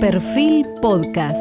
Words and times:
Perfil 0.00 0.64
Podcast. 0.80 1.36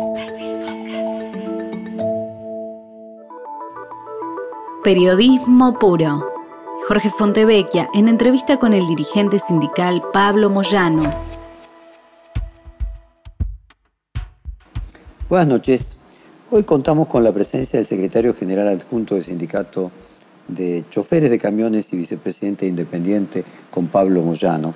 Periodismo 4.83 5.77
puro. 5.77 6.25
Jorge 6.87 7.11
Fontevecchia 7.11 7.87
en 7.93 8.07
entrevista 8.07 8.57
con 8.57 8.73
el 8.73 8.87
dirigente 8.87 9.37
sindical 9.37 10.01
Pablo 10.11 10.49
Moyano. 10.49 11.03
Buenas 15.29 15.47
noches. 15.47 15.97
Hoy 16.49 16.63
contamos 16.63 17.07
con 17.07 17.23
la 17.23 17.31
presencia 17.31 17.77
del 17.77 17.85
secretario 17.85 18.33
general 18.33 18.69
adjunto 18.69 19.13
del 19.13 19.23
sindicato 19.23 19.91
de 20.47 20.83
choferes 20.89 21.29
de 21.29 21.37
camiones 21.37 21.93
y 21.93 21.97
vicepresidente 21.97 22.65
independiente 22.65 23.43
con 23.69 23.85
Pablo 23.85 24.23
Moyano. 24.23 24.73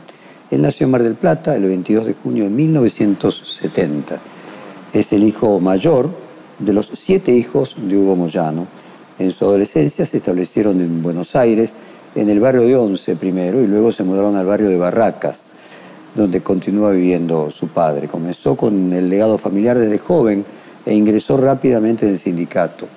Él 0.52 0.62
nació 0.62 0.84
en 0.84 0.92
Mar 0.92 1.02
del 1.02 1.16
Plata 1.16 1.56
el 1.56 1.66
22 1.66 2.06
de 2.08 2.14
junio 2.14 2.44
de 2.44 2.50
1970. 2.50 4.20
Es 4.92 5.14
el 5.14 5.24
hijo 5.24 5.62
mayor 5.62 6.10
de 6.60 6.74
los 6.74 6.92
siete 6.94 7.32
hijos 7.32 7.78
de 7.78 7.98
Hugo 7.98 8.18
Moyano. 8.18 8.68
En 9.18 9.32
su 9.32 9.46
adolescencia 9.46 10.06
se 10.06 10.18
establecieron 10.18 10.82
en 10.82 11.02
Buenos 11.02 11.38
Aires, 11.38 11.74
en 12.16 12.30
el 12.30 12.42
barrio 12.42 12.64
de 12.64 12.76
Once 12.76 13.16
primero, 13.16 13.62
y 13.62 13.68
luego 13.68 13.94
se 13.94 14.04
mudaron 14.04 14.36
al 14.36 14.46
barrio 14.46 14.68
de 14.68 14.76
Barracas, 14.76 15.54
donde 16.16 16.42
continúa 16.42 16.92
viviendo 16.92 17.50
su 17.50 17.70
padre. 17.70 18.10
Comenzó 18.10 18.58
con 18.58 18.92
el 18.92 19.10
legado 19.10 19.38
familiar 19.38 19.80
desde 19.80 20.00
joven 20.00 20.44
e 20.86 20.94
ingresó 20.94 21.38
rápidamente 21.38 22.06
en 22.06 22.12
el 22.12 22.20
sindicato. 22.20 22.90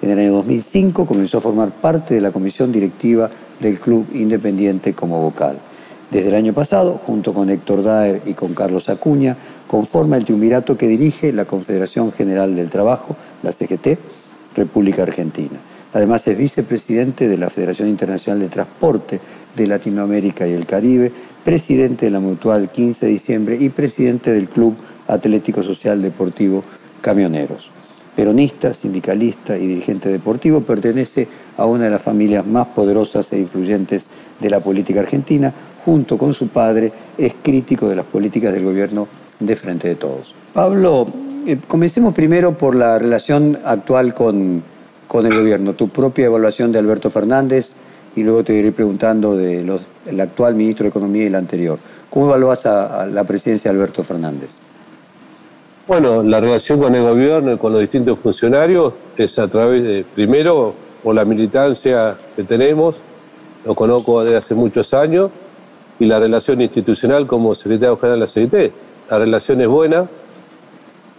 En 0.00 0.08
el 0.08 0.20
año 0.20 0.32
2005 0.36 1.04
comenzó 1.04 1.36
a 1.36 1.42
formar 1.42 1.70
parte 1.70 2.14
de 2.14 2.22
la 2.22 2.32
comisión 2.32 2.72
directiva 2.72 3.28
del 3.60 3.78
Club 3.78 4.06
Independiente 4.14 4.94
como 4.94 5.20
vocal. 5.20 5.58
Desde 6.10 6.28
el 6.28 6.34
año 6.34 6.52
pasado, 6.52 7.00
junto 7.04 7.34
con 7.34 7.50
Héctor 7.50 7.82
Daer 7.82 8.22
y 8.26 8.34
con 8.34 8.54
Carlos 8.54 8.88
Acuña, 8.88 9.36
conforma 9.66 10.16
el 10.16 10.24
triunvirato 10.24 10.76
que 10.76 10.86
dirige 10.86 11.32
la 11.32 11.44
Confederación 11.44 12.12
General 12.12 12.54
del 12.54 12.70
Trabajo, 12.70 13.16
la 13.42 13.52
CGT, 13.52 13.98
República 14.54 15.02
Argentina. 15.02 15.58
Además 15.92 16.26
es 16.26 16.36
vicepresidente 16.36 17.28
de 17.28 17.38
la 17.38 17.50
Federación 17.50 17.88
Internacional 17.88 18.40
de 18.40 18.48
Transporte 18.48 19.20
de 19.56 19.66
Latinoamérica 19.66 20.46
y 20.46 20.52
el 20.52 20.66
Caribe, 20.66 21.12
presidente 21.44 22.06
de 22.06 22.10
la 22.10 22.20
Mutual 22.20 22.70
15 22.70 23.06
de 23.06 23.12
diciembre 23.12 23.56
y 23.60 23.68
presidente 23.68 24.32
del 24.32 24.48
Club 24.48 24.74
Atlético 25.06 25.62
Social 25.62 26.02
Deportivo 26.02 26.64
Camioneros. 27.00 27.70
Peronista, 28.16 28.74
sindicalista 28.74 29.58
y 29.58 29.66
dirigente 29.66 30.08
deportivo, 30.08 30.60
pertenece 30.60 31.26
a 31.56 31.66
una 31.66 31.84
de 31.84 31.90
las 31.90 32.02
familias 32.02 32.46
más 32.46 32.68
poderosas 32.68 33.32
e 33.32 33.38
influyentes 33.38 34.06
de 34.40 34.50
la 34.50 34.60
política 34.60 35.00
argentina, 35.00 35.52
junto 35.84 36.16
con 36.18 36.34
su 36.34 36.48
padre, 36.48 36.92
es 37.18 37.34
crítico 37.42 37.88
de 37.88 37.96
las 37.96 38.06
políticas 38.06 38.52
del 38.52 38.64
gobierno 38.64 39.06
de 39.38 39.56
frente 39.56 39.88
de 39.88 39.94
todos. 39.96 40.34
Pablo, 40.52 41.06
eh, 41.46 41.58
comencemos 41.68 42.14
primero 42.14 42.56
por 42.56 42.74
la 42.74 42.98
relación 42.98 43.58
actual 43.64 44.14
con, 44.14 44.62
con, 45.08 45.26
el 45.26 45.36
gobierno, 45.36 45.74
tu 45.74 45.88
propia 45.88 46.26
evaluación 46.26 46.72
de 46.72 46.78
Alberto 46.78 47.10
Fernández 47.10 47.74
y 48.16 48.22
luego 48.22 48.44
te 48.44 48.54
iré 48.54 48.72
preguntando 48.72 49.36
del 49.36 49.70
el 50.06 50.20
actual 50.20 50.54
ministro 50.54 50.84
de 50.84 50.90
Economía 50.90 51.24
y 51.24 51.26
el 51.26 51.34
anterior. 51.34 51.78
¿Cómo 52.10 52.26
evalúas 52.26 52.64
a, 52.66 53.06
la 53.06 53.24
presidencia 53.24 53.70
de 53.70 53.76
Alberto 53.76 54.04
Fernández? 54.04 54.50
Bueno, 55.86 56.22
la 56.22 56.40
relación 56.40 56.80
con 56.80 56.94
el 56.94 57.02
gobierno 57.02 57.52
y 57.52 57.58
con 57.58 57.72
los 57.72 57.80
distintos 57.80 58.18
funcionarios 58.20 58.94
es 59.16 59.38
a 59.38 59.48
través 59.48 59.82
de, 59.82 60.04
primero, 60.14 60.74
por 61.02 61.14
la 61.14 61.24
militancia 61.24 62.16
que 62.36 62.44
tenemos, 62.44 62.96
lo 63.64 63.74
conozco 63.74 64.22
desde 64.22 64.36
hace 64.36 64.54
muchos 64.54 64.94
años, 64.94 65.30
y 65.98 66.06
la 66.06 66.18
relación 66.18 66.60
institucional 66.60 67.26
como 67.26 67.54
secretario 67.54 67.96
general 67.96 68.20
de 68.20 68.26
la 68.26 68.32
CIT. 68.32 68.72
La 69.10 69.18
relación 69.18 69.60
es 69.60 69.68
buena. 69.68 70.06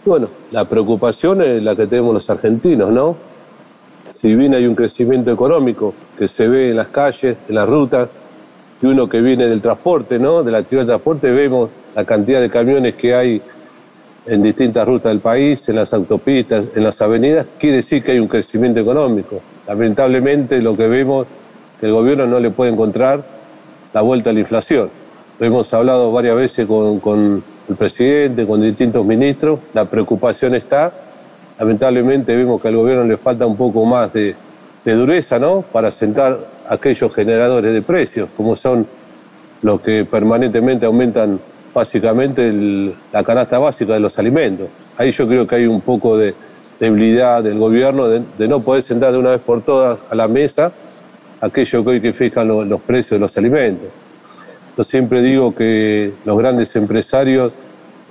Bueno, 0.03 0.27
la 0.51 0.65
preocupación 0.65 1.41
es 1.41 1.63
la 1.63 1.75
que 1.75 1.87
tenemos 1.87 2.13
los 2.13 2.29
argentinos, 2.29 2.91
¿no? 2.91 3.15
Si 4.11 4.33
bien 4.35 4.53
hay 4.53 4.65
un 4.67 4.75
crecimiento 4.75 5.31
económico 5.31 5.93
que 6.17 6.27
se 6.27 6.47
ve 6.47 6.71
en 6.71 6.77
las 6.77 6.87
calles, 6.87 7.37
en 7.47 7.55
las 7.55 7.67
rutas, 7.67 8.09
y 8.81 8.85
uno 8.85 9.07
que 9.07 9.21
viene 9.21 9.47
del 9.47 9.61
transporte, 9.61 10.19
¿no? 10.19 10.43
De 10.43 10.51
la 10.51 10.59
actividad 10.59 10.83
de 10.83 10.87
transporte, 10.87 11.31
vemos 11.31 11.69
la 11.95 12.03
cantidad 12.03 12.41
de 12.41 12.49
camiones 12.49 12.95
que 12.95 13.15
hay 13.15 13.41
en 14.25 14.43
distintas 14.43 14.85
rutas 14.87 15.11
del 15.11 15.19
país, 15.19 15.67
en 15.69 15.75
las 15.75 15.93
autopistas, 15.93 16.65
en 16.75 16.83
las 16.83 17.01
avenidas, 17.01 17.45
quiere 17.59 17.77
decir 17.77 18.03
que 18.03 18.11
hay 18.13 18.19
un 18.19 18.27
crecimiento 18.27 18.79
económico. 18.79 19.39
Lamentablemente 19.67 20.61
lo 20.61 20.75
que 20.75 20.87
vemos 20.87 21.27
que 21.79 21.85
el 21.85 21.93
gobierno 21.93 22.27
no 22.27 22.39
le 22.39 22.51
puede 22.51 22.71
encontrar 22.71 23.23
la 23.93 24.01
vuelta 24.01 24.29
a 24.29 24.33
la 24.33 24.41
inflación. 24.41 24.89
hemos 25.39 25.73
hablado 25.73 26.11
varias 26.11 26.35
veces 26.35 26.67
con, 26.67 27.43
el 27.69 27.75
presidente, 27.75 28.45
con 28.45 28.61
distintos 28.61 29.05
ministros, 29.05 29.59
la 29.73 29.85
preocupación 29.85 30.55
está. 30.55 30.91
Lamentablemente 31.57 32.35
vemos 32.35 32.61
que 32.61 32.67
al 32.67 32.75
gobierno 32.75 33.05
le 33.05 33.17
falta 33.17 33.45
un 33.45 33.55
poco 33.55 33.85
más 33.85 34.11
de, 34.11 34.35
dureza, 34.83 35.39
¿no? 35.39 35.61
Para 35.61 35.91
sentar 35.91 36.37
aquellos 36.69 37.13
generadores 37.13 37.73
de 37.73 37.81
precios, 37.81 38.29
como 38.37 38.55
son 38.55 38.85
los 39.61 39.81
que 39.81 40.05
permanentemente 40.05 40.85
aumentan 40.85 41.39
básicamente 41.73 42.53
la 43.11 43.23
canasta 43.23 43.57
básica 43.57 43.93
de 43.93 43.99
los 43.99 44.19
alimentos. 44.19 44.67
Ahí 44.97 45.11
yo 45.11 45.27
creo 45.27 45.47
que 45.47 45.55
hay 45.55 45.65
un 45.65 45.81
poco 45.81 46.17
de 46.17 46.35
debilidad 46.79 47.41
del 47.43 47.57
gobierno 47.57 48.07
de, 48.07 48.47
no 48.47 48.59
poder 48.59 48.83
sentar 48.83 49.11
de 49.11 49.17
una 49.17 49.31
vez 49.31 49.41
por 49.41 49.61
todas 49.61 49.99
a 50.09 50.15
la 50.15 50.27
mesa 50.27 50.71
aquello 51.45 51.83
que 51.83 51.89
hoy 51.89 52.01
que 52.01 52.13
fijan 52.13 52.47
los, 52.47 52.81
precios 52.81 53.11
de 53.11 53.19
los 53.19 53.37
alimentos. 53.37 53.87
Yo 54.77 54.83
siempre 54.83 55.21
digo 55.21 55.53
que 55.55 56.11
los 56.25 56.37
grandes 56.37 56.75
empresarios, 56.75 57.53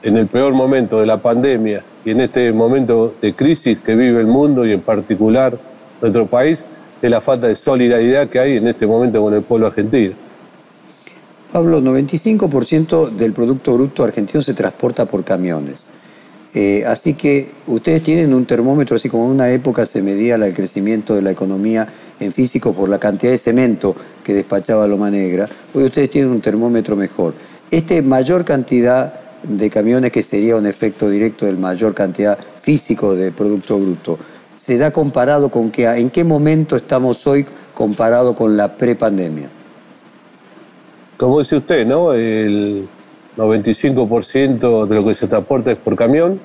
en 0.03 0.17
el 0.17 0.27
peor 0.27 0.53
momento 0.53 1.01
de 1.01 1.07
la 1.07 1.19
pandemia 1.19 1.83
y 2.05 2.11
en 2.11 2.21
este 2.21 2.53
momento 2.53 3.15
de 3.21 3.33
crisis 3.35 3.79
que 3.79 3.95
vive 3.95 4.21
el 4.21 4.27
mundo 4.27 4.65
y 4.67 4.73
en 4.73 4.81
particular 4.81 5.57
nuestro 6.01 6.27
país, 6.27 6.65
es 7.03 7.11
la 7.11 7.21
falta 7.21 7.49
de 7.49 7.57
solidaridad 7.57 8.29
que 8.29 8.39
hay 8.39 8.57
en 8.57 8.69
este 8.69 8.87
momento 8.87 9.23
con 9.23 9.35
el 9.35 9.43
pueblo 9.43 9.67
argentino. 9.67 10.15
Pablo, 11.53 11.81
95% 11.81 13.11
del 13.11 13.33
Producto 13.33 13.75
Bruto 13.75 14.03
argentino 14.03 14.43
se 14.43 14.55
transporta 14.55 15.05
por 15.05 15.23
camiones. 15.23 15.85
Eh, 16.55 16.85
así 16.87 17.15
que 17.15 17.51
ustedes 17.67 18.03
tienen 18.03 18.33
un 18.33 18.45
termómetro, 18.45 18.97
así 18.97 19.09
como 19.09 19.27
en 19.27 19.33
una 19.33 19.51
época 19.51 19.87
se 19.87 20.03
medía 20.03 20.37
el 20.37 20.55
crecimiento 20.55 21.15
de 21.15 21.23
la 21.23 21.33
economía 21.33 21.89
en 22.25 22.33
físico 22.33 22.73
por 22.73 22.89
la 22.89 22.99
cantidad 22.99 23.33
de 23.33 23.39
cemento 23.39 23.95
que 24.25 24.35
despachaba 24.35 24.87
Loma 24.87 25.11
Negra, 25.11 25.49
hoy 25.75 25.85
ustedes 25.85 26.11
tienen 26.11 26.31
un 26.31 26.41
termómetro 26.41 26.97
mejor. 26.97 27.35
Este 27.71 28.03
mayor 28.03 28.45
cantidad 28.45 29.15
de 29.43 29.71
camiones 29.71 30.11
que 30.11 30.23
sería 30.23 30.57
un 30.57 30.67
efecto 30.67 31.09
directo 31.09 31.47
del 31.47 31.59
mayor 31.59 31.95
cantidad 31.95 32.39
físico 32.63 33.15
de 33.15 33.31
Producto 33.31 33.79
Bruto, 33.79 34.19
¿se 34.59 34.79
da 34.79 34.91
comparado 34.91 35.51
con 35.51 35.71
qué? 35.71 35.87
¿En 35.87 36.11
qué 36.11 36.25
momento 36.25 36.77
estamos 36.77 37.27
hoy 37.27 37.47
comparado 37.75 38.35
con 38.35 38.57
la 38.57 38.75
prepandemia? 38.75 39.49
Como 41.19 41.41
dice 41.41 41.57
usted, 41.57 41.87
¿no? 41.87 42.13
El 42.15 42.87
95% 43.37 44.87
de 44.87 44.95
lo 44.95 45.05
que 45.05 45.15
se 45.15 45.27
transporta 45.27 45.73
es 45.73 45.79
por 45.79 45.95
camión. 45.95 46.41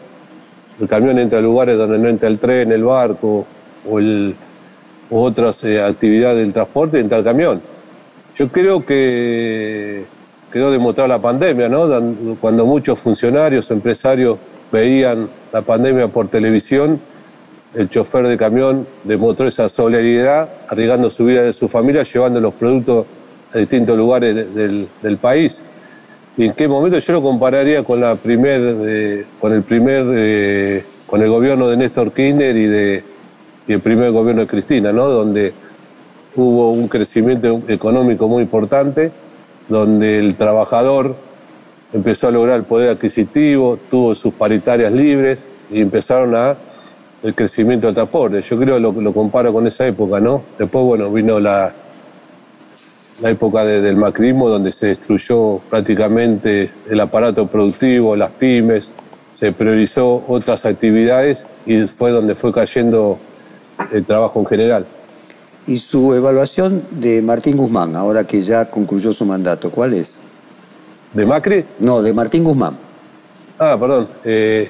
El 0.79 0.87
camión 0.87 1.17
entra 1.19 1.39
a 1.39 1.41
lugares 1.41 1.77
donde 1.77 1.97
no 1.97 2.09
entra 2.09 2.27
el 2.27 2.39
tren, 2.39 2.71
el 2.71 2.83
barco 2.83 3.45
o 3.89 3.99
el 3.99 4.35
u 5.09 5.19
otras 5.19 5.63
eh, 5.63 5.81
actividades 5.81 6.37
del 6.39 6.53
transporte 6.53 6.99
en 6.99 7.09
tal 7.09 7.23
camión. 7.23 7.61
Yo 8.37 8.47
creo 8.47 8.85
que 8.85 10.05
quedó 10.51 10.71
demostrada 10.71 11.07
la 11.07 11.19
pandemia, 11.19 11.69
¿no? 11.69 11.87
Cuando 12.39 12.65
muchos 12.65 12.99
funcionarios, 12.99 13.69
empresarios 13.71 14.37
veían 14.71 15.27
la 15.51 15.61
pandemia 15.61 16.07
por 16.07 16.27
televisión, 16.27 16.99
el 17.75 17.89
chofer 17.89 18.27
de 18.27 18.37
camión 18.37 18.87
demostró 19.03 19.47
esa 19.47 19.69
solidaridad, 19.69 20.49
arriesgando 20.67 21.09
su 21.09 21.25
vida 21.25 21.43
de 21.43 21.53
su 21.53 21.67
familia, 21.67 22.03
llevando 22.03 22.39
los 22.39 22.53
productos 22.53 23.05
a 23.53 23.57
distintos 23.59 23.97
lugares 23.97 24.35
del, 24.55 25.17
país. 25.21 25.59
¿Y 26.37 26.45
en 26.45 26.53
qué 26.53 26.67
momento 26.67 26.99
yo 26.99 27.13
lo 27.13 27.21
compararía 27.21 27.83
con 27.83 27.99
la 27.99 28.15
primer, 28.15 28.61
eh, 28.87 29.25
con 29.39 29.53
el 29.53 29.61
primer, 29.63 30.05
eh, 30.09 30.83
con 31.05 31.21
el 31.21 31.29
gobierno 31.29 31.67
de 31.67 31.77
Néstor 31.77 32.11
Kirchner 32.11 32.55
y 32.55 32.65
de 32.65 33.03
y 33.69 33.73
el 33.73 33.81
primer 33.81 34.11
gobierno 34.11 34.41
de 34.41 34.47
Cristina, 34.47 34.91
¿no? 34.91 35.07
donde 35.07 35.53
hubo 36.35 36.71
un 36.71 36.87
crecimiento 36.87 37.61
económico 37.67 38.27
muy 38.27 38.41
importante, 38.41 39.11
donde 39.67 40.17
el 40.17 40.33
trabajador 40.35 41.15
empezó 41.93 42.29
a 42.29 42.31
lograr 42.31 42.57
el 42.57 42.63
poder 42.63 42.89
adquisitivo, 42.89 43.77
tuvo 43.91 44.15
sus 44.15 44.33
paritarias 44.33 44.91
libres 44.91 45.45
y 45.71 45.81
empezaron 45.81 46.35
a 46.35 46.55
el 47.21 47.35
crecimiento 47.35 47.85
del 47.85 47.93
transporte. 47.93 48.41
Yo 48.41 48.57
creo 48.57 48.75
que 48.77 48.81
lo, 48.81 48.91
lo 48.91 49.13
comparo 49.13 49.53
con 49.53 49.67
esa 49.67 49.85
época, 49.85 50.19
¿no? 50.19 50.41
Después, 50.57 50.83
bueno, 50.83 51.11
vino 51.11 51.39
la, 51.39 51.71
la 53.21 53.29
época 53.29 53.65
del 53.65 53.97
macrismo, 53.97 54.49
donde 54.49 54.71
se 54.71 54.87
destruyó 54.87 55.59
prácticamente 55.69 56.71
el 56.89 56.99
aparato 56.99 57.45
productivo, 57.45 58.15
las 58.15 58.31
pymes, 58.31 58.89
se 59.39 59.51
priorizó 59.51 60.23
otras 60.27 60.65
actividades 60.65 61.45
y 61.67 61.81
fue 61.85 62.09
donde 62.09 62.33
fue 62.33 62.51
cayendo 62.51 63.19
el 63.91 64.05
trabajo 64.05 64.39
en 64.39 64.45
general. 64.45 64.85
¿Y 65.67 65.77
su 65.77 66.13
evaluación 66.13 66.83
de 66.91 67.21
Martín 67.21 67.57
Guzmán, 67.57 67.95
ahora 67.95 68.23
que 68.25 68.41
ya 68.41 68.65
concluyó 68.65 69.13
su 69.13 69.25
mandato, 69.25 69.69
cuál 69.69 69.93
es? 69.93 70.15
¿De 71.13 71.25
Macri? 71.25 71.65
No, 71.79 72.01
de 72.01 72.13
Martín 72.13 72.43
Guzmán. 72.43 72.75
Ah, 73.57 73.77
perdón. 73.79 74.07
Eh, 74.23 74.69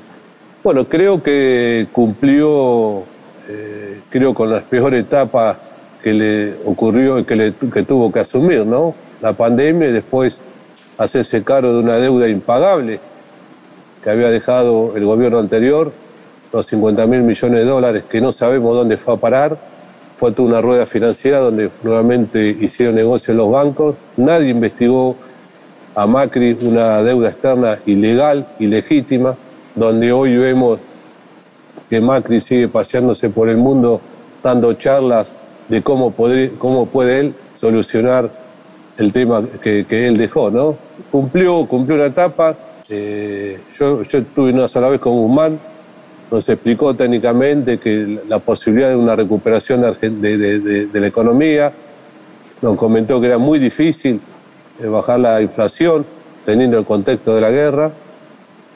bueno, 0.63 0.85
creo 0.85 1.21
que 1.21 1.87
cumplió, 1.91 3.03
eh, 3.47 3.99
creo 4.09 4.33
con 4.33 4.49
las 4.49 4.63
peores 4.63 5.01
etapas 5.01 5.57
que 6.03 6.13
le 6.13 6.53
ocurrió, 6.65 7.25
que, 7.25 7.35
le, 7.35 7.53
que 7.53 7.83
tuvo 7.83 8.11
que 8.11 8.19
asumir, 8.19 8.65
¿no? 8.65 8.93
La 9.21 9.33
pandemia 9.33 9.89
y 9.89 9.91
después 9.91 10.39
hacerse 10.97 11.43
cargo 11.43 11.73
de 11.73 11.79
una 11.79 11.95
deuda 11.95 12.27
impagable 12.27 12.99
que 14.03 14.09
había 14.09 14.29
dejado 14.29 14.93
el 14.95 15.05
gobierno 15.05 15.39
anterior, 15.39 15.91
los 16.51 16.65
50 16.65 17.05
mil 17.07 17.21
millones 17.21 17.59
de 17.59 17.65
dólares 17.65 18.03
que 18.09 18.21
no 18.21 18.31
sabemos 18.31 18.75
dónde 18.75 18.97
fue 18.97 19.13
a 19.13 19.17
parar. 19.17 19.57
Fue 20.17 20.31
toda 20.31 20.49
una 20.49 20.61
rueda 20.61 20.85
financiera 20.85 21.39
donde 21.39 21.69
nuevamente 21.81 22.49
hicieron 22.59 22.95
negocio 22.95 23.33
los 23.33 23.51
bancos. 23.51 23.95
Nadie 24.17 24.49
investigó 24.49 25.15
a 25.95 26.05
Macri 26.05 26.57
una 26.61 27.01
deuda 27.03 27.29
externa 27.29 27.79
ilegal, 27.85 28.45
ilegítima, 28.59 29.35
donde 29.75 30.11
hoy 30.11 30.37
vemos 30.37 30.79
que 31.89 32.01
Macri 32.01 32.41
sigue 32.41 32.67
paseándose 32.67 33.29
por 33.29 33.49
el 33.49 33.57
mundo 33.57 34.01
dando 34.43 34.73
charlas 34.73 35.27
de 35.67 35.81
cómo, 35.81 36.13
cómo 36.57 36.85
puede 36.85 37.19
él 37.19 37.33
solucionar 37.59 38.29
el 38.97 39.13
tema 39.13 39.43
que, 39.61 39.85
él 39.89 40.17
dejó, 40.17 40.49
¿no? 40.49 40.75
Cumplió, 41.11 41.65
cumplió 41.65 41.95
una 41.95 42.07
etapa. 42.07 42.55
Eh, 42.89 43.59
yo, 43.77 44.03
yo 44.03 44.19
estuve 44.19 44.51
una 44.51 44.67
sola 44.67 44.89
vez 44.89 44.99
con 44.99 45.13
Guzmán, 45.13 45.59
nos 46.31 46.47
explicó 46.47 46.93
técnicamente 46.93 47.77
que 47.77 48.19
la 48.27 48.39
posibilidad 48.39 48.89
de 48.89 48.95
una 48.95 49.15
recuperación 49.15 49.81
de, 49.81 50.37
de 50.87 50.99
la 50.99 51.07
economía, 51.07 51.71
nos 52.61 52.77
comentó 52.77 53.19
que 53.21 53.27
era 53.27 53.37
muy 53.37 53.59
difícil 53.59 54.19
eh, 54.81 54.87
bajar 54.87 55.19
la 55.19 55.41
inflación, 55.41 56.05
teniendo 56.45 56.77
el 56.77 56.85
contexto 56.85 57.35
de 57.35 57.41
la 57.41 57.51
guerra. 57.51 57.91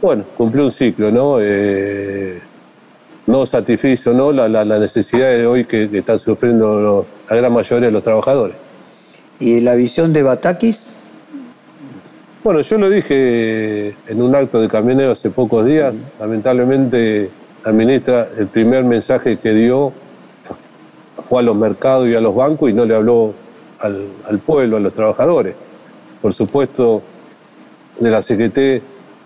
Bueno, 0.02 0.24
cumplió 0.38 0.66
un 0.66 0.72
ciclo, 0.72 1.12
¿no? 1.12 1.38
Eh, 1.40 2.40
no 3.26 3.46
satisfizo 3.46 4.12
¿no? 4.12 4.34
La, 4.34 4.50
la, 4.50 4.80
necesidad 4.80 5.30
de 5.30 5.46
hoy 5.46 5.64
que, 5.64 5.90
están 5.94 6.20
sufriendo 6.20 7.06
la 7.30 7.36
gran 7.36 7.54
mayoría 7.54 7.88
de 7.88 7.92
los 7.92 8.04
trabajadores. 8.04 8.56
¿Y 9.40 9.62
la 9.62 9.76
visión 9.76 10.12
de 10.12 10.24
Batakis? 10.24 10.86
Bueno, 12.44 12.60
yo 12.60 12.78
lo 12.78 12.90
dije 12.90 13.96
en 14.08 14.22
un 14.22 14.36
acto 14.36 14.62
de 14.62 14.68
camionero 14.68 15.14
hace 15.14 15.30
pocos 15.30 15.66
días. 15.66 15.94
Lamentablemente, 16.20 17.30
la 17.66 17.72
ministra, 17.72 18.28
el 18.38 18.48
primer 18.48 18.84
mensaje 18.84 19.38
que 19.38 19.54
dio 19.54 19.94
fue 21.30 21.40
a 21.40 21.44
los 21.44 21.56
mercados 21.56 22.08
y 22.08 22.16
a 22.16 22.22
los 22.22 22.36
bancos 22.36 22.70
y 22.70 22.74
no 22.74 22.86
le 22.86 22.96
habló 22.96 23.34
al, 23.80 24.40
pueblo, 24.40 24.78
a 24.78 24.80
los 24.80 24.94
trabajadores. 24.94 25.56
Por 26.22 26.34
supuesto, 26.34 27.02
de 28.00 28.10
la 28.10 28.22
CGT 28.22 28.84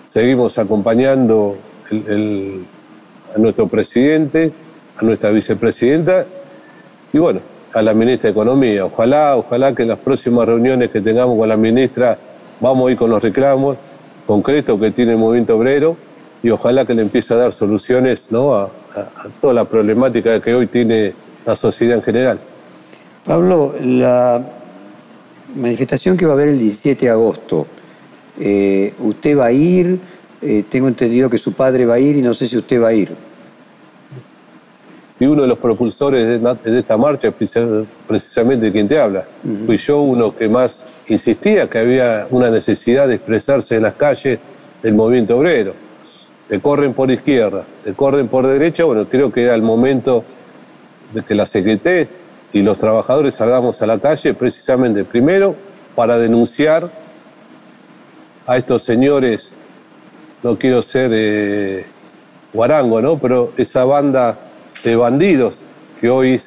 seguimos 0.08 0.58
acompañando 0.58 1.58
a 1.92 3.40
nuestro 3.40 3.68
presidente, 3.68 4.52
a 4.98 5.04
nuestra 5.04 5.32
vicepresidenta 5.32 6.26
y 7.14 7.18
bueno, 7.20 7.40
a 7.74 7.82
la 7.82 7.94
ministra 7.94 8.28
de 8.28 8.32
Economía. 8.32 8.86
Ojalá, 8.86 9.36
ojalá 9.36 9.74
que 9.74 9.84
en 9.84 9.90
las 9.90 10.00
próximas 10.00 10.48
reuniones 10.48 10.92
que 10.92 11.02
tengamos 11.02 11.38
con 11.38 11.50
la 11.50 11.58
ministra 11.58 12.18
vamos 12.60 12.88
a 12.88 12.92
ir 12.92 12.98
con 12.98 13.10
los 13.10 13.22
reclamos 13.22 13.78
concretos 14.26 14.80
que 14.80 14.92
tiene 14.92 15.14
el 15.14 15.18
movimiento 15.18 15.56
obrero 15.56 15.96
y 16.44 16.50
ojalá 16.50 16.86
que 16.86 16.94
le 16.94 17.02
empiece 17.02 17.34
a 17.34 17.38
dar 17.38 17.54
soluciones 17.54 18.28
¿no? 18.32 18.56
a, 18.56 18.70
a 18.96 19.28
toda 19.42 19.54
la 19.54 19.66
problemática 19.66 20.40
que 20.42 20.54
hoy 20.54 20.68
tiene 20.68 21.14
la 21.46 21.56
sociedad 21.56 21.98
en 21.98 22.04
general. 22.04 22.40
Pablo, 23.26 23.74
la 23.82 24.42
manifestación 25.56 26.16
que 26.18 26.26
va 26.26 26.34
a 26.34 26.36
haber 26.36 26.50
el 26.50 26.60
17 26.60 27.06
de 27.06 27.12
agosto, 27.12 27.68
eh, 28.40 28.94
¿usted 29.00 29.38
va 29.38 29.48
a 29.48 29.52
ir? 29.52 30.00
Eh, 30.42 30.64
tengo 30.70 30.88
entendido 30.88 31.30
que 31.30 31.38
su 31.38 31.54
padre 31.54 31.86
va 31.86 31.96
a 31.96 32.00
ir 32.00 32.16
y 32.16 32.22
no 32.22 32.34
sé 32.34 32.48
si 32.48 32.58
usted 32.58 32.82
va 32.82 32.90
a 32.90 32.94
ir. 32.94 33.10
Y 35.20 35.26
uno 35.26 35.42
de 35.42 35.48
los 35.48 35.58
propulsores 35.58 36.42
de, 36.42 36.80
esta 36.80 36.96
marcha 36.96 37.30
es 37.30 37.54
precisamente 38.08 38.72
quien 38.72 38.88
te 38.88 39.00
habla. 39.00 39.26
Fui 39.66 39.78
yo 39.78 40.00
uno 40.00 40.36
que 40.36 40.48
más 40.48 40.80
insistía 41.08 41.68
que 41.68 41.80
había 41.80 42.28
una 42.30 42.52
necesidad 42.52 43.08
de 43.08 43.16
expresarse 43.16 43.78
en 43.78 43.84
las 43.84 43.96
calles 43.96 44.38
del 44.84 44.94
movimiento 44.94 45.38
obrero. 45.38 45.74
Te 46.50 46.60
corren 46.60 46.94
por 46.94 47.12
izquierda, 47.12 47.66
te 47.84 47.94
corren 47.94 48.28
por 48.28 48.48
derecha, 48.48 48.86
bueno, 48.86 49.06
creo 49.06 49.32
que 49.32 49.44
era 49.44 49.56
el 49.56 49.62
momento 49.62 50.24
de 51.14 51.22
que 51.22 51.36
la 51.36 51.46
Secretaría 51.46 52.08
y 52.54 52.62
los 52.62 52.80
trabajadores 52.80 53.36
salgamos 53.36 53.82
a 53.82 53.88
la 53.88 54.00
calle 54.00 54.34
precisamente 54.34 55.04
primero 55.04 55.56
para 55.96 56.18
denunciar 56.18 56.90
a 58.46 58.58
estos 58.58 58.84
señores, 58.84 59.52
no 60.42 60.58
quiero 60.58 60.82
ser 60.82 61.12
eh, 61.14 61.86
guarango, 62.54 63.02
¿no? 63.02 63.18
pero 63.18 63.52
esa 63.58 63.84
banda 63.84 64.38
de 64.84 64.96
bandidos 64.96 65.60
que 66.00 66.10
hoy 66.10 66.42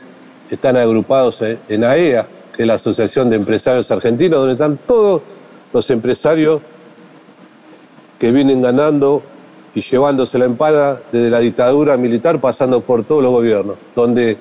están 0.51 0.77
agrupados 0.77 1.43
en 1.43 1.85
AEA, 1.85 2.21
e 2.21 2.57
que 2.57 2.63
es 2.63 2.67
la 2.67 2.75
Asociación 2.75 3.29
de 3.29 3.37
Empresarios 3.37 3.91
Argentinos, 3.91 4.41
donde 4.41 4.55
están 4.55 4.79
todos 4.87 5.23
los 5.73 5.91
empresarios 5.91 6.63
que 8.19 8.33
vienen 8.33 8.63
ganando 8.63 9.23
y 9.75 9.83
llevándose 9.83 10.39
la 10.39 10.47
empada 10.47 11.01
desde 11.13 11.31
la 11.31 11.41
dictadura 11.41 11.97
militar 11.97 12.41
pasando 12.41 12.81
por 12.81 13.05
todos 13.05 13.23
los 13.23 13.33
gobiernos, 13.33 13.77
donde 13.95 14.37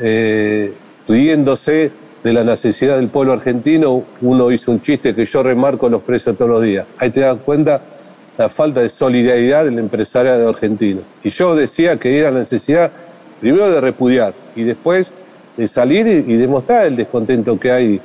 eh, 0.00 0.72
riéndose 1.08 1.92
de 2.22 2.32
la 2.32 2.44
necesidad 2.44 2.96
del 2.96 3.08
pueblo 3.08 3.32
argentino, 3.32 4.04
uno 4.20 4.50
hizo 4.50 4.70
un 4.70 4.82
chiste 4.82 5.14
que 5.14 5.24
yo 5.26 5.42
remarco 5.42 5.88
los 5.88 6.02
precios 6.02 6.36
todos 6.36 6.50
los 6.50 6.62
días. 6.62 6.86
Ahí 6.98 7.10
te 7.10 7.20
das 7.20 7.38
cuenta 7.44 7.80
la 8.36 8.48
falta 8.48 8.80
de 8.80 8.88
solidaridad 8.88 9.64
del 9.64 9.78
empresario 9.78 10.48
argentino. 10.48 11.00
Y 11.22 11.30
yo 11.30 11.54
decía 11.54 11.96
que 11.98 12.18
era 12.18 12.30
la 12.30 12.40
necesidad 12.40 12.90
primero 13.40 13.70
de 13.70 13.80
repudiar 13.80 14.34
y 14.54 14.64
después 14.64 15.10
de 15.56 15.68
salir 15.68 16.06
y 16.06 16.36
demostrar 16.36 16.86
el 16.86 16.96
descontento 16.96 17.58
que 17.58 17.70
hay 17.70 18.00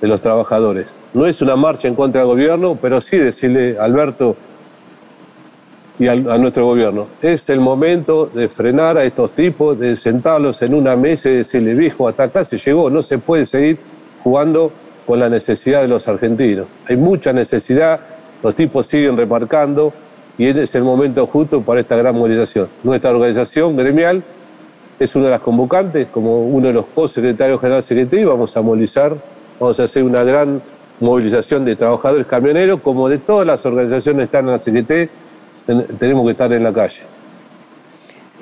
de 0.00 0.08
los 0.08 0.20
trabajadores. 0.20 0.88
No 1.12 1.26
es 1.26 1.40
una 1.40 1.56
marcha 1.56 1.88
en 1.88 1.94
contra 1.94 2.20
del 2.20 2.28
gobierno, 2.28 2.78
pero 2.80 3.00
sí 3.00 3.16
decirle, 3.16 3.76
Alberto, 3.80 4.36
y 6.00 6.08
a, 6.08 6.16
nuestro 6.16 6.64
gobierno. 6.64 7.06
Es 7.20 7.48
el 7.50 7.60
momento 7.60 8.24
de 8.32 8.48
frenar 8.48 8.96
a 8.96 9.04
estos 9.04 9.32
tipos, 9.32 9.78
de 9.78 9.98
sentarlos 9.98 10.62
en 10.62 10.72
una 10.72 10.96
mesa 10.96 11.28
y 11.28 11.34
decirle, 11.34 11.74
viejo, 11.74 12.08
hasta 12.08 12.24
acá 12.24 12.42
se 12.42 12.56
llegó, 12.56 12.88
no 12.88 13.02
se 13.02 13.18
puede 13.18 13.44
seguir 13.44 13.76
jugando 14.24 14.72
con 15.06 15.20
la 15.20 15.28
necesidad 15.28 15.82
de 15.82 15.88
los 15.88 16.08
argentinos. 16.08 16.66
Hay 16.88 16.96
mucha 16.96 17.34
necesidad, 17.34 18.00
los 18.42 18.54
tipos 18.54 18.86
siguen 18.86 19.18
remarcando 19.18 19.92
y 20.38 20.46
es 20.46 20.74
el 20.74 20.84
momento 20.84 21.26
justo 21.26 21.60
para 21.60 21.82
esta 21.82 21.96
gran 21.96 22.14
movilización. 22.14 22.68
Nuestra 22.82 23.10
organización 23.10 23.76
gremial 23.76 24.22
es 24.98 25.14
una 25.14 25.26
de 25.26 25.30
las 25.32 25.40
convocantes, 25.42 26.06
como 26.06 26.46
uno 26.46 26.68
de 26.68 26.72
los 26.72 26.86
co-secretarios 26.94 27.60
generales 27.60 27.86
de 27.88 28.24
vamos 28.24 28.56
a 28.56 28.62
movilizar, 28.62 29.14
vamos 29.58 29.78
a 29.78 29.84
hacer 29.84 30.02
una 30.02 30.24
gran 30.24 30.62
movilización 30.98 31.66
de 31.66 31.76
trabajadores 31.76 32.26
camioneros, 32.26 32.80
como 32.80 33.10
de 33.10 33.18
todas 33.18 33.46
las 33.46 33.66
organizaciones 33.66 34.20
que 34.20 34.24
están 34.24 34.46
en 34.46 34.52
la 34.52 34.60
Tenemos 35.98 36.24
que 36.24 36.32
estar 36.32 36.52
en 36.52 36.62
la 36.62 36.72
calle. 36.72 37.00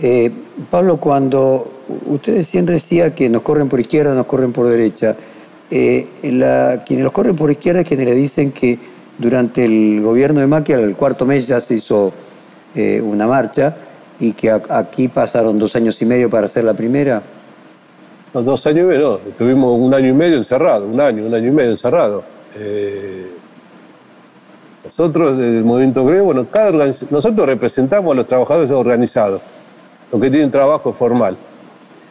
Eh, 0.00 0.30
Pablo, 0.70 0.98
cuando 0.98 1.70
usted 2.06 2.36
decía 2.36 2.62
decía 2.62 3.14
que 3.14 3.28
nos 3.28 3.42
corren 3.42 3.68
por 3.68 3.80
izquierda, 3.80 4.14
nos 4.14 4.26
corren 4.26 4.52
por 4.52 4.68
derecha, 4.68 5.16
eh, 5.70 6.06
quienes 6.86 7.04
los 7.04 7.12
corren 7.12 7.34
por 7.34 7.50
izquierda 7.50 7.80
es 7.80 7.88
quienes 7.88 8.06
le 8.06 8.14
dicen 8.14 8.52
que 8.52 8.78
durante 9.18 9.64
el 9.64 10.00
gobierno 10.00 10.40
de 10.40 10.46
Macri, 10.46 10.74
al 10.74 10.96
cuarto 10.96 11.26
mes 11.26 11.46
ya 11.48 11.60
se 11.60 11.74
hizo 11.74 12.12
eh, 12.74 13.00
una 13.04 13.26
marcha 13.26 13.76
y 14.20 14.32
que 14.32 14.50
aquí 14.50 15.08
pasaron 15.08 15.58
dos 15.58 15.74
años 15.74 16.00
y 16.00 16.06
medio 16.06 16.30
para 16.30 16.46
hacer 16.46 16.64
la 16.64 16.74
primera. 16.74 17.20
dos 18.32 18.66
años 18.66 18.84
y 18.84 18.88
medio, 18.88 19.20
no, 19.24 19.30
estuvimos 19.30 19.78
un 19.78 19.92
año 19.92 20.08
y 20.08 20.12
medio 20.12 20.36
encerrado, 20.36 20.86
un 20.86 21.00
año, 21.00 21.26
un 21.26 21.34
año 21.34 21.48
y 21.48 21.52
medio 21.52 21.70
encerrado. 21.72 22.22
Nosotros, 24.88 25.36
desde 25.36 25.58
el 25.58 25.64
movimiento 25.64 26.02
obrero, 26.02 26.24
bueno, 26.24 26.46
nosotros 27.10 27.46
representamos 27.46 28.12
a 28.12 28.14
los 28.14 28.26
trabajadores 28.26 28.70
organizados, 28.70 29.42
los 30.10 30.20
que 30.20 30.30
tienen 30.30 30.50
trabajo 30.50 30.94
formal. 30.94 31.36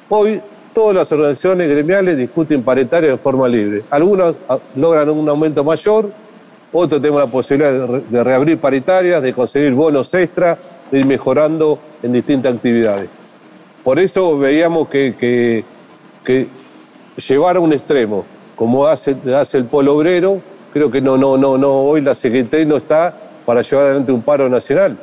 Hoy, 0.10 0.40
todas 0.76 0.96
las 0.96 1.12
organizaciones 1.12 1.70
gremiales 1.70 2.16
discuten 2.16 2.62
paritarias 2.62 3.14
de 3.14 3.18
forma 3.18 3.48
libre. 3.48 3.84
Algunas 3.90 4.36
ah, 4.48 4.60
logran 4.76 5.10
un 5.10 5.28
aumento 5.28 5.64
mayor, 5.64 6.12
otros 6.72 7.02
tenemos 7.02 7.20
la 7.20 7.28
posibilidad 7.28 7.88
de 7.88 8.24
reabrir 8.24 8.60
paritarias, 8.60 9.24
de 9.24 9.34
conseguir 9.34 9.74
bonos 9.74 10.14
extra, 10.14 10.56
de 10.92 11.00
ir 11.00 11.06
mejorando 11.08 11.80
en 12.04 12.14
distintas 12.14 12.56
actividades. 12.56 13.10
Por 13.84 13.98
eso 13.98 14.38
veíamos 14.38 14.88
que, 14.88 15.16
que, 16.24 16.48
llevar 17.28 17.58
a 17.58 17.60
un 17.60 17.74
extremo, 17.74 18.24
como 18.56 18.86
hace, 18.86 19.16
hace 19.34 19.58
el 19.58 19.66
polo 19.66 19.96
obrero, 19.96 20.42
creo 20.78 20.92
que 20.92 21.02
no, 21.02 21.18
no, 21.18 21.38
no, 21.38 21.58
no, 21.58 21.82
hoy 21.82 22.02
la 22.02 22.16
Secretaría 22.16 22.66
no 22.66 22.78
está 22.78 23.14
para 23.46 23.62
llevar 23.62 23.86
adelante 23.86 24.12
un 24.12 24.22
paro 24.22 24.50
nacional. 24.50 24.98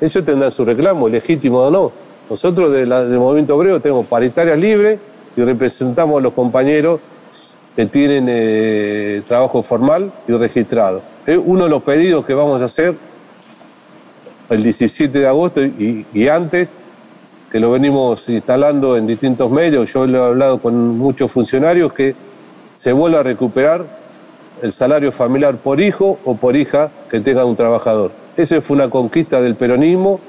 Ellos 0.00 0.24
tendrán 0.24 0.52
su 0.52 0.64
reclamo, 0.64 1.08
legítimo 1.08 1.58
o 1.58 1.70
no. 1.70 1.92
Nosotros 2.28 2.72
del 2.72 2.88
movimiento 3.18 3.56
obrero 3.56 3.80
tenemos 3.80 4.06
paritarias 4.06 4.58
libres 4.58 4.98
y 5.36 5.42
representamos 5.42 6.18
a 6.18 6.22
los 6.22 6.32
compañeros 6.32 7.00
que 7.76 7.86
tienen 7.86 8.26
eh, 8.28 9.22
trabajo 9.26 9.62
formal 9.62 10.10
y 10.28 10.32
registrado. 10.32 11.02
uno 11.44 11.64
de 11.64 11.70
los 11.70 11.82
pedidos 11.82 12.24
que 12.24 12.34
vamos 12.34 12.62
a 12.62 12.66
hacer 12.66 12.94
el 14.50 14.62
17 14.62 15.18
de 15.18 15.26
agosto 15.26 15.62
y, 15.64 16.28
antes, 16.28 16.68
que 17.50 17.58
lo 17.58 17.70
venimos 17.70 18.28
instalando 18.28 18.96
en 18.96 19.06
distintos 19.06 19.50
medios, 19.50 19.92
yo 19.92 20.04
he 20.04 20.16
hablado 20.16 20.58
con 20.58 20.98
muchos 20.98 21.32
funcionarios, 21.32 21.92
que 21.92 22.14
se 22.76 22.92
vuelva 22.92 23.20
a 23.20 23.22
recuperar 23.22 23.84
el 24.64 24.72
salario 24.72 25.12
familiar 25.12 25.56
por 25.56 25.78
hijo 25.78 26.18
o 26.24 26.36
por 26.36 26.56
hija 26.56 26.88
que 27.10 27.20
tenga 27.20 27.44
un 27.44 27.54
trabajador. 27.54 28.12
Esa 28.34 28.62
fue 28.62 28.76
una 28.76 28.88
conquista 28.88 29.42
del 29.42 29.56
peronismo 29.56 30.20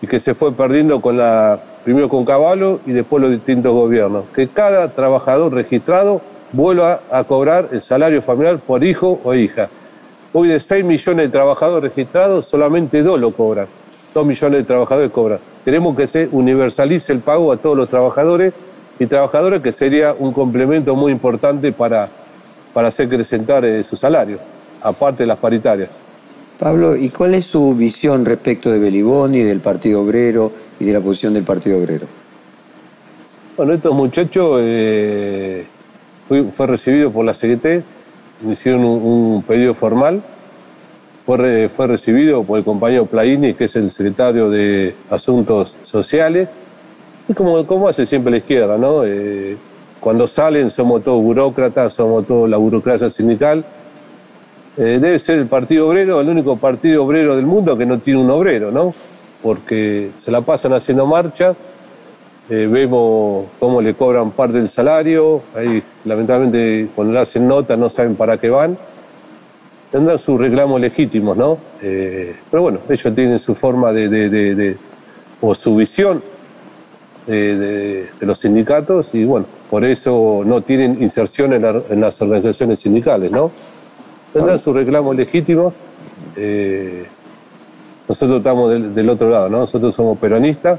y 0.00 0.06
que 0.06 0.20
se 0.20 0.36
fue 0.36 0.52
perdiendo 0.52 1.00
con 1.00 1.16
la, 1.16 1.58
primero 1.82 2.08
con 2.08 2.24
Caballo 2.24 2.78
y 2.86 2.92
después 2.92 3.20
los 3.20 3.32
distintos 3.32 3.72
gobiernos. 3.72 4.26
Que 4.32 4.46
cada 4.46 4.92
trabajador 4.92 5.52
registrado 5.54 6.20
vuelva 6.52 7.00
a 7.10 7.24
cobrar 7.24 7.70
el 7.72 7.82
salario 7.82 8.22
familiar 8.22 8.58
por 8.58 8.84
hijo 8.84 9.18
o 9.24 9.34
hija. 9.34 9.68
Hoy 10.32 10.46
de 10.46 10.60
6 10.60 10.84
millones 10.84 11.26
de 11.26 11.32
trabajadores 11.32 11.90
registrados, 11.90 12.46
solamente 12.46 13.02
dos 13.02 13.18
lo 13.18 13.32
cobran. 13.32 13.66
2 14.14 14.24
millones 14.24 14.60
de 14.60 14.64
trabajadores 14.66 15.10
cobran. 15.10 15.40
Queremos 15.64 15.96
que 15.96 16.06
se 16.06 16.28
universalice 16.30 17.12
el 17.12 17.18
pago 17.18 17.50
a 17.50 17.56
todos 17.56 17.76
los 17.76 17.88
trabajadores 17.88 18.54
y 19.00 19.06
trabajadores 19.06 19.60
que 19.62 19.72
sería 19.72 20.14
un 20.16 20.32
complemento 20.32 20.94
muy 20.94 21.10
importante 21.10 21.72
para, 21.72 22.08
para 22.72 22.88
hacer 22.88 23.08
crecentar 23.08 23.64
eh, 23.64 23.84
su 23.84 23.96
salario, 23.96 24.38
aparte 24.82 25.22
de 25.22 25.26
las 25.26 25.38
paritarias. 25.38 25.88
Pablo, 26.58 26.94
¿y 26.94 27.08
cuál 27.08 27.34
es 27.34 27.46
su 27.46 27.74
visión 27.74 28.24
respecto 28.24 28.70
de 28.70 28.78
Beliboni, 28.78 29.40
del 29.42 29.60
Partido 29.60 30.02
Obrero 30.02 30.52
y 30.78 30.84
de 30.84 30.92
la 30.92 31.00
posición 31.00 31.32
del 31.32 31.44
Partido 31.44 31.78
Obrero? 31.78 32.06
Bueno, 33.56 33.72
estos 33.72 33.94
muchachos 33.94 34.60
eh, 34.62 35.64
fue, 36.28 36.66
recibido 36.66 37.10
por 37.10 37.24
la 37.24 37.34
CGT, 37.34 37.82
hicieron 38.50 38.84
un, 38.84 39.42
pedido 39.42 39.74
formal, 39.74 40.22
fue, 41.26 41.68
fue, 41.68 41.86
recibido 41.86 42.42
por 42.44 42.58
el 42.58 42.64
compañero 42.64 43.06
Plaini, 43.06 43.54
que 43.54 43.64
es 43.64 43.76
el 43.76 43.90
secretario 43.90 44.50
de 44.50 44.94
Asuntos 45.10 45.76
Sociales, 45.84 46.48
y 47.28 47.32
como, 47.32 47.66
como 47.66 47.88
hace 47.88 48.06
siempre 48.06 48.30
la 48.30 48.38
izquierda, 48.38 48.76
¿no? 48.76 49.04
Eh, 49.04 49.56
cuando 50.00 50.26
salen 50.26 50.70
somos 50.70 51.04
todos 51.04 51.22
burócratas, 51.22 51.92
somos 51.92 52.26
todos 52.26 52.48
la 52.48 52.56
burocracia 52.56 53.10
sindical, 53.10 53.64
eh, 54.76 54.98
debe 55.00 55.18
ser 55.18 55.38
el 55.38 55.46
Partido 55.46 55.88
Obrero, 55.88 56.20
el 56.20 56.28
único 56.28 56.56
partido 56.56 57.04
obrero 57.04 57.36
del 57.36 57.44
mundo 57.44 57.76
que 57.76 57.84
no 57.84 57.98
tiene 57.98 58.20
un 58.20 58.30
obrero, 58.30 58.70
¿no? 58.70 58.94
Porque 59.42 60.10
se 60.20 60.30
la 60.30 60.40
pasan 60.40 60.72
haciendo 60.72 61.06
marcha, 61.06 61.54
eh, 62.48 62.66
vemos 62.70 63.46
cómo 63.58 63.80
le 63.80 63.94
cobran 63.94 64.30
parte 64.30 64.58
del 64.58 64.68
salario, 64.68 65.42
ahí 65.54 65.82
lamentablemente 66.04 66.88
cuando 66.94 67.12
le 67.12 67.20
hacen 67.20 67.46
nota 67.46 67.76
no 67.76 67.90
saben 67.90 68.16
para 68.16 68.38
qué 68.38 68.50
van. 68.50 68.78
Tendrán 69.92 70.18
sus 70.18 70.40
reclamos 70.40 70.80
legítimos, 70.80 71.36
¿no? 71.36 71.58
Eh, 71.82 72.34
pero 72.50 72.62
bueno, 72.62 72.78
ellos 72.88 73.14
tienen 73.14 73.38
su 73.38 73.54
forma 73.54 73.92
de, 73.92 74.76
o 75.40 75.54
su 75.54 75.76
visión 75.76 76.22
de, 77.26 78.08
los 78.20 78.38
sindicatos 78.38 79.14
y 79.14 79.24
bueno, 79.24 79.46
por 79.68 79.84
eso 79.84 80.42
no 80.44 80.62
tienen 80.62 81.02
inserción 81.02 81.52
en 81.52 82.00
las 82.00 82.20
organizaciones 82.20 82.80
sindicales, 82.80 83.30
¿no? 83.30 83.50
tendrán 84.32 84.58
su 84.58 84.72
reclamo 84.72 85.12
legítimo. 85.12 85.72
Eh, 86.36 87.04
nosotros 88.08 88.38
estamos 88.38 88.94
del, 88.94 89.08
otro 89.10 89.30
lado, 89.30 89.48
¿no? 89.48 89.58
Nosotros 89.60 89.94
somos 89.94 90.18
peronistas 90.18 90.78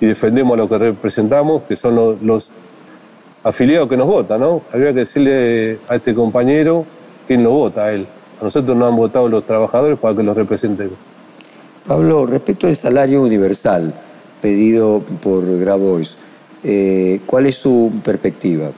y 0.00 0.06
defendemos 0.06 0.56
lo 0.56 0.68
que 0.68 0.78
representamos, 0.78 1.62
que 1.64 1.74
son 1.74 2.18
los, 2.22 2.50
afiliados 3.42 3.88
que 3.88 3.96
nos 3.96 4.06
votan, 4.06 4.40
¿no? 4.40 4.62
Habría 4.72 4.92
que 4.92 5.00
decirle 5.00 5.78
a 5.88 5.96
este 5.96 6.14
compañero 6.14 6.84
quién 7.26 7.42
lo 7.42 7.50
vota 7.50 7.86
a 7.86 7.92
él. 7.92 8.06
A 8.40 8.44
nosotros 8.44 8.76
nos 8.76 8.88
han 8.88 8.96
votado 8.96 9.28
los 9.28 9.44
trabajadores 9.44 9.98
para 9.98 10.14
que 10.14 10.22
los 10.22 10.36
representemos. 10.36 10.94
Pablo, 11.86 12.26
respecto 12.26 12.66
al 12.66 12.76
salario 12.76 13.22
universal 13.22 13.92
pedido 14.40 15.02
por 15.22 15.44
Grabois, 15.58 16.16
eh, 16.64 17.20
¿cuál 17.26 17.46
es 17.46 17.56
su 17.56 17.92
perspectiva? 18.04 18.70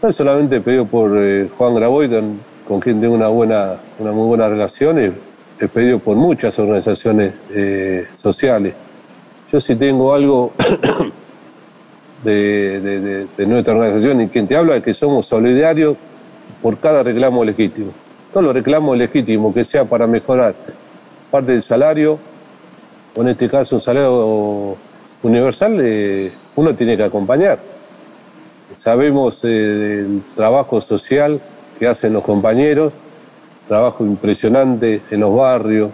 No 0.00 0.12
solamente 0.12 0.60
pedido 0.60 0.86
por 0.86 1.12
eh, 1.16 1.48
Juan 1.56 1.74
Graboy, 1.74 2.08
con, 2.66 2.80
quien 2.80 3.00
tengo 3.00 3.14
una, 3.14 3.28
buena, 3.28 3.76
una 3.98 4.12
muy 4.12 4.26
buena 4.28 4.48
relación, 4.48 4.98
es, 4.98 5.12
pedido 5.72 5.98
por 5.98 6.16
muchas 6.16 6.56
organizaciones 6.58 7.34
eh, 7.52 8.06
sociales. 8.14 8.74
Yo 9.50 9.60
si 9.60 9.74
tengo 9.74 10.14
algo 10.14 10.52
de, 12.24 13.26
nuestra 13.38 13.74
organización 13.74 14.20
y 14.20 14.28
quien 14.28 14.46
te 14.46 14.56
habla 14.56 14.76
es 14.76 14.84
que 14.84 14.94
somos 14.94 15.26
solidarios 15.26 15.96
por 16.62 16.78
cada 16.78 17.02
reclamo 17.02 17.44
legítimo. 17.44 17.90
Todos 18.32 18.44
los 18.44 18.54
reclamos 18.54 18.96
legítimos 18.96 19.52
que 19.52 19.64
sea 19.64 19.84
para 19.84 20.06
mejorar 20.06 20.54
parte 21.30 21.52
del 21.52 21.62
salario, 21.62 22.18
o 23.14 23.22
en 23.22 23.28
este 23.28 23.48
caso 23.48 23.76
un 23.76 23.80
salario 23.80 24.76
universal, 25.22 25.78
eh, 25.80 26.30
uno 26.56 26.74
tiene 26.74 26.96
que 26.96 27.04
acompañar. 27.04 27.58
Sabemos 28.78 29.40
eh, 29.44 29.48
del 29.48 30.22
trabajo 30.36 30.80
social 30.80 31.40
que 31.78 31.86
hacen 31.86 32.12
los 32.12 32.22
compañeros, 32.22 32.92
trabajo 33.66 34.04
impresionante 34.04 35.02
en 35.10 35.20
los 35.20 35.34
barrios, 35.34 35.90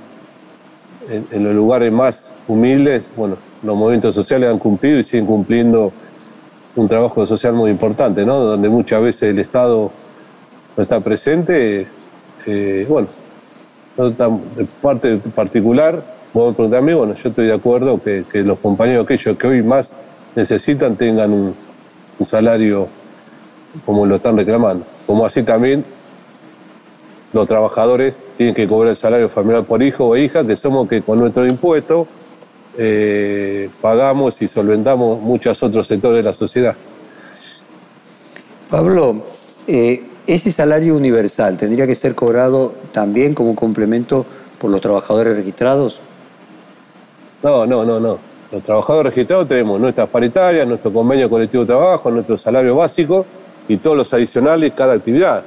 en, 1.11 1.45
los 1.45 1.55
lugares 1.55 1.93
más 1.93 2.31
humildes. 2.49 3.05
Bueno, 3.17 3.37
los 3.63 3.77
movimientos 3.77 4.15
sociales 4.15 4.51
han 4.51 4.59
cumplido 4.59 4.99
y 4.99 5.05
siguen 5.05 5.27
cumpliendo 5.27 5.93
un 6.77 6.89
trabajo 6.89 7.27
social 7.27 7.55
muy 7.55 7.71
importante, 7.71 8.25
¿no? 8.25 8.41
Donde 8.41 8.69
muchas 8.69 9.03
veces 9.03 9.23
el 9.31 9.39
Estado 9.39 9.91
no 10.77 10.83
está 10.83 11.01
presente. 11.01 11.87
Eh, 12.47 12.87
bueno, 12.89 13.09
de 13.97 14.67
parte 14.83 15.17
particular, 15.35 16.03
vos 16.35 16.59
me 16.59 16.95
bueno, 16.95 17.15
yo 17.15 17.29
estoy 17.29 17.47
de 17.47 17.55
acuerdo 17.55 18.01
que, 18.03 18.25
los 18.43 18.59
compañeros, 18.59 19.05
aquellos 19.05 19.39
que 19.39 19.47
hoy 19.47 19.63
más 19.63 19.95
necesitan, 20.35 20.97
tengan 20.97 21.33
un, 21.33 21.55
salario 22.27 22.89
como 23.87 24.05
lo 24.05 24.17
están 24.17 24.37
reclamando. 24.37 24.85
Como 25.07 25.25
así 25.25 25.43
también 25.43 25.85
los 27.33 27.47
trabajadores 27.47 28.15
tienen 28.37 28.55
que 28.55 28.67
cobrar 28.67 28.91
el 28.91 28.97
salario 28.97 29.29
familiar 29.29 29.65
por 29.65 29.83
hijo 29.83 30.07
o 30.07 30.17
hija, 30.17 30.45
que 30.45 30.57
somos 30.57 30.89
que 30.89 31.03
con 31.03 31.19
nuestro 31.19 31.47
impuesto 31.47 32.07
eh, 32.79 33.69
pagamos 33.81 34.41
y 34.43 34.49
solventamos 34.49 35.21
muchos 35.21 35.63
otros 35.63 35.87
sectores 35.87 36.19
de 36.19 36.23
la 36.31 36.35
sociedad. 36.35 36.75
Pablo, 38.71 39.23
eh, 39.67 40.03
ese 40.27 40.51
salario 40.51 40.97
universal 40.97 41.57
tendría 41.59 41.87
que 41.87 41.95
ser 41.95 42.15
cobrado 42.15 42.75
también 42.93 43.35
como 43.35 43.55
complemento 43.55 44.25
por 44.59 44.71
los 44.71 44.81
trabajadores 44.81 45.37
registrados. 45.37 46.01
No, 47.45 47.67
no, 47.67 47.85
no, 47.85 48.01
no. 48.01 48.19
Los 48.51 48.63
trabajadores 48.63 49.13
registrados 49.13 49.47
tenemos 49.47 49.79
nuestras 49.79 50.09
paritarias, 50.09 50.67
nuestro 50.67 50.91
convenio 50.91 51.29
colectivo 51.29 51.65
de 51.65 51.67
trabajo, 51.67 52.11
nuestro 52.11 52.39
salario 52.39 52.75
básico 52.75 53.27
y 53.69 53.77
todos 53.77 53.99
los 53.99 54.15
adicionales 54.15 54.73
cada 54.75 54.95
actividad. 54.95 55.45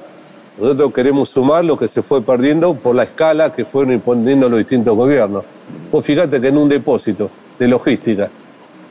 Nosotros 0.59 0.93
queremos 0.93 1.29
sumar 1.29 1.65
lo 1.65 1.75
que 1.75 1.87
se 1.87 2.03
fue 2.03 2.21
perdiendo 2.21 2.75
por 2.75 2.93
la 2.93 3.01
escala 3.01 3.51
que 3.51 3.65
fueron 3.65 3.93
imponiendo 3.93 4.47
los 4.47 4.59
distintos 4.59 4.95
gobiernos. 4.95 5.43
Pues 5.89 6.05
fíjate 6.05 6.39
que 6.39 6.49
en 6.49 6.57
un 6.57 6.69
depósito 6.69 7.31
de 7.57 7.67
logística, 7.67 8.29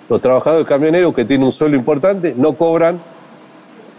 los 0.09 0.21
trabajadores 0.21 0.67
camioneros 0.67 1.15
que 1.15 1.25
tienen 1.25 1.47
un 1.47 1.53
sueldo 1.53 1.77
importante 1.77 2.35
no 2.37 2.55
cobran 2.55 2.99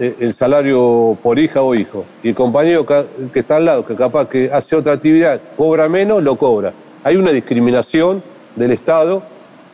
eh, 0.01 0.17
el 0.19 0.33
salario 0.33 1.17
por 1.23 1.39
hija 1.39 1.61
o 1.61 1.73
hijo. 1.75 2.03
Y 2.23 2.29
el 2.29 2.35
compañero 2.35 2.85
que 2.85 3.39
está 3.39 3.55
al 3.55 3.63
lado, 3.63 3.85
que 3.85 3.95
capaz 3.95 4.27
que 4.27 4.51
hace 4.51 4.75
otra 4.75 4.91
actividad, 4.91 5.39
cobra 5.55 5.87
menos, 5.87 6.21
lo 6.21 6.35
cobra. 6.35 6.73
Hay 7.05 7.15
una 7.15 7.31
discriminación 7.31 8.21
del 8.57 8.71
Estado 8.71 9.23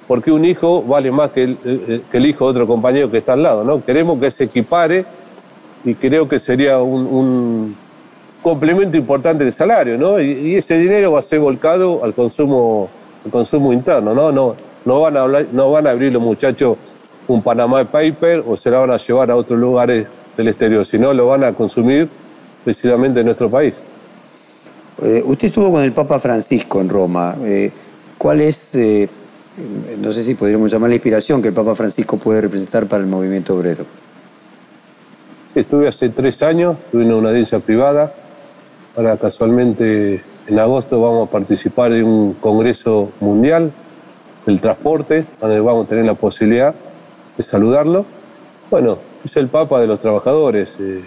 porque 0.07 0.31
un 0.31 0.45
hijo 0.45 0.81
vale 0.83 1.11
más 1.11 1.31
que 1.31 1.43
el, 1.43 2.25
hijo 2.25 2.45
de 2.45 2.51
otro 2.51 2.67
compañero 2.67 3.09
que 3.09 3.17
está 3.17 3.33
al 3.33 3.43
lado. 3.43 3.63
¿no? 3.63 3.83
Queremos 3.83 4.19
que 4.19 4.31
se 4.31 4.45
equipare 4.45 5.05
y 5.83 5.95
creo 5.95 6.25
que 6.27 6.39
sería 6.39 6.79
un, 6.79 7.75
complemento 8.41 8.97
importante 8.97 9.45
del 9.45 9.53
salario, 9.53 9.97
¿no? 9.97 10.19
Y, 10.19 10.55
ese 10.55 10.77
dinero 10.77 11.13
va 11.13 11.19
a 11.19 11.21
ser 11.21 11.39
volcado 11.39 12.03
al 12.03 12.13
consumo, 12.13 12.89
al 13.23 13.31
consumo 13.31 13.71
interno, 13.71 14.13
¿no? 14.13 14.33
No, 14.33 14.55
no, 14.83 14.99
van 14.99 15.15
a 15.15 15.21
hablar, 15.21 15.45
no 15.53 15.71
van 15.71 15.87
a 15.87 15.91
abrir 15.91 16.11
los 16.11 16.21
muchachos 16.21 16.77
un 17.25 17.41
Panamá 17.41 17.85
Paper 17.85 18.43
o 18.45 18.57
se 18.57 18.69
la 18.69 18.79
van 18.79 18.91
a 18.91 18.97
llevar 18.97 19.31
a 19.31 19.37
otros 19.37 19.57
lugares 19.57 20.07
del 20.35 20.49
exterior, 20.49 20.85
sino 20.85 21.13
lo 21.13 21.27
van 21.27 21.45
a 21.45 21.53
consumir 21.53 22.09
precisamente 22.65 23.21
en 23.21 23.27
nuestro 23.27 23.49
país. 23.49 23.75
Eh, 25.01 25.23
usted 25.25 25.47
estuvo 25.47 25.71
con 25.71 25.81
el 25.81 25.93
Papa 25.93 26.19
Francisco 26.19 26.81
en 26.81 26.89
Roma. 26.89 27.35
Eh, 27.43 27.71
¿Cuál 28.23 28.39
es 28.39 28.73
eh, 28.75 29.09
no 29.99 30.13
sé 30.13 30.23
si 30.23 30.33
podríamos 30.33 30.71
llamar 30.71 30.91
la 30.91 30.95
inspiración 30.95 31.41
que 31.41 31.49
el 31.49 31.53
Papa 31.53 31.75
Francisco 31.75 32.15
puede 32.15 32.39
representar 32.39 32.85
para 32.85 33.03
el 33.03 33.09
movimiento 33.09 33.53
obrero. 33.53 33.83
Estuve 35.53 35.89
hace 35.89 36.07
tres 36.07 36.41
años, 36.41 36.77
tuve 36.89 37.03
una 37.03 37.27
audiencia 37.27 37.59
privada. 37.59 38.13
Ahora 38.95 39.17
casualmente 39.17 40.21
en 40.47 40.57
agosto 40.57 41.01
vamos 41.01 41.27
a 41.27 41.31
participar 41.33 41.91
de 41.91 42.01
un 42.01 42.35
congreso 42.35 43.11
mundial 43.19 43.73
del 44.45 44.61
transporte, 44.61 45.25
donde 45.41 45.59
vamos 45.59 45.87
a 45.87 45.89
tener 45.89 46.05
la 46.05 46.13
posibilidad 46.13 46.73
de 47.35 47.43
saludarlo. 47.43 48.05
Bueno, 48.71 48.99
es 49.25 49.35
el 49.35 49.49
Papa 49.49 49.81
de 49.81 49.87
los 49.87 49.99
trabajadores, 49.99 50.69
eh, 50.79 51.01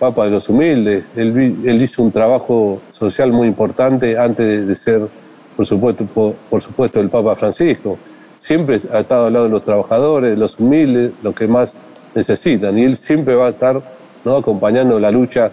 Papa 0.00 0.24
de 0.24 0.32
los 0.32 0.48
humildes. 0.48 1.04
Él, 1.14 1.80
hizo 1.80 2.02
un 2.02 2.10
trabajo 2.10 2.82
social 2.90 3.30
muy 3.30 3.46
importante 3.46 4.18
antes 4.18 4.66
de 4.66 4.74
ser 4.74 5.08
por 5.56 5.66
supuesto, 5.66 6.04
por, 6.50 6.62
supuesto 6.62 7.00
el 7.00 7.08
Papa 7.08 7.34
Francisco. 7.36 7.98
Siempre 8.38 8.80
ha 8.92 9.00
estado 9.00 9.26
al 9.26 9.32
lado 9.32 9.46
de 9.46 9.50
los 9.50 9.64
trabajadores, 9.64 10.30
de 10.30 10.36
los 10.36 10.60
humildes, 10.60 11.12
los 11.22 11.34
que 11.34 11.48
más 11.48 11.76
necesitan. 12.14 12.78
Y 12.78 12.84
él 12.84 12.96
siempre 12.96 13.34
va 13.34 13.46
a 13.46 13.50
estar 13.50 13.80
acompañando 14.24 14.98
la 14.98 15.10
lucha 15.10 15.50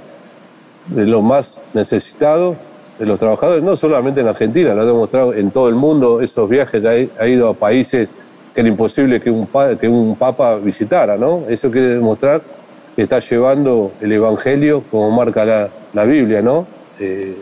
de 0.88 1.05
los 1.05 1.24
más 1.24 1.60
necesitados, 1.74 2.57
de 3.00 3.05
los 3.05 3.19
trabajadores, 3.19 3.63
no 3.63 3.75
solamente 3.75 4.22
en 4.22 4.27
Argentina, 4.27 4.74
lo 4.74 4.81
ha 4.81 4.86
demostrado 4.86 5.33
en 5.33 5.50
todo 5.51 5.69
el 5.69 5.75
mundo, 5.75 6.22
esos 6.22 6.48
viajes 6.50 6.83
ha, 6.86 7.24
ha 7.24 7.27
ido 7.27 7.50
a 7.50 7.53
países 7.53 8.10
que 8.53 8.62
era 8.62 8.69
imposible 8.69 9.19
que 9.19 9.31
un, 9.31 9.48
que 9.79 9.88
un 9.88 10.15
papa 10.15 10.57
visitara, 10.57 11.17
¿no? 11.17 11.43
Eso 11.50 11.72
quiere 11.72 11.88
demostrar 11.88 12.41
que 12.95 13.03
está 13.03 13.19
llevando 13.19 13.91
el 14.00 14.12
Evangelio, 14.12 14.83
como 14.91 15.10
marca 15.10 15.43
la, 15.43 15.69
la 15.93 16.05
Biblia, 16.05 16.41
¿no? 16.41 16.67
Eh, 17.00 17.36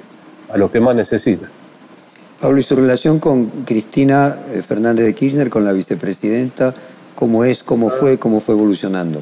a 0.52 0.58
los 0.58 0.72
que 0.72 0.80
más 0.80 0.96
necesitan. 0.96 1.50
Pablo, 2.42 2.60
¿y 2.60 2.64
su 2.64 2.76
relación 2.76 3.20
con 3.20 3.46
Cristina 3.66 4.36
eh, 4.52 4.64
Fernández 4.64 5.06
de 5.06 5.14
Kirchner, 5.14 5.52
con 5.52 5.64
la 5.64 5.74
vicepresidenta, 5.74 6.74
cómo 7.14 7.46
es, 7.46 7.62
cómo 7.62 7.92
fue, 7.92 8.18
cómo 8.18 8.40
fue 8.40 8.56
evolucionando? 8.56 9.22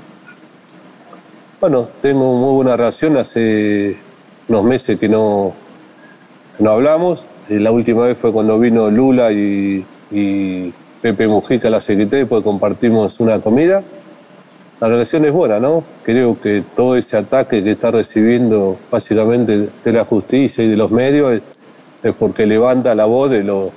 Bueno, 1.59 1.89
tengo 2.01 2.33
muy 2.33 2.55
buena 2.55 2.77
relación, 2.77 3.17
hace 3.17 3.97
unos 4.47 4.63
meses 4.63 4.97
que 4.97 5.09
no, 5.09 5.53
no 6.59 6.71
hablamos, 6.71 7.19
eh, 7.49 7.59
la 7.59 7.73
última 7.73 8.05
vez 8.05 8.17
fue 8.17 8.31
cuando 8.31 8.57
vino 8.57 8.89
Lula 8.89 9.33
y, 9.33 9.83
y 10.11 10.73
Pepe 11.01 11.27
Mujica, 11.27 11.69
la 11.69 11.81
secretaria, 11.81 12.25
pues 12.25 12.41
compartimos 12.41 13.19
una 13.19 13.41
comida. 13.41 13.83
La 14.79 14.87
relación 14.87 15.25
es 15.25 15.33
buena, 15.33 15.59
¿no? 15.59 15.83
Creo 16.03 16.39
que 16.39 16.63
todo 16.73 16.95
ese 16.95 17.17
ataque 17.17 17.61
que 17.61 17.71
está 17.71 17.91
recibiendo 17.91 18.77
básicamente 18.89 19.67
de 19.83 19.91
la 19.91 20.05
justicia 20.05 20.63
y 20.63 20.69
de 20.69 20.77
los 20.77 20.89
medios 20.89 21.41
porque 22.17 22.45
levanta 22.45 22.95
la 22.95 23.05
voz 23.05 23.29
de, 23.29 23.43
lo, 23.43 23.71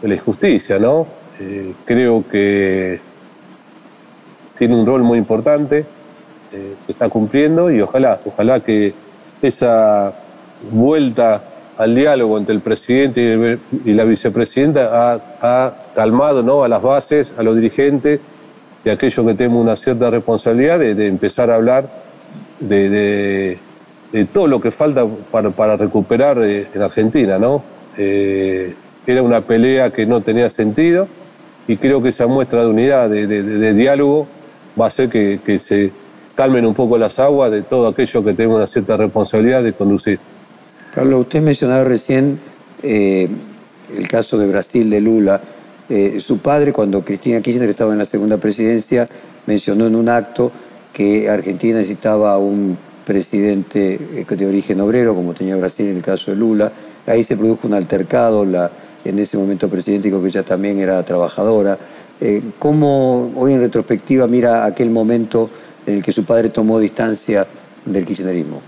de 0.00 0.08
la 0.08 0.14
injusticia, 0.14 0.78
¿no? 0.78 1.06
Eh, 1.40 1.72
creo 1.84 2.24
que 2.30 3.00
tiene 4.58 4.76
un 4.76 4.86
rol 4.86 5.02
muy 5.02 5.18
importante 5.18 5.84
eh, 6.52 6.74
que 6.86 6.92
está 6.92 7.08
cumpliendo 7.08 7.70
y 7.70 7.80
ojalá, 7.80 8.20
ojalá 8.24 8.60
que 8.60 8.92
esa 9.40 10.12
vuelta 10.70 11.42
al 11.78 11.94
diálogo 11.94 12.38
entre 12.38 12.54
el 12.54 12.60
presidente 12.60 13.58
y 13.84 13.92
la 13.92 14.04
vicepresidenta 14.04 15.20
ha, 15.40 15.74
calmado 15.94 16.42
¿no? 16.42 16.64
a 16.64 16.68
las 16.68 16.82
bases, 16.82 17.32
a 17.36 17.42
los 17.42 17.56
dirigentes 17.56 18.20
y 18.84 18.88
a 18.88 18.92
aquellos 18.94 19.26
que 19.26 19.34
tenemos 19.34 19.60
una 19.60 19.76
cierta 19.76 20.10
responsabilidad 20.10 20.78
de, 20.78 21.06
empezar 21.06 21.50
a 21.50 21.56
hablar 21.56 21.88
de, 22.60 23.58
todo 24.32 24.46
lo 24.46 24.60
que 24.60 24.70
falta 24.70 25.06
para, 25.30 25.76
recuperar 25.76 26.42
eh, 26.42 26.66
en 26.74 26.82
Argentina. 26.82 27.38
¿no? 27.38 27.62
Eh, 27.96 28.74
era 29.06 29.22
una 29.22 29.40
pelea 29.40 29.90
que 29.90 30.06
no 30.06 30.20
tenía 30.20 30.50
sentido 30.50 31.08
y 31.66 31.76
creo 31.76 32.02
que 32.02 32.10
esa 32.10 32.26
muestra 32.26 32.62
de 32.62 32.70
unidad, 32.70 33.08
de, 33.08 33.74
diálogo, 33.74 34.26
va 34.80 34.86
a 34.86 34.88
hacer 34.88 35.08
que, 35.08 35.40
que 35.44 35.58
se 35.58 35.90
calmen 36.34 36.66
un 36.66 36.74
poco 36.74 36.98
las 36.98 37.18
aguas 37.18 37.50
de 37.50 37.62
todo 37.62 37.88
aquello 37.88 38.24
que 38.24 38.32
tenemos 38.34 38.56
una 38.56 38.66
cierta 38.66 38.96
responsabilidad 38.96 39.62
de 39.62 39.72
conducir. 39.72 40.18
Carlos, 40.94 41.22
usted 41.22 41.40
mencionaba 41.40 41.84
recién 41.84 42.38
eh, 42.82 43.28
el 43.96 44.08
caso 44.08 44.38
de 44.38 44.46
Brasil 44.46 44.90
de 44.90 45.00
Lula. 45.00 45.40
Eh, 45.88 46.20
su 46.20 46.38
padre, 46.38 46.72
cuando 46.72 47.02
Cristina 47.02 47.40
Kirchner 47.40 47.70
estaba 47.70 47.92
en 47.92 47.98
la 47.98 48.04
segunda 48.04 48.36
presidencia, 48.38 49.06
mencionó 49.46 49.86
en 49.86 49.94
un 49.94 50.08
acto 50.08 50.52
que 50.92 51.28
Argentina 51.28 51.78
necesitaba 51.78 52.38
un 52.38 52.76
presidente 53.04 53.98
eh, 54.14 54.26
de 54.28 54.46
origen 54.46 54.80
obrero, 54.80 55.14
como 55.14 55.34
tenía 55.34 55.56
Brasil 55.56 55.88
en 55.88 55.96
el 55.96 56.02
caso 56.02 56.30
de 56.30 56.36
Lula. 56.36 56.72
Ahí 57.06 57.24
se 57.24 57.36
produjo 57.36 57.66
un 57.66 57.74
altercado, 57.74 58.44
en 59.04 59.18
ese 59.18 59.36
momento 59.36 59.68
presidente 59.68 60.10
que 60.10 60.16
ella 60.26 60.42
también 60.42 60.78
era 60.78 61.02
trabajadora. 61.02 61.76
¿Cómo 62.60 63.32
hoy 63.34 63.54
en 63.54 63.60
retrospectiva 63.60 64.28
mira 64.28 64.64
aquel 64.64 64.90
momento 64.90 65.50
en 65.84 65.96
el 65.96 66.02
que 66.04 66.12
su 66.12 66.24
padre 66.24 66.50
tomó 66.50 66.78
distancia 66.78 67.44
del 67.84 68.06
kirchnerismo? 68.06 68.62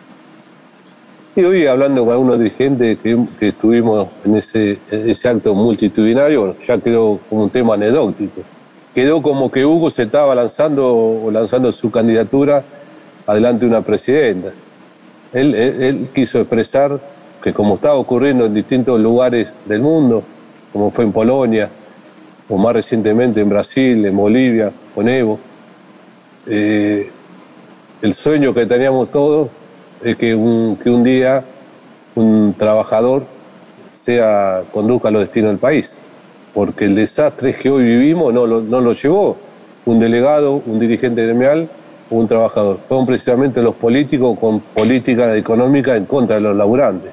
Y 1.36 1.42
hoy 1.42 1.66
hablando 1.66 2.04
con 2.04 2.12
algunos 2.12 2.38
dirigentes 2.38 2.98
que, 3.00 3.26
estuvimos 3.40 4.08
en 4.24 4.36
ese, 4.36 4.78
ese 4.88 5.28
acto 5.28 5.52
multitudinario, 5.52 6.54
ya 6.64 6.78
quedó 6.78 7.18
como 7.28 7.44
un 7.44 7.50
tema 7.50 7.74
anecdótico. 7.74 8.42
Quedó 8.94 9.20
como 9.20 9.50
que 9.50 9.64
Hugo 9.64 9.90
se 9.90 10.04
estaba 10.04 10.32
lanzando 10.36 10.94
o 10.94 11.30
lanzando 11.32 11.72
su 11.72 11.90
candidatura 11.90 12.62
adelante 13.26 13.64
de 13.64 13.70
una 13.70 13.82
presidenta. 13.82 14.50
Él, 15.32 15.54
él, 15.54 16.08
quiso 16.14 16.40
expresar 16.40 17.00
que 17.42 17.52
como 17.52 17.74
estaba 17.74 17.94
ocurriendo 17.94 18.46
en 18.46 18.54
distintos 18.54 19.00
lugares 19.00 19.52
del 19.66 19.80
mundo, 19.80 20.22
como 20.72 20.90
fue 20.90 21.04
en 21.04 21.12
Polonia, 21.12 21.68
o 22.48 22.56
más 22.56 22.74
recientemente 22.74 23.40
en 23.40 23.48
Brasil, 23.48 24.04
en 24.04 24.16
Bolivia, 24.16 24.70
con 24.94 25.08
Evo, 25.08 25.38
eh, 26.46 27.10
el 28.02 28.14
sueño 28.14 28.52
que 28.52 28.66
teníamos 28.66 29.10
todos 29.10 29.48
es 30.02 30.16
que 30.16 30.34
un, 30.34 30.76
que 30.76 30.90
un 30.90 31.02
día 31.02 31.42
un 32.14 32.54
trabajador 32.56 33.24
sea, 34.04 34.62
conduzca 34.72 35.10
los 35.10 35.22
destinos 35.22 35.50
del 35.50 35.58
país. 35.58 35.96
Porque 36.52 36.84
el 36.84 36.94
desastre 36.94 37.56
que 37.56 37.70
hoy 37.70 37.84
vivimos 37.84 38.32
no 38.32 38.46
lo, 38.46 38.60
no 38.60 38.80
lo 38.80 38.92
llevó 38.92 39.36
un 39.86 40.00
delegado, 40.00 40.62
un 40.66 40.78
dirigente 40.78 41.24
gremial 41.24 41.68
un 42.18 42.28
trabajador. 42.28 42.78
Fueron 42.88 43.06
precisamente 43.06 43.62
los 43.62 43.74
políticos 43.74 44.38
con 44.38 44.60
políticas 44.60 45.36
económicas 45.36 45.96
en 45.96 46.06
contra 46.06 46.36
de 46.36 46.42
los 46.42 46.56
laburantes. 46.56 47.12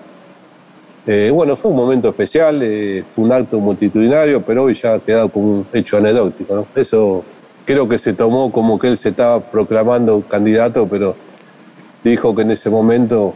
Eh, 1.08 1.32
bueno, 1.34 1.56
fue 1.56 1.72
un 1.72 1.78
momento 1.78 2.10
especial, 2.10 2.62
eh, 2.62 3.04
fue 3.16 3.26
un 3.26 3.32
acto 3.32 3.60
multitudinario, 3.60 4.42
pero 4.42 4.64
hoy 4.64 4.76
ya 4.76 4.94
ha 4.96 5.00
quedado 5.00 5.30
como 5.30 5.48
un 5.48 5.66
hecho 5.74 5.98
anecdótico. 5.98 6.66
Eso 6.76 7.24
creo 7.66 7.90
que 7.90 7.98
se 7.98 8.14
tomó 8.14 8.52
como 8.52 8.78
que 8.78 8.88
él 8.88 8.98
se 8.98 9.10
estaba 9.10 9.40
proclamando 9.40 10.22
candidato, 10.22 10.88
pero 10.88 11.16
dijo 12.04 12.36
que 12.36 12.44
en 12.44 12.52
ese 12.52 12.70
momento 12.70 13.34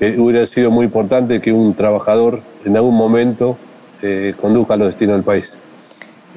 hubiera 0.00 0.46
sido 0.46 0.70
muy 0.70 0.86
importante 0.86 1.40
que 1.40 1.52
un 1.52 1.74
trabajador 1.74 2.40
en 2.64 2.76
algún 2.76 2.96
momento 2.96 3.56
eh, 4.02 4.34
conduzca 4.40 4.76
los 4.76 4.88
destinos 4.88 5.16
del 5.16 5.24
país. 5.24 5.52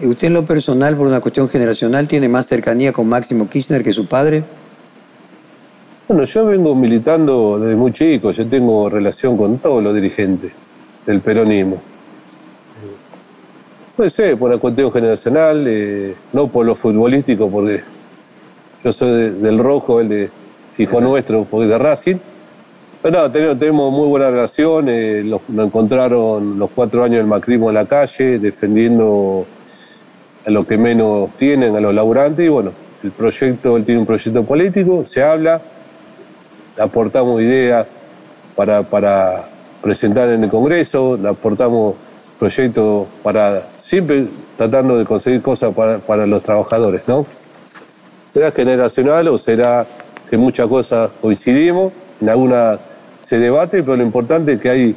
¿Usted 0.03 0.27
en 0.27 0.34
lo 0.34 0.43
personal, 0.43 0.97
por 0.97 1.08
una 1.08 1.21
cuestión 1.21 1.47
generacional, 1.47 2.05
tiene 2.08 2.27
más 2.27 2.47
cercanía 2.47 2.91
con 2.91 3.08
Máximo 3.08 3.47
Kirchner 3.49 3.81
que 3.81 3.93
su 3.93 4.08
padre? 4.08 4.43
Bueno, 6.08 6.25
yo 6.25 6.45
vengo 6.45 6.75
militando 6.75 7.58
desde 7.58 7.75
muy 7.77 7.93
chico, 7.93 8.31
yo 8.31 8.45
tengo 8.45 8.89
relación 8.89 9.38
con 9.38 9.58
todos 9.58 9.81
los 9.81 9.95
dirigentes 9.95 10.51
del 11.05 11.21
peronismo. 11.21 11.81
Puede 13.95 14.10
ser 14.10 14.38
por 14.38 14.51
una 14.51 14.60
cuestión 14.60 14.91
generacional, 14.91 15.63
eh, 15.65 16.13
no 16.34 16.47
por 16.47 16.65
lo 16.65 16.75
futbolístico, 16.75 17.49
porque 17.49 17.81
yo 18.84 18.91
soy 18.91 19.29
del 19.29 19.58
rojo, 19.58 20.01
él 20.01 20.10
de, 20.10 20.29
hijo 20.77 20.99
nuestro, 20.99 21.45
porque 21.45 21.67
de 21.67 21.77
Racing. 21.77 22.17
Pero 23.01 23.15
nada, 23.15 23.31
tenemos, 23.31 23.93
muy 23.93 24.10
buena 24.10 24.29
relación, 24.29 24.89
eh, 24.89 25.23
nos 25.23 25.41
encontraron 25.67 26.60
los 26.60 26.69
cuatro 26.71 27.03
años 27.03 27.19
del 27.19 27.27
macrismo 27.27 27.69
en 27.69 27.75
la 27.75 27.86
calle, 27.86 28.39
defendiendo 28.39 29.45
a 30.45 30.51
los 30.51 30.65
que 30.67 30.77
menos 30.77 31.29
tienen, 31.38 31.75
a 31.75 31.79
los 31.79 31.93
laburantes, 31.93 32.45
y 32.45 32.49
bueno, 32.49 32.71
el 33.03 33.12
proyecto, 33.12 33.77
él 33.77 33.86
tiene 33.86 34.01
un 34.01 34.05
proyecto 34.05 34.43
político, 34.43 35.05
se 35.05 35.23
habla, 35.23 35.62
aportamos 36.79 37.41
ideas 37.41 37.88
para, 38.55 38.84
para 38.84 39.45
presentar 39.81 40.29
en 40.29 40.43
el 40.43 40.49
Congreso, 40.49 41.19
aportamos 41.27 41.95
proyectos 42.39 43.08
para, 43.23 43.63
siempre 43.81 44.25
tratando 44.58 44.97
de 44.97 45.05
conseguir 45.05 45.41
cosas 45.41 45.73
para, 45.73 45.99
para 45.99 46.25
los 46.25 46.43
trabajadores, 46.43 47.01
¿no? 47.08 47.25
¿Será 48.34 48.51
generacional 48.51 49.27
o 49.29 49.38
será 49.38 49.86
que 50.29 50.38
muchas 50.38 50.67
cosas 50.67 51.10
coincidimos, 51.21 51.93
en 52.21 52.29
algunas 52.29 52.79
se 53.25 53.39
debate, 53.39 53.81
pero 53.84 53.97
lo 53.97 54.03
importante 54.03 54.53
es 54.53 54.62
que 54.62 54.69
hay, 54.69 54.95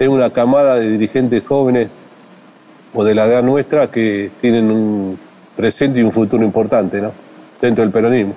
una 0.00 0.30
camada 0.30 0.74
de 0.74 0.90
dirigentes 0.90 1.46
jóvenes 1.46 1.88
o 2.94 3.04
de 3.04 3.14
la 3.14 3.26
edad 3.26 3.42
nuestra 3.42 3.90
que 3.90 4.30
tienen 4.40 4.70
un 4.70 5.18
presente 5.56 6.00
y 6.00 6.02
un 6.02 6.12
futuro 6.12 6.44
importante 6.44 7.00
¿no? 7.00 7.12
dentro 7.60 7.84
del 7.84 7.92
peronismo. 7.92 8.34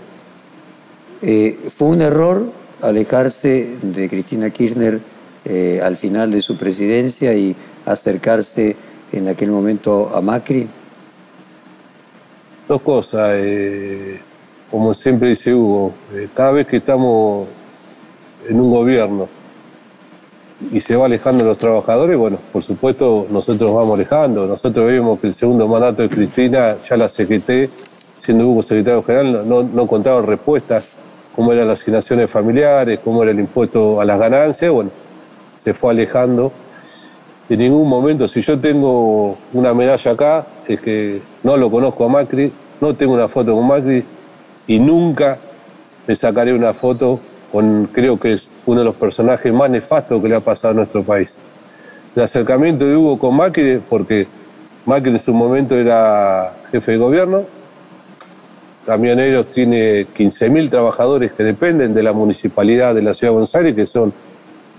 Eh, 1.21 1.57
¿Fue 1.75 1.87
un 1.89 2.01
error 2.01 2.45
alejarse 2.81 3.77
de 3.81 4.09
Cristina 4.09 4.49
Kirchner 4.49 4.99
eh, 5.43 5.79
al 5.83 5.97
final 5.97 6.31
de 6.31 6.41
su 6.41 6.57
presidencia 6.57 7.33
y 7.33 7.55
acercarse 7.85 8.75
en 9.11 9.27
aquel 9.27 9.51
momento 9.51 10.11
a 10.15 10.21
Macri? 10.21 10.67
Dos 12.67 12.81
cosas. 12.81 13.31
Eh, 13.35 14.19
como 14.71 14.93
siempre 14.93 15.29
dice 15.29 15.53
Hugo, 15.53 15.93
eh, 16.13 16.27
cada 16.33 16.51
vez 16.51 16.67
que 16.67 16.77
estamos 16.77 17.47
en 18.49 18.59
un 18.59 18.71
gobierno 18.71 19.29
y 20.71 20.81
se 20.81 20.95
va 20.95 21.05
alejando 21.05 21.43
los 21.43 21.57
trabajadores, 21.57 22.17
bueno, 22.17 22.37
por 22.51 22.63
supuesto 22.63 23.27
nosotros 23.29 23.73
vamos 23.73 23.95
alejando. 23.95 24.45
Nosotros 24.45 24.91
vimos 24.91 25.19
que 25.19 25.27
el 25.27 25.33
segundo 25.33 25.67
mandato 25.67 26.01
de 26.01 26.09
Cristina, 26.09 26.75
ya 26.87 26.97
la 26.97 27.09
CGT, 27.09 27.69
siendo 28.21 28.47
Hugo 28.47 28.63
secretario 28.63 29.03
general, 29.03 29.47
no, 29.47 29.63
no 29.63 29.87
contaba 29.87 30.21
respuestas, 30.21 30.85
cómo 31.35 31.51
eran 31.51 31.67
las 31.67 31.81
asignaciones 31.81 32.31
familiares, 32.31 32.99
cómo 33.03 33.23
era 33.23 33.31
el 33.31 33.39
impuesto 33.39 33.99
a 34.01 34.05
las 34.05 34.17
ganancias, 34.17 34.71
bueno, 34.71 34.89
se 35.63 35.73
fue 35.73 35.91
alejando. 35.91 36.51
en 37.49 37.59
ningún 37.59 37.87
momento, 37.87 38.27
si 38.27 38.41
yo 38.41 38.59
tengo 38.59 39.37
una 39.53 39.73
medalla 39.73 40.11
acá, 40.11 40.45
es 40.67 40.79
que 40.79 41.21
no 41.43 41.57
lo 41.57 41.69
conozco 41.69 42.05
a 42.05 42.07
Macri, 42.07 42.51
no 42.81 42.95
tengo 42.95 43.13
una 43.13 43.27
foto 43.27 43.53
con 43.55 43.67
Macri 43.67 44.03
y 44.67 44.79
nunca 44.79 45.37
me 46.07 46.15
sacaré 46.15 46.53
una 46.53 46.73
foto 46.73 47.19
creo 47.91 48.19
que 48.19 48.33
es 48.33 48.49
uno 48.65 48.79
de 48.79 48.85
los 48.85 48.95
personajes 48.95 49.53
más 49.53 49.69
nefastos 49.69 50.21
que 50.21 50.29
le 50.29 50.35
ha 50.35 50.39
pasado 50.39 50.73
a 50.73 50.75
nuestro 50.75 51.03
país. 51.03 51.35
El 52.15 52.23
acercamiento 52.23 52.85
de 52.85 52.95
Hugo 52.95 53.19
con 53.19 53.35
Macri, 53.35 53.81
porque 53.89 54.27
Macri 54.85 55.11
en 55.11 55.19
su 55.19 55.33
momento 55.33 55.77
era 55.77 56.53
jefe 56.71 56.93
de 56.93 56.97
gobierno, 56.97 57.43
Camioneros 58.85 59.49
tiene 59.49 60.05
15.000 60.05 60.69
trabajadores 60.69 61.33
que 61.33 61.43
dependen 61.43 61.95
de 61.95 62.03
la 62.03 62.13
municipalidad 62.13 62.93
de 62.93 63.01
la 63.01 63.15
ciudad 63.15 63.31
de 63.31 63.33
Buenos 63.33 63.55
Aires, 63.55 63.73
que 63.73 63.87
son 63.87 64.13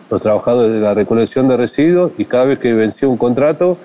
los 0.09 0.23
trabajadores 0.23 0.73
de 0.73 0.81
la 0.81 0.95
recolección 0.95 1.49
de 1.49 1.57
residuos, 1.57 2.13
y 2.17 2.25
cada 2.25 2.45
vez 2.45 2.61
que 2.61 2.73
venció 2.73 3.11
un 3.11 3.17
contrato, 3.17 3.77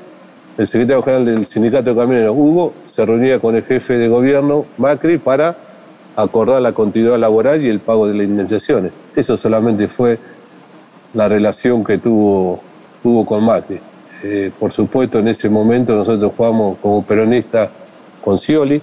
el 0.59 0.67
secretario 0.67 1.01
general 1.01 1.25
del 1.25 1.47
sindicato 1.47 1.89
de 1.89 1.99
camioneros, 1.99 2.35
Hugo, 2.37 2.73
se 2.89 3.03
reunía 3.03 3.39
con 3.39 3.55
el 3.55 3.63
jefe 3.63 3.97
de 3.97 4.07
gobierno, 4.07 4.65
Macri, 4.77 5.17
para 5.17 5.55
acordar 6.15 6.61
la 6.61 6.73
continuidad 6.73 7.17
laboral 7.17 7.63
y 7.63 7.69
el 7.69 7.79
pago 7.79 8.07
de 8.07 8.13
las 8.13 8.27
indemnizaciones. 8.27 8.91
Eso 9.15 9.37
solamente 9.37 9.87
fue 9.87 10.17
la 11.13 11.27
relación 11.27 11.83
que 11.83 11.97
tuvo, 11.97 12.61
tuvo 13.01 13.25
con 13.25 13.43
Macri. 13.43 13.79
Eh, 14.23 14.51
por 14.59 14.71
supuesto, 14.71 15.19
en 15.19 15.29
ese 15.29 15.49
momento 15.49 15.95
nosotros 15.95 16.31
jugamos 16.35 16.77
como 16.81 17.03
peronistas 17.03 17.69
con 18.23 18.37
Scioli, 18.37 18.81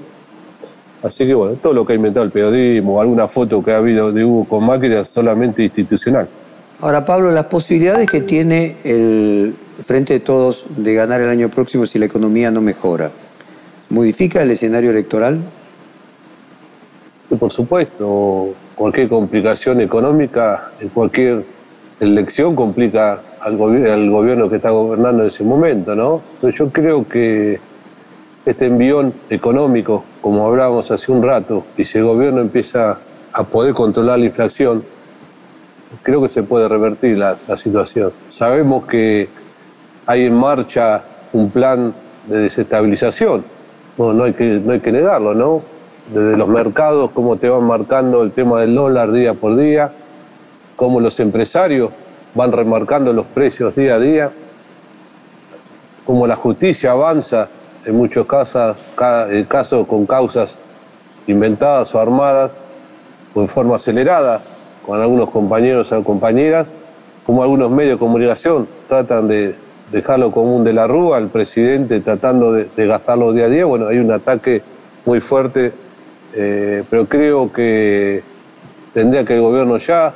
así 1.02 1.26
que 1.26 1.34
bueno, 1.34 1.54
todo 1.56 1.72
lo 1.72 1.86
que 1.86 1.92
ha 1.92 1.96
inventado 1.96 2.24
el 2.24 2.32
periodismo, 2.32 3.00
alguna 3.00 3.28
foto 3.28 3.62
que 3.62 3.72
ha 3.72 3.76
habido 3.76 4.10
de 4.10 4.24
Hugo 4.24 4.44
con 4.44 4.64
Macri 4.64 4.92
es 4.94 5.08
solamente 5.08 5.62
institucional. 5.62 6.28
Ahora, 6.80 7.04
Pablo, 7.04 7.30
las 7.30 7.46
posibilidades 7.46 8.08
que 8.08 8.20
tiene 8.20 8.76
el 8.84 9.54
Frente 9.84 10.14
de 10.14 10.20
Todos 10.20 10.64
de 10.76 10.94
ganar 10.94 11.20
el 11.20 11.28
año 11.28 11.48
próximo 11.48 11.86
si 11.86 11.98
la 11.98 12.06
economía 12.06 12.50
no 12.50 12.60
mejora, 12.60 13.10
¿modifica 13.90 14.42
el 14.42 14.50
escenario 14.50 14.90
electoral? 14.90 15.40
Por 17.36 17.52
supuesto, 17.52 18.54
cualquier 18.74 19.08
complicación 19.08 19.80
económica 19.80 20.70
en 20.80 20.88
cualquier 20.88 21.44
elección 22.00 22.54
complica 22.54 23.20
al, 23.40 23.56
gobierno 23.56 24.48
que 24.48 24.56
está 24.56 24.70
gobernando 24.70 25.22
en 25.22 25.28
ese 25.28 25.44
momento, 25.44 25.94
¿no? 25.94 26.22
yo 26.50 26.68
creo 26.70 27.06
que 27.06 27.60
este 28.46 28.66
envión 28.66 29.12
económico, 29.28 30.04
como 30.22 30.46
hablábamos 30.46 30.90
hace 30.90 31.12
un 31.12 31.22
rato, 31.22 31.64
y 31.76 31.84
si 31.84 31.98
el 31.98 32.04
gobierno 32.04 32.40
empieza 32.40 32.98
a 33.32 33.44
poder 33.44 33.74
controlar 33.74 34.18
la 34.18 34.24
inflación, 34.24 34.82
creo 36.02 36.22
que 36.22 36.28
se 36.28 36.42
puede 36.42 36.66
revertir 36.66 37.18
la, 37.18 37.36
situación. 37.56 38.12
Sabemos 38.36 38.86
que 38.86 39.28
hay 40.06 40.24
en 40.24 40.34
marcha 40.34 41.02
un 41.32 41.50
plan 41.50 41.92
de 42.26 42.38
desestabilización, 42.38 43.44
no, 43.98 44.22
hay, 44.22 44.32
que, 44.32 44.44
no 44.44 44.72
hay 44.72 44.80
que 44.80 44.92
negarlo, 44.92 45.34
¿no? 45.34 45.62
Desde 46.12 46.36
los 46.36 46.48
mercados, 46.48 47.10
cómo 47.12 47.36
te 47.36 47.48
van 47.48 47.64
marcando 47.64 48.22
el 48.22 48.32
tema 48.32 48.60
del 48.60 48.74
dólar 48.74 49.12
día 49.12 49.34
por 49.34 49.56
día, 49.56 49.92
cómo 50.76 51.00
los 51.00 51.20
empresarios 51.20 51.90
van 52.34 52.52
remarcando 52.52 53.12
los 53.12 53.26
precios 53.26 53.74
día 53.76 53.96
a 53.96 53.98
día, 53.98 54.30
cómo 56.06 56.26
la 56.26 56.36
justicia 56.36 56.92
avanza 56.92 57.48
en 57.84 57.96
muchos 57.96 58.26
casos, 58.26 58.76
eh, 59.30 59.44
casos 59.48 59.86
con 59.86 60.06
causas 60.06 60.54
inventadas 61.26 61.94
o 61.94 62.00
armadas 62.00 62.52
o 63.34 63.42
en 63.42 63.48
forma 63.48 63.76
acelerada 63.76 64.40
con 64.86 65.00
algunos 65.00 65.28
compañeros 65.28 65.92
o 65.92 66.02
compañeras, 66.02 66.66
como 67.26 67.42
algunos 67.42 67.70
medios 67.70 67.96
de 67.96 67.98
comunicación 67.98 68.66
tratan 68.88 69.28
de 69.28 69.54
dejarlo 69.92 70.30
común 70.30 70.64
de 70.64 70.72
la 70.72 70.86
rúa, 70.86 71.18
el 71.18 71.28
presidente 71.28 72.00
tratando 72.00 72.52
de, 72.52 72.86
gastarlo 72.86 73.32
día 73.32 73.44
a 73.44 73.48
día. 73.48 73.64
Bueno, 73.66 73.88
hay 73.88 73.98
un 73.98 74.10
ataque 74.10 74.62
muy 75.04 75.20
fuerte, 75.20 75.72
eh, 76.40 76.84
pero 76.88 77.06
creo 77.06 77.52
que 77.52 78.22
tendría 78.94 79.24
que 79.24 79.34
el 79.34 79.40
gobierno 79.40 79.78
ya 79.78 80.14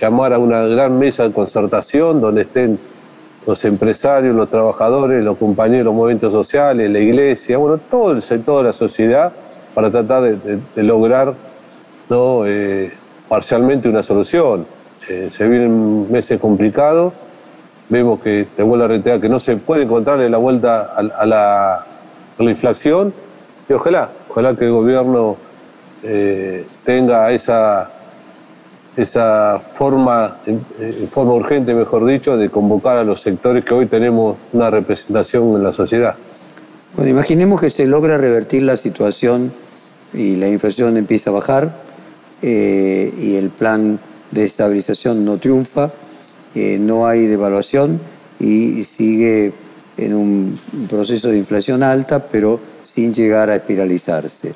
llamar 0.00 0.32
a 0.32 0.38
una 0.38 0.62
gran 0.66 0.98
mesa 0.98 1.24
de 1.24 1.32
concertación 1.32 2.20
donde 2.20 2.42
estén 2.42 2.78
los 3.46 3.64
empresarios, 3.64 4.34
los 4.34 4.48
trabajadores, 4.48 5.22
los 5.22 5.36
compañeros, 5.36 5.86
los 5.86 5.94
movimientos 5.94 6.32
sociales, 6.32 6.90
la 6.90 6.98
iglesia, 6.98 7.58
bueno, 7.58 7.78
todo 7.78 8.12
el 8.12 8.22
sector 8.22 8.62
de 8.62 8.68
la 8.68 8.72
sociedad 8.72 9.32
para 9.74 9.90
tratar 9.90 10.22
de, 10.22 10.82
lograr. 10.82 11.34
Eh, 12.10 12.92
parcialmente 13.32 13.88
una 13.88 14.02
solución. 14.02 14.66
Eh, 15.08 15.30
se 15.34 15.48
vienen 15.48 16.12
meses 16.12 16.38
complicados, 16.38 17.14
vemos 17.88 18.20
que, 18.20 18.46
te 18.54 18.62
vuelvo 18.62 18.84
a 18.84 18.88
reiterar, 18.88 19.22
que 19.22 19.28
no 19.30 19.40
se 19.40 19.56
puede 19.56 19.84
encontrarle 19.84 20.28
la 20.28 20.36
vuelta 20.36 20.92
a, 20.94 21.24
la, 21.24 21.86
inflación 22.38 23.14
y 23.70 23.72
ojalá, 23.72 24.10
ojalá 24.32 24.56
que 24.56 24.64
el 24.64 24.72
gobierno 24.72 25.36
eh, 26.02 26.64
tenga 26.84 27.30
esa 27.32 27.90
esa 28.96 29.58
forma, 29.78 30.36
en 30.46 31.08
forma 31.08 31.32
urgente, 31.32 31.72
mejor 31.72 32.04
dicho, 32.04 32.36
de 32.36 32.50
convocar 32.50 32.98
a 32.98 33.04
los 33.04 33.22
sectores 33.22 33.64
que 33.64 33.72
hoy 33.72 33.86
tenemos 33.86 34.36
una 34.52 34.70
representación 34.70 35.56
en 35.56 35.62
la 35.62 35.72
sociedad. 35.72 36.14
Bueno, 36.94 37.10
imaginemos 37.10 37.58
que 37.58 37.70
se 37.70 37.86
logra 37.86 38.18
revertir 38.18 38.64
la 38.64 38.76
situación 38.76 39.50
y 40.12 40.36
la 40.36 40.48
inflación 40.48 40.98
empieza 40.98 41.30
a 41.30 41.32
bajar 41.32 41.74
eh, 42.42 43.10
y 43.18 43.36
el 43.36 43.48
plan 43.48 43.98
de 44.30 44.44
estabilización 44.44 45.24
no 45.24 45.38
triunfa, 45.38 45.90
eh, 46.54 46.76
no 46.78 47.06
hay 47.06 47.26
devaluación 47.26 47.98
y 48.38 48.84
sigue 48.84 49.52
en 49.96 50.14
un 50.14 50.58
proceso 50.90 51.28
de 51.28 51.38
inflación 51.38 51.82
alta, 51.82 52.18
pero 52.18 52.60
sin 52.94 53.14
llegar 53.14 53.50
a 53.50 53.56
espiralizarse. 53.56 54.52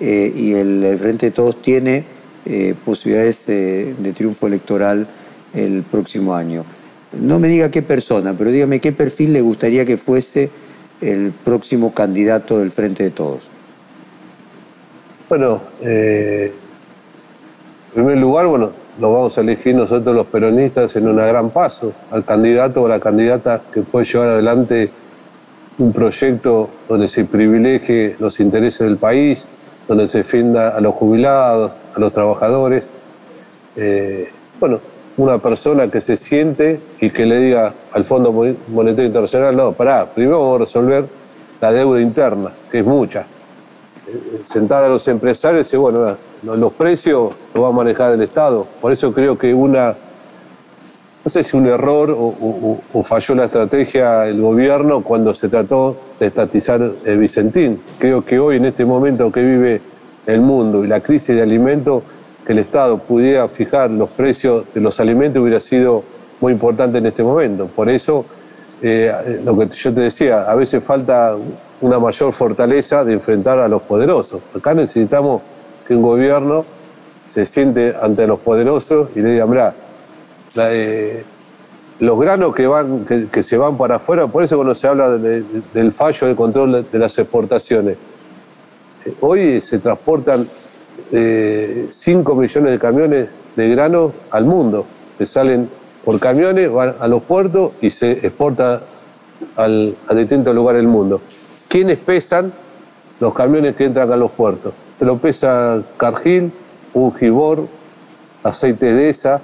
Eh, 0.00 0.32
y 0.34 0.54
el 0.54 0.96
Frente 0.98 1.26
de 1.26 1.32
Todos 1.32 1.62
tiene 1.62 2.04
eh, 2.44 2.74
posibilidades 2.84 3.48
eh, 3.48 3.94
de 3.96 4.12
triunfo 4.12 4.46
electoral 4.46 5.06
el 5.54 5.82
próximo 5.82 6.34
año. 6.34 6.64
No 7.20 7.38
me 7.38 7.48
diga 7.48 7.70
qué 7.70 7.82
persona, 7.82 8.34
pero 8.36 8.50
dígame 8.50 8.80
qué 8.80 8.92
perfil 8.92 9.32
le 9.32 9.42
gustaría 9.42 9.84
que 9.84 9.96
fuese 9.96 10.50
el 11.00 11.32
próximo 11.44 11.92
candidato 11.92 12.58
del 12.58 12.70
Frente 12.70 13.04
de 13.04 13.10
Todos. 13.10 13.42
Bueno, 15.28 15.60
en 15.80 16.52
primer 17.94 18.18
lugar, 18.18 18.46
bueno, 18.46 18.70
lo 19.00 19.12
vamos 19.12 19.36
a 19.38 19.40
elegir 19.40 19.74
nosotros 19.74 20.14
los 20.14 20.26
peronistas 20.26 20.94
en 20.96 21.08
un 21.08 21.16
gran 21.16 21.50
paso 21.50 21.92
al 22.10 22.24
candidato 22.24 22.82
o 22.82 22.86
a 22.86 22.90
la 22.90 23.00
candidata 23.00 23.60
que 23.72 23.82
puede 23.82 24.06
llevar 24.06 24.30
adelante 24.30 24.90
un 25.78 25.92
proyecto 25.92 26.68
donde 26.88 27.08
se 27.08 27.24
privilegie 27.24 28.16
los 28.18 28.40
intereses 28.40 28.80
del 28.80 28.96
país, 28.96 29.44
donde 29.88 30.08
se 30.08 30.18
defienda 30.18 30.70
a 30.70 30.80
los 30.80 30.94
jubilados, 30.94 31.72
a 31.94 32.00
los 32.00 32.12
trabajadores. 32.12 32.84
Eh, 33.76 34.30
bueno, 34.60 34.80
una 35.16 35.38
persona 35.38 35.88
que 35.88 36.00
se 36.00 36.16
siente 36.16 36.80
y 37.00 37.10
que 37.10 37.26
le 37.26 37.38
diga 37.38 37.72
al 37.92 38.04
Fondo 38.04 38.32
Monetario 38.68 39.06
Internacional, 39.06 39.56
no, 39.56 39.72
pará, 39.72 40.06
primero 40.06 40.40
vamos 40.40 40.56
a 40.56 40.64
resolver 40.64 41.04
la 41.60 41.72
deuda 41.72 42.00
interna, 42.00 42.50
que 42.70 42.80
es 42.80 42.86
mucha. 42.86 43.20
Eh, 44.06 44.42
sentar 44.52 44.84
a 44.84 44.88
los 44.88 45.06
empresarios 45.08 45.72
y 45.72 45.76
bueno, 45.76 46.16
los 46.42 46.72
precios 46.72 47.32
los 47.54 47.64
va 47.64 47.68
a 47.68 47.72
manejar 47.72 48.14
el 48.14 48.22
Estado. 48.22 48.66
Por 48.80 48.92
eso 48.92 49.12
creo 49.12 49.38
que 49.38 49.54
una, 49.54 49.94
no 51.24 51.30
sé 51.30 51.44
si 51.44 51.56
un 51.56 51.66
error 51.66 52.14
o, 52.18 53.02
falló 53.04 53.34
la 53.36 53.44
estrategia 53.44 54.20
del 54.22 54.40
gobierno 54.40 55.02
cuando 55.02 55.34
se 55.34 55.48
trató 55.48 55.96
de 56.18 56.26
estatizar 56.26 56.80
el 57.04 57.18
Vicentín. 57.18 57.80
Creo 57.98 58.24
que 58.24 58.38
hoy, 58.40 58.56
en 58.56 58.64
este 58.64 58.84
momento 58.84 59.30
que 59.30 59.42
vive 59.42 59.80
el 60.26 60.40
mundo 60.40 60.84
y 60.84 60.88
la 60.88 61.00
crisis 61.00 61.36
de 61.36 61.42
alimentos, 61.42 62.02
que 62.44 62.52
el 62.52 62.58
Estado 62.58 62.98
pudiera 62.98 63.46
fijar 63.46 63.90
los 63.90 64.10
precios 64.10 64.64
de 64.74 64.80
los 64.80 64.98
alimentos 64.98 65.40
hubiera 65.42 65.60
sido 65.60 66.02
muy 66.40 66.52
importante 66.52 66.98
en 66.98 67.06
este 67.06 67.22
momento. 67.22 67.66
Por 67.68 67.88
eso, 67.88 68.24
eh, 68.82 69.40
lo 69.44 69.56
que 69.56 69.68
yo 69.68 69.94
te 69.94 70.00
decía, 70.00 70.42
a 70.50 70.56
veces 70.56 70.82
falta 70.82 71.36
una 71.80 72.00
mayor 72.00 72.32
fortaleza 72.32 73.04
de 73.04 73.12
enfrentar 73.12 73.60
a 73.60 73.68
los 73.68 73.82
poderosos. 73.82 74.42
Acá 74.56 74.74
necesitamos 74.74 75.42
que 75.86 75.94
un 75.94 76.02
gobierno 76.02 76.64
se 77.32 77.46
siente 77.46 77.94
ante 78.00 78.26
los 78.26 78.40
poderosos 78.40 79.08
y 79.14 79.20
le 79.20 79.32
diga, 79.32 79.46
mira, 79.46 79.72
eh, 80.56 81.24
los 82.00 82.18
granos 82.18 82.54
que, 82.54 82.66
van, 82.66 83.04
que, 83.30 83.42
se 83.42 83.56
van 83.56 83.76
para 83.76 83.96
afuera, 83.96 84.26
por 84.26 84.42
eso 84.42 84.56
cuando 84.56 84.74
se 84.74 84.86
habla 84.86 85.10
del 85.10 85.92
fallo 85.92 86.26
de 86.26 86.34
control 86.34 86.86
de 86.90 86.98
las 86.98 87.18
exportaciones, 87.18 87.96
Hoy 89.20 89.60
se 89.60 89.78
transportan 89.78 90.48
5 91.10 91.12
eh, 91.12 91.88
millones 92.36 92.72
de 92.72 92.78
camiones 92.78 93.28
de 93.56 93.68
grano 93.68 94.12
al 94.30 94.44
mundo, 94.44 94.86
que 95.18 95.26
salen 95.26 95.68
por 96.04 96.18
camiones, 96.20 96.70
van 96.70 96.94
a 96.98 97.08
los 97.08 97.22
puertos 97.22 97.72
y 97.80 97.90
se 97.90 98.12
exporta 98.12 98.82
al, 99.56 99.96
a 100.08 100.14
distintos 100.14 100.54
lugares 100.54 100.80
del 100.82 100.88
mundo. 100.88 101.20
¿Quiénes 101.68 101.98
pesan 101.98 102.52
los 103.20 103.34
camiones 103.34 103.76
que 103.76 103.84
entran 103.84 104.12
a 104.12 104.16
los 104.16 104.30
puertos? 104.30 104.72
Lo 105.00 105.18
pesa 105.18 105.82
un 106.24 106.52
Ungibor, 106.94 107.66
Aceite 108.44 108.92
de 108.92 109.08
esa, 109.08 109.40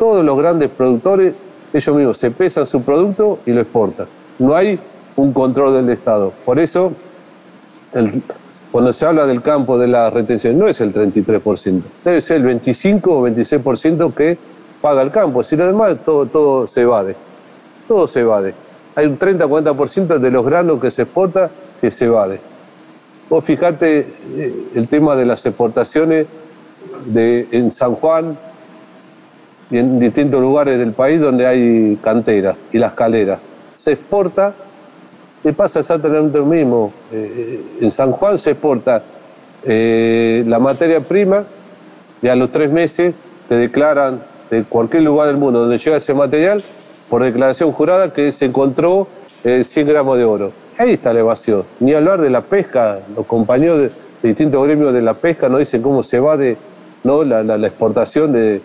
todos 0.00 0.24
los 0.24 0.38
grandes 0.38 0.70
productores 0.70 1.34
ellos 1.74 1.94
mismos 1.94 2.16
se 2.16 2.30
pesan 2.30 2.66
su 2.66 2.80
producto 2.82 3.38
y 3.44 3.52
lo 3.52 3.60
exportan. 3.60 4.06
No 4.38 4.56
hay 4.56 4.78
un 5.14 5.32
control 5.34 5.74
del 5.74 5.90
Estado. 5.90 6.32
Por 6.46 6.58
eso, 6.58 6.92
cuando 8.72 8.94
se 8.94 9.04
habla 9.04 9.26
del 9.26 9.42
campo 9.42 9.76
de 9.78 9.88
la 9.88 10.08
retención, 10.08 10.58
no 10.58 10.68
es 10.68 10.80
el 10.80 10.94
33%, 10.94 11.82
debe 12.02 12.22
ser 12.22 12.38
el 12.38 12.44
25 12.44 13.12
o 13.12 13.28
26% 13.28 14.14
que 14.14 14.38
paga 14.80 15.02
el 15.02 15.10
campo. 15.10 15.44
Si 15.44 15.54
lo 15.54 15.66
demás, 15.66 15.98
todo, 16.02 16.24
todo 16.24 16.66
se 16.66 16.80
evade. 16.80 17.14
Todo 17.86 18.08
se 18.08 18.20
evade. 18.20 18.54
Hay 18.96 19.06
un 19.06 19.18
30-40% 19.18 20.18
de 20.18 20.30
los 20.30 20.46
granos 20.46 20.80
que 20.80 20.90
se 20.90 21.02
exporta 21.02 21.50
que 21.78 21.90
se 21.90 22.06
evade. 22.06 22.40
Vos 23.28 23.44
fijate 23.44 24.06
eh, 24.34 24.54
el 24.74 24.88
tema 24.88 25.14
de 25.14 25.26
las 25.26 25.44
exportaciones 25.44 26.26
en 27.14 27.70
San 27.70 27.94
Juan 27.94 28.36
y 29.70 29.78
en 29.78 29.98
distintos 29.98 30.40
lugares 30.40 30.78
del 30.78 30.92
país 30.92 31.20
donde 31.20 31.46
hay 31.46 31.98
canteras 32.02 32.56
y 32.72 32.78
las 32.78 32.92
caleras. 32.92 33.38
Se 33.78 33.92
exporta 33.92 34.52
y 35.44 35.52
pasa 35.52 35.80
exactamente 35.80 36.38
lo 36.38 36.46
mismo. 36.46 36.92
Eh, 37.12 37.60
eh, 37.80 37.84
en 37.84 37.92
San 37.92 38.12
Juan 38.12 38.38
se 38.38 38.52
exporta 38.52 39.02
la 39.62 40.58
materia 40.58 41.00
prima 41.00 41.44
y 42.22 42.28
a 42.28 42.34
los 42.34 42.50
tres 42.50 42.72
meses 42.72 43.14
te 43.46 43.56
declaran 43.56 44.20
de 44.50 44.64
cualquier 44.64 45.02
lugar 45.02 45.28
del 45.28 45.36
mundo 45.36 45.60
donde 45.60 45.76
llega 45.76 45.98
ese 45.98 46.14
material 46.14 46.62
por 47.10 47.22
declaración 47.22 47.70
jurada 47.72 48.10
que 48.10 48.32
se 48.32 48.46
encontró 48.46 49.06
100 49.42 49.86
gramos 49.86 50.16
de 50.16 50.24
oro. 50.24 50.52
Ahí 50.78 50.92
está 50.92 51.12
la 51.12 51.20
evasión. 51.20 51.64
Ni 51.78 51.92
hablar 51.92 52.22
de 52.22 52.30
la 52.30 52.40
pesca, 52.40 53.00
los 53.14 53.26
compañeros 53.26 53.80
de, 53.80 53.90
distintos 54.22 54.64
gremios 54.64 54.94
de 54.94 55.02
la 55.02 55.12
pesca 55.12 55.48
nos 55.50 55.60
dicen 55.60 55.82
cómo 55.82 56.02
se 56.02 56.20
va 56.20 56.38
de 56.38 56.56
¿no? 57.04 57.22
la, 57.22 57.54
exportación 57.66 58.32
de, 58.32 58.62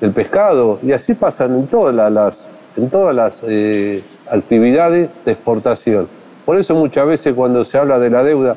del 0.00 0.12
pescado. 0.12 0.78
Y 0.82 0.92
así 0.92 1.14
pasan 1.14 1.54
en 1.54 1.66
todas 1.66 2.12
las, 2.12 2.46
en 2.76 2.90
todas 2.90 3.14
las 3.14 3.42
eh, 3.46 4.02
actividades 4.30 5.10
de 5.24 5.32
exportación. 5.32 6.08
Por 6.44 6.58
eso 6.58 6.74
muchas 6.74 7.06
veces 7.06 7.34
cuando 7.34 7.64
se 7.64 7.78
habla 7.78 7.98
de 7.98 8.10
la 8.10 8.24
deuda, 8.24 8.56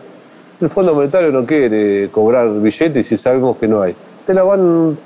el 0.61 0.69
Fondo 0.69 0.95
Monetario 0.95 1.31
no 1.31 1.45
quiere 1.45 2.09
cobrar 2.09 2.49
billetes 2.49 3.07
si 3.07 3.17
sabemos 3.17 3.57
que 3.57 3.67
no 3.67 3.81
hay. 3.81 3.95
Te 4.25 4.33
la 4.33 4.43
van, 4.43 4.97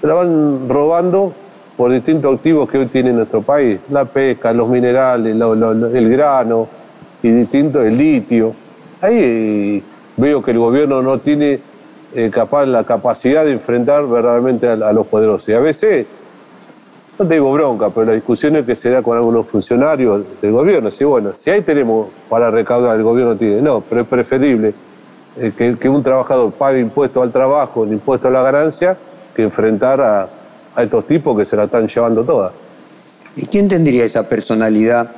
te 0.00 0.06
la 0.06 0.14
van 0.14 0.68
robando 0.68 1.32
por 1.76 1.92
distintos 1.92 2.34
activos 2.34 2.68
que 2.70 2.78
hoy 2.78 2.86
tiene 2.86 3.12
nuestro 3.12 3.42
país. 3.42 3.78
La 3.90 4.06
pesca, 4.06 4.52
los 4.52 4.68
minerales, 4.68 5.36
el 5.36 6.10
grano, 6.10 6.68
y 7.22 7.30
distinto 7.30 7.82
el 7.82 7.96
litio. 7.96 8.54
Ahí 9.00 9.82
veo 10.16 10.42
que 10.42 10.52
el 10.52 10.58
gobierno 10.58 11.02
no 11.02 11.18
tiene 11.18 11.60
eh, 12.16 12.30
capaz 12.30 12.64
la 12.64 12.82
capacidad 12.82 13.44
de 13.44 13.52
enfrentar 13.52 14.06
verdaderamente 14.08 14.66
a, 14.66 14.90
los 14.94 15.06
poderosos. 15.06 15.46
Y 15.50 15.52
a 15.52 15.60
veces, 15.60 16.06
no 17.18 17.26
te 17.26 17.34
digo 17.34 17.52
bronca, 17.52 17.90
pero 17.90 18.06
las 18.06 18.14
discusiones 18.14 18.64
que 18.64 18.74
se 18.74 18.88
da 18.88 19.02
con 19.02 19.18
algunos 19.18 19.46
funcionarios 19.46 20.24
del 20.40 20.52
gobierno, 20.52 20.90
si 20.90 21.04
bueno, 21.04 21.32
si 21.36 21.50
ahí 21.50 21.60
tenemos 21.60 22.08
para 22.30 22.50
recaudar, 22.50 22.96
el 22.96 23.02
gobierno 23.02 23.36
tiene, 23.36 23.60
no, 23.60 23.82
pero 23.82 24.00
es 24.00 24.06
preferible 24.06 24.72
eh, 25.36 25.52
que, 25.54 25.76
que, 25.76 25.90
un 25.90 26.02
trabajador 26.02 26.52
pague 26.52 26.80
impuesto 26.80 27.20
al 27.20 27.30
trabajo, 27.30 27.84
el 27.84 27.92
impuesto 27.92 28.28
a 28.28 28.30
la 28.30 28.42
ganancia, 28.42 28.96
que 29.34 29.42
enfrentar 29.42 30.00
a, 30.00 30.28
a 30.74 30.82
estos 30.82 31.06
tipos 31.06 31.36
que 31.36 31.44
se 31.44 31.54
la 31.54 31.64
están 31.64 31.86
llevando 31.86 32.24
todas. 32.24 32.52
¿Y 33.36 33.44
quién 33.44 33.68
tendría 33.68 34.06
esa 34.06 34.26
personalidad 34.26 35.10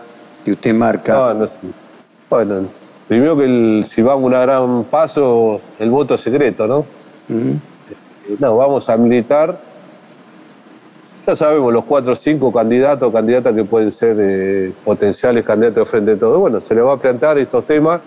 que 0.44 0.50
usted 0.50 0.74
marca? 0.74 1.32
no, 1.32 1.48
bueno, 2.28 2.66
primero 3.08 3.36
que 3.36 3.84
si 3.88 4.02
vamos 4.02 4.22
a 4.22 4.26
un 4.26 4.46
gran 4.46 4.84
paso, 4.84 5.60
el 5.78 5.90
voto 5.90 6.14
es 6.14 6.20
secreto, 6.20 6.66
¿no? 6.66 6.84
Eh, 7.30 8.36
no, 8.38 8.56
vamos 8.56 8.88
a 8.88 8.96
militar. 8.96 9.58
Ya 11.26 11.34
sabemos 11.34 11.72
los 11.72 11.84
cuatro 11.84 12.12
o 12.12 12.16
cinco 12.16 12.52
candidatos 12.52 13.08
o 13.08 13.12
candidatas 13.12 13.54
que 13.54 13.64
pueden 13.64 13.92
ser 13.92 14.16
eh, 14.18 14.72
potenciales 14.84 15.44
candidatos 15.44 15.84
de 15.84 15.90
frente 15.90 16.10
de 16.12 16.16
todo. 16.18 16.38
Bueno, 16.38 16.60
se 16.60 16.74
le 16.74 16.82
va 16.82 16.94
a 16.94 16.96
plantear 16.96 17.38
estos 17.38 17.66
temas 17.66 18.00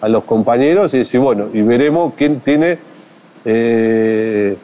a 0.00 0.08
los 0.08 0.24
compañeros 0.24 0.92
y 0.94 0.98
decir, 0.98 1.20
bueno, 1.20 1.46
y 1.52 1.62
veremos 1.62 2.12
quién 2.16 2.40
tiene, 2.40 2.78
eh, 3.44 4.56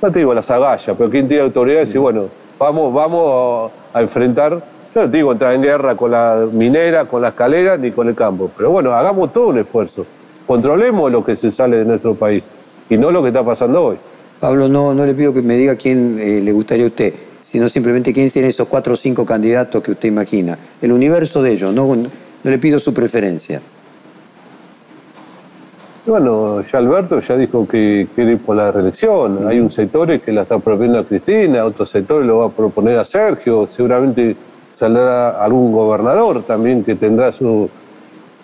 no 0.00 0.12
te 0.12 0.18
digo 0.18 0.34
las 0.34 0.50
agallas, 0.50 0.96
pero 0.96 1.10
quién 1.10 1.26
tiene 1.26 1.42
autoridad 1.42 1.78
y 1.78 1.86
decir, 1.86 2.00
bueno, 2.00 2.26
vamos, 2.58 2.92
vamos 2.92 3.72
a 3.92 4.00
enfrentar 4.00 4.60
no 4.98 5.08
digo 5.08 5.32
entrar 5.32 5.54
en 5.54 5.62
guerra 5.62 5.96
con 5.96 6.10
la 6.10 6.46
minera, 6.50 7.04
con 7.04 7.22
la 7.22 7.28
escalera, 7.28 7.76
ni 7.76 7.92
con 7.92 8.08
el 8.08 8.14
campo. 8.14 8.50
Pero 8.56 8.70
bueno, 8.70 8.92
hagamos 8.92 9.32
todo 9.32 9.48
un 9.48 9.58
esfuerzo. 9.58 10.04
Controlemos 10.46 11.12
lo 11.12 11.24
que 11.24 11.36
se 11.36 11.52
sale 11.52 11.78
de 11.78 11.84
nuestro 11.84 12.14
país 12.14 12.42
y 12.90 12.96
no 12.96 13.10
lo 13.10 13.22
que 13.22 13.28
está 13.28 13.44
pasando 13.44 13.84
hoy. 13.84 13.96
Pablo, 14.40 14.68
no, 14.68 14.94
no 14.94 15.04
le 15.04 15.14
pido 15.14 15.32
que 15.32 15.42
me 15.42 15.56
diga 15.56 15.76
quién 15.76 16.18
eh, 16.18 16.40
le 16.40 16.52
gustaría 16.52 16.84
a 16.84 16.88
usted, 16.88 17.12
sino 17.44 17.68
simplemente 17.68 18.12
quién 18.12 18.30
tiene 18.30 18.48
esos 18.48 18.66
cuatro 18.66 18.94
o 18.94 18.96
cinco 18.96 19.24
candidatos 19.24 19.82
que 19.82 19.92
usted 19.92 20.08
imagina. 20.08 20.58
El 20.80 20.92
universo 20.92 21.42
de 21.42 21.52
ellos, 21.52 21.72
no, 21.72 21.94
no 21.94 22.50
le 22.50 22.58
pido 22.58 22.80
su 22.80 22.92
preferencia. 22.94 23.60
Bueno, 26.06 26.62
ya 26.62 26.78
Alberto 26.78 27.20
ya 27.20 27.36
dijo 27.36 27.68
que 27.68 28.08
quiere 28.14 28.32
ir 28.32 28.38
por 28.38 28.56
la 28.56 28.72
reelección. 28.72 29.46
Hay 29.46 29.60
un 29.60 29.70
sector 29.70 30.18
que 30.20 30.32
la 30.32 30.42
está 30.42 30.58
proponiendo 30.58 31.00
a 31.00 31.04
Cristina, 31.04 31.64
otros 31.64 31.90
sectores 31.90 32.26
lo 32.26 32.38
va 32.38 32.46
a 32.46 32.48
proponer 32.48 32.96
a 32.98 33.04
Sergio. 33.04 33.68
Seguramente 33.70 34.34
saldrá 34.78 35.42
algún 35.42 35.72
gobernador 35.72 36.42
también 36.44 36.84
que 36.84 36.94
tendrá 36.94 37.32
su, 37.32 37.68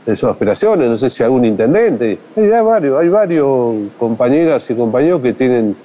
sus 0.06 0.24
aspiraciones, 0.24 0.90
no 0.90 0.98
sé 0.98 1.10
si 1.10 1.22
algún 1.22 1.44
intendente. 1.44 2.18
Hay 2.36 2.48
varios, 2.48 3.00
hay 3.00 3.08
varios 3.08 3.74
compañeras 3.98 4.68
y 4.70 4.74
compañeros 4.74 5.22
que 5.22 5.32
tienen, 5.32 5.76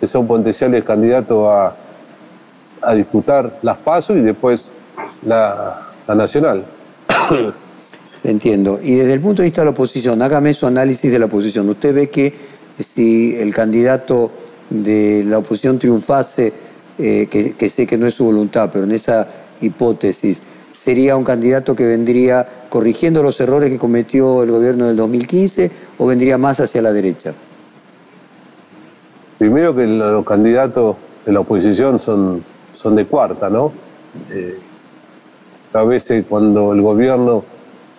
que 0.00 0.08
son 0.08 0.26
potenciales 0.26 0.84
candidatos 0.84 1.46
a, 1.48 1.74
a 2.82 2.94
disputar 2.94 3.58
las 3.62 3.76
pasos 3.78 4.16
y 4.16 4.20
después 4.20 4.68
la, 5.26 5.88
la 6.06 6.14
nacional. 6.14 6.64
Entiendo. 8.24 8.78
Y 8.82 8.96
desde 8.96 9.14
el 9.14 9.20
punto 9.20 9.42
de 9.42 9.46
vista 9.46 9.62
de 9.62 9.66
la 9.66 9.70
oposición, 9.70 10.20
hágame 10.20 10.52
su 10.52 10.66
análisis 10.66 11.10
de 11.10 11.18
la 11.18 11.26
oposición. 11.26 11.68
Usted 11.68 11.94
ve 11.94 12.10
que 12.10 12.34
si 12.78 13.36
el 13.36 13.54
candidato 13.54 14.30
de 14.68 15.24
la 15.26 15.38
oposición 15.38 15.78
triunfase, 15.78 16.52
eh, 16.98 17.28
que, 17.30 17.68
sé 17.70 17.86
que 17.86 17.96
no 17.96 18.06
es 18.06 18.14
su 18.14 18.24
voluntad, 18.24 18.68
pero 18.70 18.84
en 18.84 18.92
esa 18.92 19.26
hipótesis, 19.60 20.42
¿sería 20.76 21.16
un 21.16 21.24
candidato 21.24 21.74
que 21.74 21.86
vendría 21.86 22.46
corrigiendo 22.68 23.22
los 23.22 23.40
errores 23.40 23.70
que 23.70 23.78
cometió 23.78 24.42
el 24.42 24.50
gobierno 24.50 24.86
del 24.86 24.96
2015 24.96 25.70
o 25.98 26.06
vendría 26.06 26.38
más 26.38 26.60
hacia 26.60 26.82
la 26.82 26.92
derecha? 26.92 27.34
Primero 29.38 29.74
que 29.74 29.86
los 29.86 30.24
candidatos 30.24 30.96
de 31.24 31.32
la 31.32 31.40
oposición 31.40 31.98
son, 31.98 32.44
son 32.74 32.96
de 32.96 33.06
cuarta, 33.06 33.48
¿no? 33.48 33.72
Eh, 34.30 34.58
a 35.72 35.82
veces 35.82 36.24
cuando 36.28 36.72
el 36.72 36.82
gobierno 36.82 37.44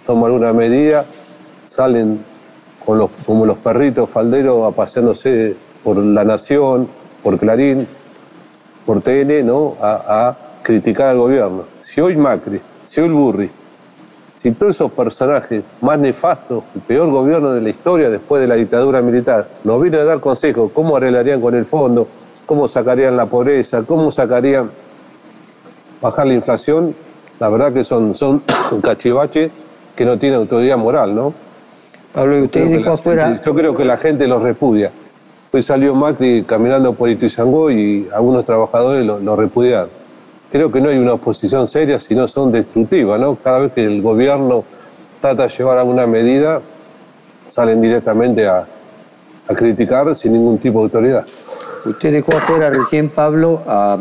toma 0.06 0.28
alguna 0.28 0.54
medida, 0.54 1.06
salen 1.70 2.20
con 2.86 2.98
los, 2.98 3.10
como 3.26 3.46
los 3.46 3.58
perritos 3.58 4.10
falderos 4.10 4.74
paseándose 4.76 5.56
por 5.84 5.98
La 5.98 6.24
Nación, 6.24 6.88
por 7.24 7.38
Clarín, 7.38 7.88
por 8.86 9.02
TN, 9.02 9.46
¿no? 9.46 9.76
Criticar 10.62 11.10
al 11.10 11.18
gobierno. 11.18 11.64
Si 11.84 12.02
hoy 12.02 12.16
Macri, 12.16 12.62
si 12.88 13.02
hoy 13.02 13.10
Burri, 13.10 13.50
si 14.42 14.52
todos 14.52 14.76
esos 14.76 14.92
personajes 14.92 15.64
más 15.82 16.00
nefastos, 16.00 16.64
el 16.74 16.82
peor 16.82 17.10
gobierno 17.12 17.52
de 17.54 17.62
la 17.62 17.70
historia 17.70 18.10
después 18.10 18.42
de 18.42 18.48
la 18.48 18.56
dictadura 18.56 19.02
militar, 19.02 19.48
nos 19.64 19.82
vienen 19.82 20.02
a 20.02 20.06
dar 20.06 20.20
consejos, 20.20 20.72
cómo 20.74 20.98
arreglarían 20.98 21.40
con 21.42 21.54
el 21.54 21.66
fondo, 21.66 22.08
cómo 22.46 22.68
sacarían 22.68 23.16
la 23.16 23.28
pobreza, 23.28 23.84
cómo 23.84 24.12
sacarían 24.12 24.72
bajar 26.02 26.26
la 26.26 26.34
inflación, 26.34 26.96
la 27.40 27.50
verdad 27.50 27.72
que 27.72 27.84
son, 27.86 28.16
son 28.16 28.42
cachivaches 28.82 29.52
que 29.96 30.06
no 30.06 30.18
tienen 30.18 30.40
autoridad 30.40 30.78
moral, 30.78 31.16
¿no? 31.16 31.34
Pablo, 32.14 32.40
y 32.40 32.42
usted 32.42 32.78
dijo 32.78 32.92
afuera... 32.92 33.40
yo 33.46 33.54
creo 33.54 33.78
que 33.78 33.86
la 33.86 33.98
gente 33.98 34.28
los 34.28 34.42
repudia. 34.42 34.92
Hoy 35.54 35.64
salió 35.64 35.94
Macri 35.94 36.44
caminando 36.44 36.94
por 36.94 37.10
Ituizangó 37.10 37.70
y 37.70 38.08
algunos 38.14 38.46
trabajadores 38.46 39.06
lo, 39.06 39.20
lo 39.20 39.36
repudiaron 39.36 40.01
creo 40.52 40.72
que 40.72 40.82
no 40.82 40.90
hay 40.90 40.98
una 40.98 41.14
oposición 41.14 41.68
seria, 41.68 42.00
sino 42.00 42.28
son 42.28 42.52
destructivas, 42.52 43.20
¿no? 43.20 43.36
Cada 43.36 43.60
vez 43.60 43.74
que 43.74 43.86
el 43.86 44.02
gobierno 44.02 44.64
trata 45.22 45.44
de 45.44 45.50
llevar 45.50 45.78
alguna 45.78 46.06
medida, 46.08 46.62
salen 47.54 47.82
directamente 47.82 48.48
a, 48.48 48.66
criticar 49.56 50.16
sin 50.16 50.32
ningún 50.32 50.58
tipo 50.60 50.80
de 50.80 50.84
autoridad. 50.86 51.26
Usted 51.84 52.14
dejó 52.14 52.32
afuera 52.32 52.70
recién, 52.70 53.10
Pablo, 53.10 53.62
a 53.68 53.98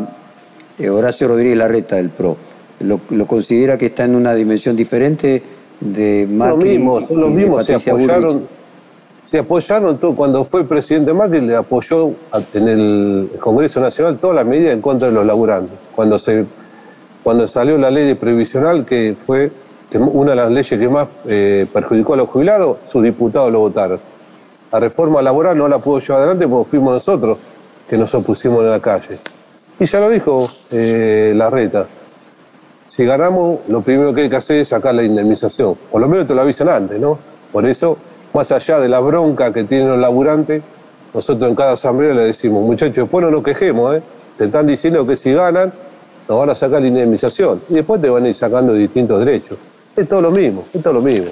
eh, 0.79 0.89
Horacio 0.89 1.27
Rodríguez 1.27 1.57
Larreta 1.57 1.97
del 1.97 2.09
PRO. 2.09 2.37
¿Lo, 2.79 3.25
considera 3.27 3.77
que 3.77 3.87
está 3.87 4.05
en 4.05 4.15
una 4.15 4.33
dimensión 4.33 4.77
diferente 4.77 5.43
de 5.81 6.25
Macri 6.31 6.77
Lo 6.77 6.79
mismo, 6.79 7.05
son 7.05 7.19
los 7.19 7.31
mismos, 7.31 7.65
se 7.65 7.73
apoyaron, 7.75 8.47
se 9.31 9.39
apoyaron 9.39 9.97
todo. 9.97 10.13
Cuando 10.13 10.43
fue 10.43 10.65
presidente 10.65 11.13
Macri 11.13 11.39
le 11.39 11.55
apoyó 11.55 12.11
en 12.53 12.67
el 12.67 13.31
Congreso 13.39 13.79
Nacional 13.79 14.17
todas 14.17 14.35
las 14.35 14.45
medidas 14.45 14.73
en 14.73 14.81
contra 14.81 15.07
de 15.07 15.13
los 15.13 15.25
laburantes. 15.25 15.79
Cuando, 15.95 16.19
se, 16.19 16.45
cuando 17.23 17.47
salió 17.47 17.77
la 17.77 17.89
ley 17.89 18.05
de 18.05 18.15
previsional, 18.15 18.85
que 18.85 19.15
fue 19.25 19.49
una 19.93 20.31
de 20.31 20.35
las 20.35 20.51
leyes 20.51 20.79
que 20.79 20.89
más 20.89 21.07
eh, 21.27 21.65
perjudicó 21.71 22.13
a 22.13 22.17
los 22.17 22.29
jubilados, 22.29 22.77
sus 22.91 23.03
diputados 23.03 23.51
lo 23.51 23.59
votaron. 23.59 23.99
La 24.71 24.79
reforma 24.79 25.21
laboral 25.21 25.57
no 25.57 25.67
la 25.67 25.79
pudo 25.79 25.99
llevar 25.99 26.19
adelante 26.19 26.47
porque 26.47 26.69
fuimos 26.69 26.93
nosotros 26.93 27.37
que 27.89 27.97
nos 27.97 28.13
opusimos 28.13 28.63
en 28.63 28.69
la 28.69 28.79
calle. 28.79 29.17
Y 29.79 29.85
ya 29.85 29.99
lo 29.99 30.09
dijo 30.09 30.49
eh, 30.71 31.33
Larreta, 31.35 31.85
si 32.89 33.05
ganamos, 33.05 33.61
lo 33.69 33.81
primero 33.81 34.13
que 34.13 34.23
hay 34.23 34.29
que 34.29 34.35
hacer 34.35 34.57
es 34.57 34.69
sacar 34.69 34.93
la 34.93 35.03
indemnización. 35.03 35.75
Por 35.89 36.01
lo 36.01 36.07
menos 36.07 36.27
te 36.27 36.35
lo 36.35 36.41
avisan 36.41 36.69
antes, 36.69 36.99
¿no? 36.99 37.17
Por 37.51 37.65
eso, 37.65 37.97
más 38.33 38.51
allá 38.51 38.79
de 38.79 38.89
la 38.89 38.99
bronca 38.99 39.53
que 39.53 39.63
tienen 39.63 39.89
los 39.89 39.99
laburantes, 39.99 40.61
nosotros 41.13 41.49
en 41.49 41.55
cada 41.55 41.73
asamblea 41.73 42.13
le 42.13 42.25
decimos, 42.25 42.63
muchachos, 42.63 42.95
después 42.95 43.23
no 43.23 43.31
nos 43.31 43.43
quejemos, 43.43 43.97
¿eh? 43.97 44.01
Te 44.37 44.45
están 44.45 44.65
diciendo 44.65 45.05
que 45.05 45.17
si 45.17 45.33
ganan, 45.33 45.71
nos 46.27 46.39
van 46.39 46.49
a 46.49 46.55
sacar 46.55 46.81
la 46.81 46.87
indemnización. 46.87 47.61
Y 47.69 47.75
después 47.75 48.01
te 48.01 48.09
van 48.09 48.25
a 48.25 48.29
ir 48.29 48.35
sacando 48.35 48.73
distintos 48.73 49.19
derechos. 49.23 49.57
Es 49.95 50.07
todo 50.07 50.21
lo 50.21 50.31
mismo, 50.31 50.63
es 50.73 50.81
todo 50.81 50.93
lo 50.93 51.01
mismo. 51.01 51.31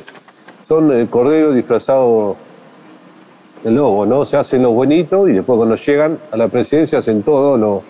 Son 0.68 0.92
el 0.92 1.08
cordero 1.08 1.54
disfrazado 1.54 2.36
de 3.64 3.72
lobo, 3.72 4.06
¿no? 4.06 4.26
Se 4.26 4.38
hacen 4.38 4.62
los 4.64 4.74
bonitos 4.74 5.30
y 5.30 5.34
después 5.34 5.58
cuando 5.58 5.76
llegan 5.76 6.18
a 6.32 6.38
la 6.38 6.50
presidencia 6.50 7.00
hacen 7.00 7.24
todo 7.24 7.58
lo, 7.58 7.84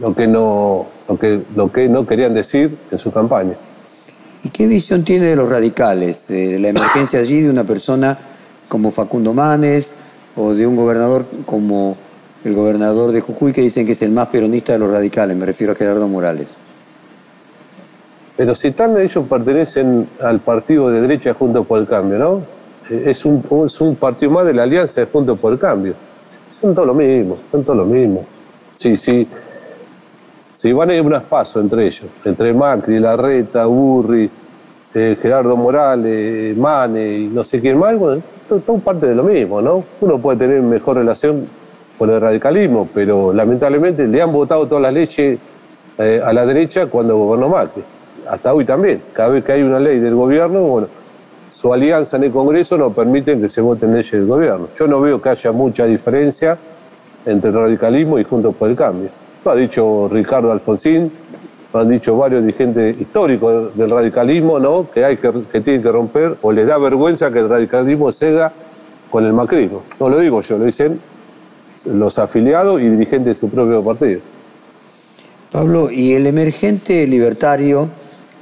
lo 0.00 0.14
que 0.14 0.26
no, 0.26 0.86
lo 1.08 1.18
que, 1.18 1.40
lo 1.54 1.70
que 1.70 1.88
no 1.88 2.04
querían 2.04 2.34
decir 2.34 2.76
en 2.90 2.98
su 2.98 3.12
campaña. 3.12 3.54
¿Y 4.44 4.48
qué 4.48 4.66
visión 4.66 5.04
tiene 5.04 5.26
de 5.26 5.36
los 5.36 5.48
radicales? 5.48 6.26
De 6.26 6.58
la 6.58 6.68
emergencia 6.68 7.20
allí 7.20 7.40
de 7.40 7.50
una 7.50 7.62
persona 7.62 8.18
como 8.72 8.90
Facundo 8.90 9.34
Manes 9.34 9.92
o 10.34 10.54
de 10.54 10.66
un 10.66 10.76
gobernador 10.76 11.26
como 11.44 11.94
el 12.42 12.54
gobernador 12.54 13.12
de 13.12 13.20
Jujuy 13.20 13.52
que 13.52 13.60
dicen 13.60 13.84
que 13.84 13.92
es 13.92 14.00
el 14.00 14.10
más 14.10 14.28
peronista 14.28 14.72
de 14.72 14.78
los 14.78 14.90
radicales, 14.90 15.36
me 15.36 15.44
refiero 15.44 15.74
a 15.74 15.76
Gerardo 15.76 16.08
Morales. 16.08 16.48
Pero 18.34 18.54
si 18.54 18.70
tal 18.70 18.98
ellos 18.98 19.26
pertenecen 19.28 20.08
al 20.22 20.40
partido 20.40 20.88
de 20.88 21.02
derecha 21.02 21.34
Juntos 21.34 21.66
por 21.66 21.80
el 21.80 21.86
Cambio, 21.86 22.18
¿no? 22.18 22.42
Es 22.88 23.26
un, 23.26 23.44
es 23.66 23.78
un 23.82 23.94
partido 23.94 24.32
más 24.32 24.46
de 24.46 24.54
la 24.54 24.62
alianza 24.62 25.02
de 25.02 25.06
Juntos 25.06 25.38
por 25.38 25.52
el 25.52 25.58
Cambio. 25.58 25.92
Son 26.58 26.74
todos 26.74 26.88
lo 26.88 26.94
mismo, 26.94 27.36
son 27.50 27.62
todos 27.64 27.76
lo 27.76 27.84
mismo. 27.84 28.24
Sí, 28.78 28.96
sí, 28.96 29.28
si 30.56 30.72
van 30.72 30.88
a 30.88 30.94
ir 30.94 31.02
unas 31.02 31.24
pasos 31.24 31.62
entre 31.62 31.88
ellos, 31.88 32.06
entre 32.24 32.54
Macri, 32.54 32.98
Larreta, 32.98 33.66
Burri, 33.66 34.30
eh, 34.94 35.16
Gerardo 35.20 35.56
Morales, 35.56 36.56
Mane 36.56 37.18
y 37.18 37.26
no 37.28 37.44
sé 37.44 37.60
quién 37.60 37.78
más, 37.78 37.98
bueno, 37.98 38.22
todo, 38.48 38.78
parte 38.78 39.06
de 39.06 39.14
lo 39.14 39.22
mismo, 39.22 39.62
¿no? 39.62 39.84
Uno 40.00 40.18
puede 40.18 40.38
tener 40.38 40.60
mejor 40.62 40.96
relación 40.98 41.46
con 41.98 42.10
el 42.10 42.20
radicalismo, 42.20 42.88
pero 42.92 43.32
lamentablemente 43.32 44.06
le 44.06 44.20
han 44.20 44.32
votado 44.32 44.66
todas 44.66 44.82
las 44.82 44.92
leyes 44.92 45.38
eh, 45.98 46.20
a 46.24 46.32
la 46.32 46.44
derecha 46.44 46.86
cuando 46.86 47.16
gobernó 47.16 47.48
Macri. 47.48 47.82
Hasta 48.28 48.54
hoy 48.54 48.64
también. 48.64 49.02
Cada 49.12 49.30
vez 49.30 49.44
que 49.44 49.52
hay 49.52 49.62
una 49.62 49.80
ley 49.80 49.98
del 49.98 50.14
gobierno, 50.14 50.60
bueno, 50.60 50.88
su 51.54 51.72
alianza 51.72 52.16
en 52.16 52.24
el 52.24 52.32
Congreso 52.32 52.76
no 52.76 52.90
permite 52.90 53.38
que 53.40 53.48
se 53.48 53.60
voten 53.60 53.92
leyes 53.92 54.12
del 54.12 54.26
gobierno. 54.26 54.68
Yo 54.78 54.86
no 54.86 55.00
veo 55.00 55.22
que 55.22 55.28
haya 55.28 55.52
mucha 55.52 55.86
diferencia 55.86 56.58
entre 57.24 57.50
el 57.50 57.56
radicalismo 57.56 58.18
y 58.18 58.24
Juntos 58.24 58.54
por 58.56 58.68
el 58.68 58.76
Cambio. 58.76 59.08
Lo 59.44 59.50
ha 59.50 59.56
dicho 59.56 60.08
Ricardo 60.10 60.52
Alfonsín, 60.52 61.10
han 61.72 61.88
dicho 61.88 62.16
varios 62.16 62.44
dirigentes 62.44 63.00
históricos 63.00 63.76
del 63.76 63.90
radicalismo, 63.90 64.58
¿no? 64.58 64.90
que, 64.90 65.04
hay 65.04 65.16
que 65.16 65.60
tienen 65.60 65.82
que 65.82 65.90
romper 65.90 66.36
o 66.42 66.52
les 66.52 66.66
da 66.66 66.78
vergüenza 66.78 67.32
que 67.32 67.38
el 67.38 67.48
radicalismo 67.48 68.12
ceda 68.12 68.52
con 69.10 69.24
el 69.24 69.32
macrismo. 69.32 69.82
No 69.98 70.08
lo 70.08 70.18
digo 70.20 70.42
yo, 70.42 70.58
lo 70.58 70.64
dicen 70.64 71.00
los 71.84 72.18
afiliados 72.18 72.80
y 72.80 72.88
dirigentes 72.88 73.24
de 73.24 73.34
su 73.34 73.48
propio 73.48 73.82
partido. 73.82 74.20
Pablo, 75.50 75.90
y 75.90 76.12
el 76.12 76.26
emergente 76.26 77.06
libertario 77.06 77.88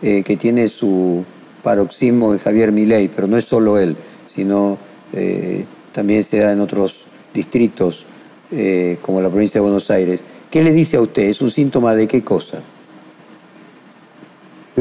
eh, 0.02 0.22
que 0.22 0.36
tiene 0.36 0.68
su 0.68 1.24
paroxismo 1.62 2.32
de 2.32 2.38
Javier 2.38 2.72
Milei, 2.72 3.08
pero 3.08 3.26
no 3.26 3.36
es 3.36 3.44
solo 3.44 3.78
él, 3.78 3.96
sino 4.32 4.78
eh, 5.12 5.64
también 5.92 6.22
se 6.22 6.38
da 6.38 6.52
en 6.52 6.60
otros 6.60 7.06
distritos 7.34 8.04
eh, 8.52 8.98
como 9.02 9.20
la 9.20 9.28
provincia 9.28 9.58
de 9.58 9.62
Buenos 9.62 9.90
Aires. 9.90 10.22
¿Qué 10.50 10.62
le 10.62 10.72
dice 10.72 10.96
a 10.96 11.00
usted? 11.00 11.24
¿Es 11.24 11.40
un 11.40 11.50
síntoma 11.50 11.94
de 11.94 12.06
qué 12.08 12.22
cosa? 12.22 12.58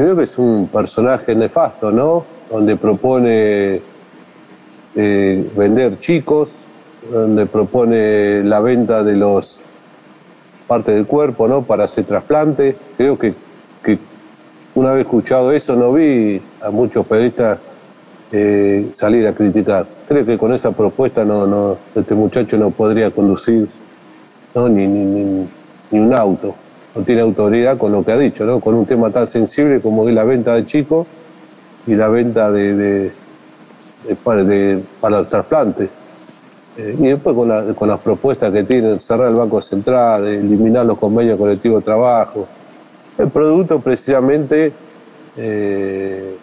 Creo 0.00 0.16
que 0.16 0.24
es 0.24 0.38
un 0.38 0.66
personaje 0.72 1.34
nefasto, 1.34 1.90
¿no? 1.90 2.24
Donde 2.50 2.74
propone 2.78 3.82
eh, 4.96 5.50
vender 5.54 6.00
chicos, 6.00 6.48
donde 7.12 7.44
propone 7.44 8.42
la 8.42 8.60
venta 8.60 9.04
de 9.04 9.14
los 9.14 9.58
partes 10.66 10.94
del 10.94 11.04
cuerpo, 11.04 11.46
¿no? 11.46 11.60
Para 11.64 11.84
hacer 11.84 12.04
trasplante. 12.04 12.74
Creo 12.96 13.18
que, 13.18 13.34
una 14.74 14.92
vez 14.92 15.02
escuchado 15.02 15.52
eso 15.52 15.76
no 15.76 15.92
vi 15.92 16.40
a 16.62 16.70
muchos 16.70 17.04
periodistas 17.04 17.58
eh, 18.32 18.88
salir 18.94 19.26
a 19.26 19.34
criticar. 19.34 19.84
Creo 20.08 20.24
que 20.24 20.38
con 20.38 20.54
esa 20.54 20.72
propuesta 20.72 21.26
no, 21.26 21.46
no, 21.46 21.76
este 21.94 22.14
muchacho 22.14 22.56
no 22.56 22.70
podría 22.70 23.10
conducir 23.10 23.68
¿no? 24.54 24.66
ni, 24.66 24.86
ni, 24.86 25.46
ni 25.90 25.98
un 25.98 26.14
auto, 26.14 26.54
no 26.94 27.02
tiene 27.02 27.20
autoridad 27.20 27.78
con 27.78 27.92
lo 27.92 28.04
que 28.04 28.12
ha 28.12 28.18
dicho, 28.18 28.44
¿no? 28.44 28.60
con 28.60 28.74
un 28.74 28.86
tema 28.86 29.10
tan 29.10 29.28
sensible 29.28 29.80
como 29.80 30.08
es 30.08 30.14
la 30.14 30.24
venta 30.24 30.54
de 30.54 30.66
chicos 30.66 31.06
y 31.86 31.94
la 31.94 32.08
venta 32.08 32.50
de, 32.50 33.10
para, 34.24 34.40
el 34.40 35.26
trasplante. 35.28 35.88
Eh, 36.76 36.96
y 36.98 37.08
después 37.08 37.36
con, 37.36 37.88
las 37.88 38.00
propuestas 38.00 38.52
que 38.52 38.64
tienen, 38.64 39.00
cerrar 39.00 39.28
el 39.28 39.36
Banco 39.36 39.60
Central, 39.60 40.26
eliminar 40.26 40.86
los 40.86 40.98
convenios 40.98 41.38
colectivos 41.38 41.82
de 41.82 41.84
trabajo. 41.84 42.46
El 43.18 43.28
producto 43.28 43.80
precisamente, 43.80 44.72
eh, 45.36 46.36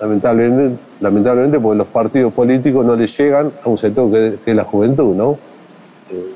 lamentablemente, 0.00 0.78
lamentablemente, 1.00 1.60
porque 1.60 1.78
los 1.78 1.88
partidos 1.88 2.32
políticos 2.32 2.84
no 2.84 2.96
le 2.96 3.06
llegan 3.06 3.52
a 3.64 3.68
un 3.68 3.78
sector 3.78 4.10
que, 4.10 4.36
que 4.44 4.50
es 4.50 4.56
la 4.56 4.64
juventud, 4.64 5.14
¿no? 5.14 5.38
Eh, 6.10 6.32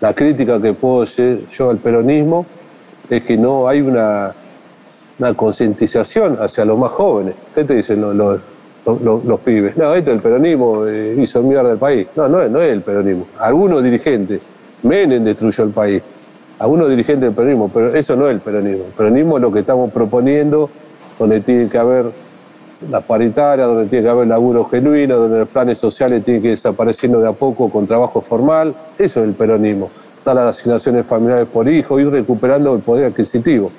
la 0.00 0.14
crítica 0.14 0.60
que 0.60 0.72
puedo 0.72 1.02
hacer 1.02 1.40
yo 1.50 1.70
al 1.70 1.76
peronismo 1.76 2.46
es 3.08 3.22
que 3.22 3.36
no 3.36 3.68
hay 3.68 3.80
una, 3.82 4.32
concientización 5.36 6.38
hacia 6.40 6.64
los 6.64 6.78
más 6.78 6.90
jóvenes. 6.92 7.34
¿Qué 7.54 7.64
te 7.64 7.74
dicen 7.74 8.00
los, 8.16 8.40
pibes? 9.44 9.76
No, 9.76 9.94
esto 9.94 10.12
el 10.12 10.20
peronismo 10.20 10.86
eh, 10.86 11.16
hizo 11.18 11.42
mierda 11.42 11.72
al 11.72 11.78
país. 11.78 12.06
No, 12.16 12.28
no, 12.28 12.48
no 12.48 12.62
es 12.62 12.72
el 12.72 12.80
peronismo. 12.80 13.26
Algunos 13.38 13.84
dirigentes, 13.84 14.40
Menem 14.82 15.22
destruyó 15.22 15.64
el 15.64 15.70
país. 15.70 16.02
Algunos 16.58 16.88
dirigentes 16.88 17.22
del 17.22 17.32
peronismo, 17.32 17.70
pero 17.72 17.94
eso 17.94 18.16
no 18.16 18.26
es 18.26 18.32
el 18.32 18.40
peronismo. 18.40 18.84
El 18.86 18.92
peronismo 18.92 19.36
es 19.36 19.42
lo 19.42 19.52
que 19.52 19.60
estamos 19.60 19.92
proponiendo, 19.92 20.70
donde 21.18 21.40
tiene 21.40 21.68
que 21.68 21.76
haber 21.76 22.06
la 22.88 23.00
paritaria, 23.00 23.66
donde 23.66 23.86
tiene 23.86 24.04
que 24.04 24.10
haber 24.10 24.26
laburo 24.26 24.64
genuino, 24.64 25.16
donde 25.16 25.40
los 25.40 25.48
planes 25.48 25.78
sociales 25.78 26.24
tienen 26.24 26.42
que 26.42 26.48
ir 26.48 26.54
desapareciendo 26.54 27.20
de 27.20 27.28
a 27.28 27.32
poco 27.32 27.68
con 27.68 27.86
trabajo 27.86 28.20
formal. 28.20 28.74
Eso 28.98 29.20
es 29.20 29.28
el 29.28 29.34
peronismo. 29.34 29.90
Están 30.16 30.36
las 30.36 30.56
asignaciones 30.56 31.06
familiares 31.06 31.48
por 31.52 31.68
hijo, 31.68 31.98
ir 32.00 32.10
recuperando 32.10 32.74
el 32.74 32.80
poder 32.80 33.06
adquisitivo. 33.06 33.70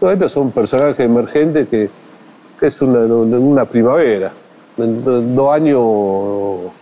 Todos 0.00 0.14
estos 0.14 0.32
son 0.32 0.50
personajes 0.50 0.98
emergentes 1.00 1.68
que, 1.68 1.90
es 2.60 2.82
una, 2.82 3.64
primavera. 3.66 4.32
Dos 4.76 5.54
años 5.54 6.72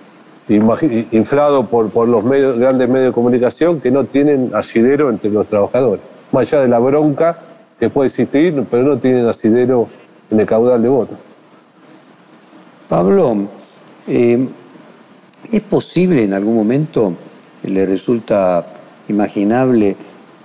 inflados 1.11 1.67
por, 1.67 1.91
por 1.91 2.09
los 2.09 2.23
medios, 2.25 2.59
grandes 2.59 2.89
medios 2.89 3.09
de 3.09 3.13
comunicación 3.13 3.81
que 3.81 3.91
no 3.91 4.05
tienen 4.05 4.53
asidero 4.55 5.11
entre 5.11 5.31
los 5.31 5.47
trabajadores. 5.47 6.03
Más 6.31 6.43
allá 6.43 6.63
de 6.63 6.69
la 6.69 6.79
bronca 6.79 7.37
que 7.79 7.91
puede 7.91 8.09
existir, 8.09 8.65
pero 8.71 8.85
no 8.85 8.97
tienen 8.99 9.27
asidero 9.27 9.89
en 10.31 10.41
el 10.41 10.47
caudal 10.47 10.81
de 10.81 10.89
votos. 10.89 11.19
Pablo, 12.89 13.37
eh, 14.07 14.49
¿es 15.51 15.61
posible 15.63 16.25
en 16.25 16.35
algún 16.35 16.55
momento, 16.55 17.15
le 17.63 17.87
resulta 17.87 18.67
imaginable 19.09 19.97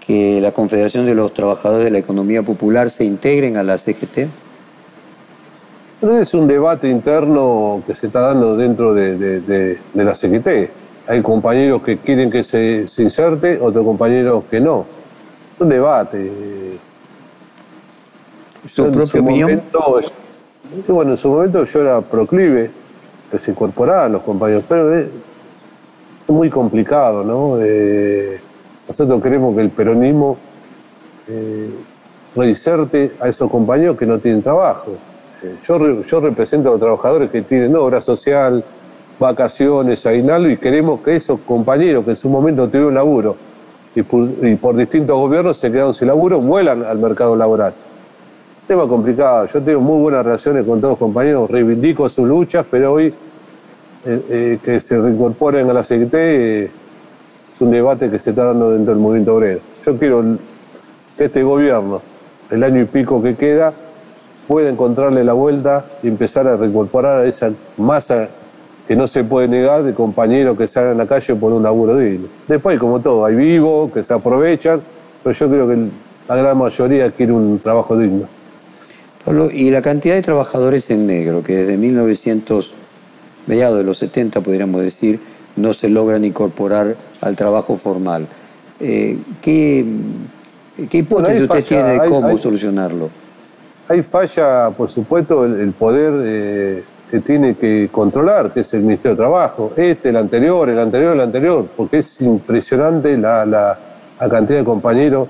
que 0.06 0.40
la 0.42 0.52
Confederación 0.52 1.06
de 1.06 1.16
los 1.16 1.34
Trabajadores 1.34 1.86
de 1.86 1.92
la 1.92 1.98
Economía 1.98 2.44
Popular 2.44 2.90
se 2.90 3.04
integren 3.04 3.58
a 3.58 3.64
la 3.64 3.78
CGT? 3.78 4.28
es 6.02 6.34
un 6.34 6.48
debate 6.48 6.88
interno 6.88 7.82
que 7.86 7.96
se 7.96 8.08
está 8.08 8.22
dando 8.22 8.56
dentro 8.56 8.94
de, 8.94 9.80
la 9.96 10.16
CGT. 10.16 10.70
Hay 11.08 11.22
compañeros 11.22 11.82
que 11.82 11.98
quieren 11.98 12.30
que 12.30 12.44
se, 12.44 12.86
inserte, 12.98 13.60
otros 13.60 13.86
compañeros 13.86 14.44
que 14.50 14.60
no. 14.60 14.86
Es 15.56 15.62
un 15.62 15.70
debate. 15.70 16.32
¿Su 18.68 18.92
propia 18.92 19.22
opinión? 19.22 19.62
Bueno, 20.88 21.12
en 21.12 21.18
su 21.18 21.30
momento 21.30 21.64
yo 21.64 21.82
era 21.82 22.02
proclive 22.02 22.70
que 23.32 23.40
se 23.40 23.52
incorporaran 23.52 24.14
los 24.14 24.22
compañeros, 24.24 24.64
pero 24.68 24.98
es, 24.98 25.08
muy 26.28 26.50
complicado, 26.50 27.24
¿no? 27.24 27.58
Eh, 27.62 28.38
nosotros 28.86 29.24
queremos 29.24 29.56
que 29.56 29.62
el 29.62 29.70
peronismo 29.70 30.38
eh, 31.30 31.70
reinserte 32.36 33.14
a 33.22 33.30
esos 33.30 33.50
compañeros 33.50 33.98
que 33.98 34.06
no 34.06 34.20
tienen 34.20 34.42
trabajo. 34.42 34.92
Eh, 35.42 35.56
yo, 35.66 36.04
yo 36.04 36.20
represento 36.20 36.68
a 36.68 36.72
los 36.72 36.82
trabajadores 36.82 37.32
que 37.32 37.44
tienen 37.44 37.74
obra 37.78 38.02
social, 38.02 38.62
vacaciones, 39.18 40.06
aguinaldo, 40.06 40.50
y 40.50 40.58
queremos 40.58 41.00
que 41.00 41.16
esos 41.16 41.40
compañeros 41.40 42.04
que 42.04 42.12
en 42.12 42.18
su 42.18 42.28
momento 42.28 42.68
tuvieron 42.68 42.94
laburo 42.94 43.38
y 43.96 44.02
y 44.02 44.56
por 44.58 44.76
distintos 44.76 45.18
gobiernos 45.18 45.58
se 45.58 45.72
quedaron 45.72 45.94
sin 45.94 46.10
laburo, 46.10 46.42
vuelan 46.42 46.84
al 46.84 46.98
mercado 47.00 47.38
laboral 47.38 47.74
tema 48.68 48.86
complicado. 48.88 49.48
Yo 49.48 49.62
tengo 49.62 49.80
muy 49.80 50.02
buenas 50.02 50.26
relaciones 50.26 50.66
con 50.66 50.82
todos 50.82 50.92
los 50.92 51.00
compañeros, 51.00 51.50
reivindico 51.50 52.08
sus 52.10 52.28
luchas, 52.28 52.66
pero 52.70 52.94
hoy 52.94 53.14
eh, 54.06 54.22
eh, 54.30 54.60
que 54.64 54.80
se 54.82 55.00
reincorporen 55.00 55.70
a 55.70 55.74
la 55.74 55.84
CGT 55.84 56.14
eh, 56.14 56.64
es 56.66 57.62
un 57.62 57.72
debate 57.72 58.10
que 58.10 58.20
se 58.20 58.32
está 58.32 58.46
dando 58.46 58.72
dentro 58.72 58.94
del 58.94 59.02
movimiento 59.02 59.36
obrero. 59.36 59.62
Yo 59.86 59.98
quiero 59.98 60.22
que 61.18 61.26
este 61.26 61.44
gobierno 61.44 62.02
el 62.52 62.64
año 62.64 62.82
y 62.82 62.86
pico 62.86 63.24
que 63.24 63.36
queda, 63.36 63.74
pueda 64.48 64.70
encontrarle 64.70 65.24
la 65.24 65.34
vuelta 65.34 65.86
y 66.04 66.08
empezar 66.08 66.48
a 66.48 66.56
reincorporar 66.56 67.24
a 67.24 67.28
esa 67.28 67.52
masa 67.78 68.30
que 68.88 68.96
no 68.96 69.08
se 69.08 69.24
puede 69.24 69.48
negar 69.50 69.84
de 69.84 69.94
compañeros 69.94 70.58
que 70.58 70.68
salen 70.68 70.92
a 70.92 70.94
la 70.96 71.06
calle 71.06 71.36
por 71.36 71.52
un 71.52 71.64
laburo 71.64 71.98
digno. 71.98 72.28
Después, 72.48 72.80
como 72.80 73.00
todo, 73.02 73.26
hay 73.26 73.36
vivos 73.36 73.92
que 73.92 74.04
se 74.04 74.14
aprovechan, 74.14 74.82
pero 75.24 75.36
yo 75.36 75.50
creo 75.50 75.68
que 75.68 75.78
la 76.30 76.36
gran 76.38 76.58
mayoría 76.58 77.12
quiere 77.12 77.34
un 77.34 77.60
trabajo 77.60 77.98
digno. 77.98 78.37
Y 79.52 79.72
la 79.72 79.82
cantidad 79.82 80.16
de 80.16 80.22
trabajadores 80.22 80.90
en 80.90 81.06
negro, 81.06 81.44
que 81.44 81.56
desde 81.56 81.78
1900, 81.78 82.74
mediados 83.46 83.78
de 83.78 83.84
los 83.84 83.98
70, 83.98 84.40
podríamos 84.42 84.82
decir, 84.82 85.20
no 85.58 85.74
se 85.74 85.90
logran 85.90 86.24
incorporar 86.24 86.96
al 87.20 87.36
trabajo 87.36 87.78
formal. 87.78 88.28
Eh, 88.80 89.18
¿qué, 89.42 89.86
¿Qué 90.90 91.00
hipótesis 91.00 91.42
usted 91.42 91.66
tiene 91.66 92.00
de 92.00 92.10
cómo 92.10 92.38
solucionarlo? 92.38 93.10
Hay 93.90 94.04
falla, 94.04 94.70
por 94.70 94.90
supuesto, 94.90 95.46
el, 95.46 95.72
poder 95.72 96.14
eh, 96.24 96.84
que 97.10 97.20
tiene 97.20 97.56
que 97.56 97.90
controlar, 97.92 98.52
que 98.54 98.62
es 98.62 98.74
el 98.74 98.82
Ministerio 98.82 99.12
de 99.12 99.18
Trabajo. 99.18 99.74
Este, 99.76 100.10
el 100.10 100.18
anterior, 100.18 100.70
el 100.70 100.80
anterior, 100.80 101.14
el 101.14 101.22
anterior, 101.22 101.66
porque 101.76 102.00
es 102.00 102.22
impresionante 102.22 103.18
la, 103.18 103.46
la, 103.46 103.78
cantidad 104.30 104.60
de 104.60 104.66
compañeros 104.66 105.28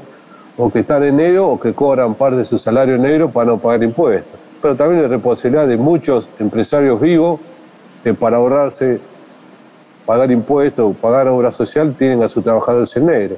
o 0.58 0.72
que 0.72 0.80
están 0.80 1.04
en 1.04 1.18
negro 1.18 1.50
o 1.50 1.60
que 1.60 1.74
cobran 1.74 2.16
parte 2.16 2.38
de 2.38 2.46
su 2.46 2.58
salario 2.58 2.96
en 2.96 3.04
negro 3.04 3.30
para 3.30 3.48
no 3.48 3.58
pagar 3.58 3.84
impuestos. 3.84 4.40
Pero 4.62 4.76
también 4.76 5.04
es 5.04 5.10
responsabilidad 5.10 5.68
de 5.68 5.78
muchos 5.78 6.28
empresarios 6.40 7.00
vivos 7.00 7.40
que 8.04 8.14
para 8.14 8.38
ahorrarse 8.38 9.00
pagar 10.06 10.32
impuestos 10.32 10.92
o 10.92 10.94
pagar 10.94 11.28
obra 11.28 11.52
social 11.52 11.94
tienen 11.94 12.24
a 12.24 12.30
sus 12.30 12.44
trabajadores 12.44 12.96
en 12.96 13.06
negro. 13.06 13.36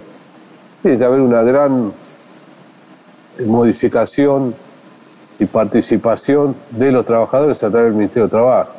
Tiene 0.82 0.98
que 0.98 1.04
haber 1.04 1.20
una 1.20 1.42
gran 1.42 1.92
modificación 3.46 4.54
y 5.40 5.46
participación 5.46 6.56
de 6.72 6.92
los 6.92 7.06
trabajadores 7.06 7.64
a 7.64 7.70
través 7.70 7.88
del 7.88 7.96
Ministerio 7.96 8.26
de 8.26 8.30
Trabajo. 8.30 8.72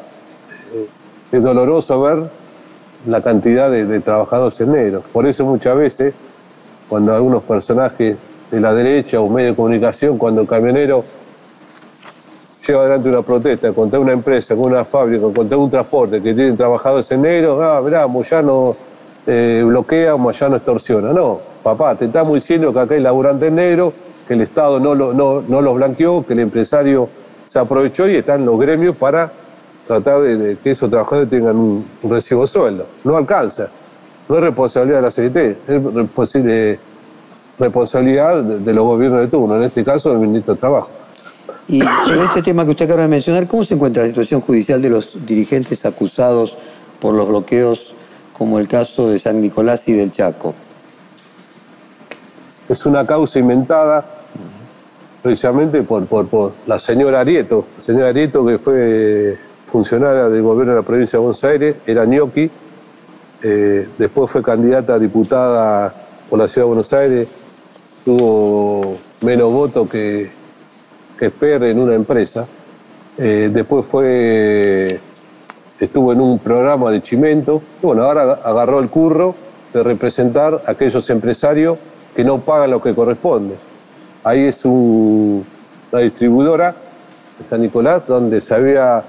Eh, 0.74 0.88
es 1.32 1.43
doloroso 1.43 2.01
ver 2.01 2.30
la 3.07 3.22
cantidad 3.22 3.70
de, 3.70 4.01
trabajadores 4.01 4.61
en 4.61 4.72
negro. 4.72 5.03
Por 5.12 5.26
eso 5.26 5.45
muchas 5.45 5.76
veces, 5.76 6.14
cuando 6.88 7.14
algunos 7.14 7.43
personajes 7.43 8.16
de 8.51 8.61
la 8.61 8.75
derecha 8.75 9.21
o 9.21 9.29
medio 9.29 9.51
de 9.51 9.57
comunicación, 9.57 10.19
cuando 10.19 10.41
el 10.41 10.49
camionero 10.49 11.05
lleva 12.67 12.83
adelante 12.83 13.09
una 13.09 13.23
protesta 13.23 13.73
contra 13.73 13.99
una 13.99 14.13
empresa, 14.13 14.55
con 14.55 14.67
una 14.67 14.85
fábrica, 14.85 15.27
contra 15.35 15.57
un 15.57 15.71
transporte 15.71 16.21
que 16.21 16.35
tienen 16.35 16.57
trabajadores 16.57 17.11
en 17.11 17.23
negro, 17.23 17.63
ah, 17.63 17.81
mirá, 17.83 18.07
Moyano 18.07 18.77
eh, 19.27 19.63
bloquea, 19.67 20.17
Moyano 20.17 20.57
extorsiona. 20.57 21.13
No, 21.13 21.41
papá, 21.63 21.95
te 21.95 22.07
estamos 22.07 22.35
diciendo 22.35 22.73
que 22.73 22.81
acá 22.81 22.95
hay 22.95 23.01
laburantes 23.01 23.51
negros 23.53 23.95
que 24.27 24.35
el 24.35 24.43
Estado 24.43 24.79
no, 24.79 24.95
no, 24.95 25.61
los 25.61 25.75
blanqueó, 25.75 26.25
que 26.25 26.35
el 26.35 26.41
empresario 26.41 27.09
se 27.49 27.59
aprovechó 27.59 28.09
y 28.09 28.17
están 28.17 28.47
los 28.47 28.61
gremios 28.61 28.97
para 28.97 29.33
tratar 29.87 30.21
de, 30.21 30.57
que 30.63 30.71
esos 30.71 30.89
trabajadores 30.89 31.29
tengan 31.29 31.57
un, 31.57 31.85
recibo 32.09 32.43
de 32.43 32.47
sueldo. 32.47 32.87
No 33.03 33.17
alcanza. 33.17 33.69
No 34.29 34.37
es 34.37 34.43
responsabilidad 34.43 34.99
de 34.99 35.03
la 35.03 35.11
CGT, 35.11 35.69
es 35.69 35.95
responsabilidad 35.95 36.79
de, 37.61 38.73
los 38.73 38.85
gobiernos 38.85 39.21
de 39.21 39.29
turno, 39.29 39.57
en 39.57 39.65
este 39.65 39.85
caso 39.85 40.11
del 40.11 40.19
ministro 40.19 40.55
de 40.55 40.61
Trabajo. 40.61 40.89
Y 41.69 41.83
sobre 41.83 42.25
este 42.25 42.43
tema 42.43 42.65
que 42.65 42.71
usted 42.71 42.87
acaba 42.87 43.03
de 43.03 43.09
mencionar, 43.09 43.47
¿cómo 43.47 43.63
se 43.65 43.75
encuentra 43.75 44.03
la 44.03 44.09
situación 44.09 44.41
judicial 44.41 44.83
de 44.83 44.91
los 44.91 45.27
dirigentes 45.27 45.85
acusados 45.85 46.57
por 47.01 47.15
los 47.15 47.29
bloqueos, 47.29 47.95
como 48.37 48.59
el 48.59 48.67
caso 48.67 49.09
de 49.09 49.19
San 49.19 49.41
Nicolás 49.41 49.87
y 49.87 49.93
del 49.93 50.11
Chaco? 50.11 50.55
Es 52.69 52.87
una 52.87 53.07
causa 53.07 53.39
inventada 53.39 54.05
precisamente 55.23 55.83
por, 55.83 56.07
por, 56.07 56.53
la 56.67 56.79
señora 56.79 57.21
Arieto, 57.21 57.67
la 57.79 57.85
señora 57.85 58.09
Arieto 58.09 58.45
que 58.47 58.59
fue 58.59 59.39
funcionaria 59.71 60.29
del 60.29 60.43
gobierno 60.43 60.73
de 60.73 60.81
la 60.81 60.87
provincia 60.87 61.19
de 61.19 61.21
Buenos 61.21 61.45
Aires, 61.45 61.77
era 61.87 62.05
ñoqui, 62.05 62.51
eh, 63.43 63.89
después 63.99 64.31
fue 64.31 64.43
candidata 64.43 64.95
a 64.95 64.99
diputada 64.99 65.95
por 66.29 66.39
la 66.39 66.49
ciudad 66.49 66.65
de 66.65 66.69
Buenos 66.69 66.93
Aires, 66.93 67.29
tuvo 68.11 68.97
menos 69.21 69.53
votos 69.53 69.89
que, 69.89 70.31
que 71.17 71.33
en 71.41 71.79
una 71.79 71.95
empresa, 71.95 72.45
eh, 73.17 73.49
después 73.53 73.87
fue, 73.87 74.99
estuvo 75.79 76.13
en 76.13 76.21
un 76.21 76.41
programa 76.41 76.91
de 76.91 77.03
Chimento, 77.03 77.63
bueno, 77.81 78.03
ahora 78.03 78.41
agarró 78.43 78.81
el 78.81 78.89
curro 78.89 79.37
de 79.73 79.85
representar 79.85 80.61
a 80.67 80.73
aquellos 80.73 81.09
empresarios 81.09 81.79
que 82.17 82.25
no 82.25 82.39
pagan 82.39 82.73
lo 82.73 82.83
que 82.83 82.95
corresponde. 82.95 83.55
Ahí 84.25 84.47
es 84.47 84.65
una 84.65 85.45
distribuidora 86.01 86.75
de 87.39 87.47
San 87.49 87.63
Nicolás 87.63 88.03
donde 88.09 88.43
se 88.43 88.55
había 88.55 89.05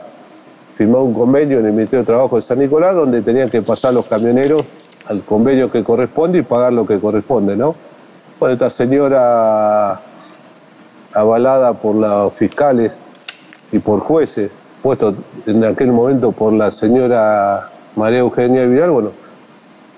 firmado 0.75 1.05
un 1.05 1.15
convenio 1.15 1.57
en 1.59 1.65
el 1.65 1.71
Ministerio 1.71 2.01
de 2.01 2.05
Trabajo 2.05 2.35
de 2.35 2.43
San 2.43 2.59
Nicolás 2.59 2.93
donde 2.93 3.23
tenían 3.23 3.49
que 3.49 3.63
pasar 3.63 3.95
los 3.95 4.05
camioneros 4.05 4.63
al 5.07 5.21
convenio 5.21 5.71
que 5.71 5.83
corresponde 5.83 6.37
y 6.37 6.41
pagar 6.43 6.71
lo 6.71 6.85
que 6.85 6.99
corresponde, 6.99 7.57
¿no? 7.57 7.75
Bueno, 8.41 8.53
esta 8.53 8.71
señora 8.71 10.01
avalada 11.13 11.73
por 11.73 11.93
los 11.93 12.33
fiscales 12.33 12.97
y 13.71 13.77
por 13.77 13.99
jueces, 13.99 14.49
puesto 14.81 15.13
en 15.45 15.63
aquel 15.63 15.91
momento 15.91 16.31
por 16.31 16.51
la 16.51 16.71
señora 16.71 17.69
María 17.95 18.17
Eugenia 18.17 18.65
Vidal, 18.65 18.89
bueno, 18.89 19.11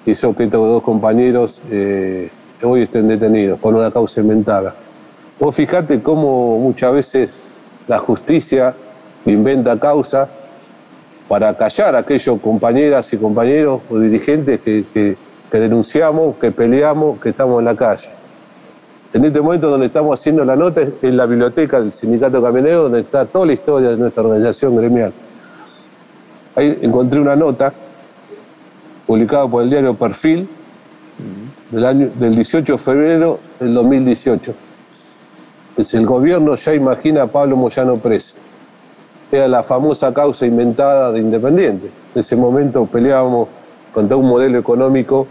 hizo 0.06 0.36
que 0.36 0.44
estos 0.44 0.60
dos 0.60 0.84
compañeros 0.84 1.62
eh, 1.72 2.30
hoy 2.62 2.82
estén 2.82 3.08
detenidos 3.08 3.58
por 3.62 3.76
una 3.76 3.89
causa 3.91 4.20
inventada. 4.20 4.76
Vos 5.39 5.56
fijate 5.56 6.04
cómo 6.04 6.60
muchas 6.60 6.94
veces 6.96 7.30
la 7.88 8.00
justicia 8.00 8.74
inventa 9.26 9.80
causa 9.80 10.28
para 11.30 11.56
callar 11.56 11.96
a 11.96 12.00
aquellos 12.00 12.41
compañeras 12.41 13.14
y 13.14 13.18
compañeros 13.18 13.84
o 13.89 13.98
dirigentes 14.00 14.60
que, 14.60 15.16
denunciamos, 15.50 16.36
que 16.36 16.52
peleamos, 16.52 17.22
que 17.22 17.30
estamos 17.30 17.60
en 17.60 17.66
la 17.68 17.76
calle. 17.78 18.10
En 19.14 19.24
este 19.26 19.41
momento 19.41 19.70
donde 19.70 19.86
estamos 19.86 20.20
haciendo 20.20 20.43
la 20.43 20.55
nota 20.55 20.82
es 20.82 20.89
en 21.03 21.16
la 21.16 21.26
biblioteca 21.26 21.80
del 21.80 21.91
Sindicato 21.91 22.41
Camionero, 22.41 22.84
donde 22.84 23.01
está 23.01 23.26
toda 23.26 23.45
la 23.45 23.53
historia 23.53 23.91
de 23.91 23.97
nuestra 23.97 24.24
organización 24.24 24.76
gremial. 24.76 25.14
Ahí 26.55 26.80
encontré 26.82 27.20
una 27.20 27.36
nota 27.36 27.74
publicada 29.05 29.47
por 29.47 29.64
el 29.64 29.70
diario 29.70 29.93
Perfil 29.93 30.47
del, 31.70 31.86
año, 31.86 32.09
del 32.16 32.36
18 32.36 32.74
de 32.74 32.80
febrero 32.80 33.39
del 33.59 33.74
2018 33.74 34.53
pues 35.76 35.93
el 35.93 36.05
gobierno 36.05 36.55
ya 36.55 36.74
imagina 36.74 37.24
a 37.24 37.28
Pablo 37.28 37.57
Moyano 37.57 37.97
preso. 37.97 38.36
Era 39.32 39.47
la 39.47 39.64
famosa 39.64 40.14
causa 40.14 40.45
inventada 40.45 41.11
de 41.11 41.20
Independiente. 41.20 41.88
En 42.14 42.20
ese 42.20 42.36
momento 42.36 42.86
peleábamos 42.86 43.47
contra 43.91 44.16
un 44.16 44.28
modelo 44.28 44.59
económico 44.59 45.28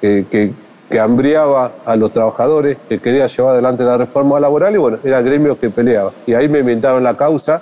que, 0.00 0.52
hambriaba 1.00 1.72
a 1.84 1.96
los 1.96 2.12
trabajadores, 2.12 2.78
que 2.88 2.98
quería 2.98 3.26
llevar 3.26 3.54
adelante 3.54 3.82
la 3.84 3.96
reforma 3.96 4.38
laboral 4.38 4.74
y 4.74 4.78
bueno, 4.78 4.98
era 5.02 5.20
gremio 5.20 5.58
que 5.58 5.70
peleaba. 5.70 6.12
Y 6.26 6.34
ahí 6.34 6.48
me 6.48 6.60
inventaron 6.60 7.02
la 7.02 7.16
causa 7.16 7.60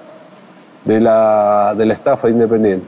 de 0.85 1.01
la, 1.01 1.75
de 1.77 1.87
la 1.87 1.95
estafa 1.95 2.29
independiente. 2.29 2.87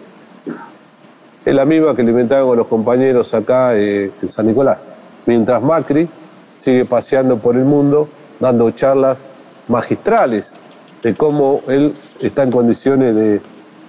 Es 1.45 1.55
la 1.55 1.65
misma 1.65 1.95
que 1.95 2.03
le 2.03 2.11
inventaron 2.11 2.49
con 2.49 2.59
los 2.59 2.67
compañeros 2.67 3.33
acá 3.33 3.77
eh, 3.77 4.11
en 4.21 4.31
San 4.31 4.47
Nicolás. 4.47 4.81
Mientras 5.27 5.63
Macri 5.63 6.09
sigue 6.61 6.85
paseando 6.85 7.39
por 7.39 7.57
el 7.57 7.65
mundo 7.65 8.09
dando 8.41 8.71
charlas 8.73 9.19
magistrales 9.69 10.53
de 11.03 11.15
cómo 11.15 11.63
él 11.69 11.95
está 12.21 12.43
en 12.43 12.51
condiciones 12.51 13.15
de, 13.15 13.41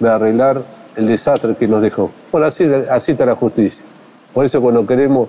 arreglar 0.07 0.61
el 0.95 1.07
desastre 1.07 1.55
que 1.55 1.67
nos 1.67 1.81
dejó. 1.81 2.11
Bueno, 2.31 2.47
así, 2.47 2.63
así 2.89 3.13
está 3.13 3.25
la 3.25 3.35
justicia. 3.35 3.83
Por 4.33 4.45
eso 4.45 4.61
cuando 4.61 4.85
queremos, 4.85 5.27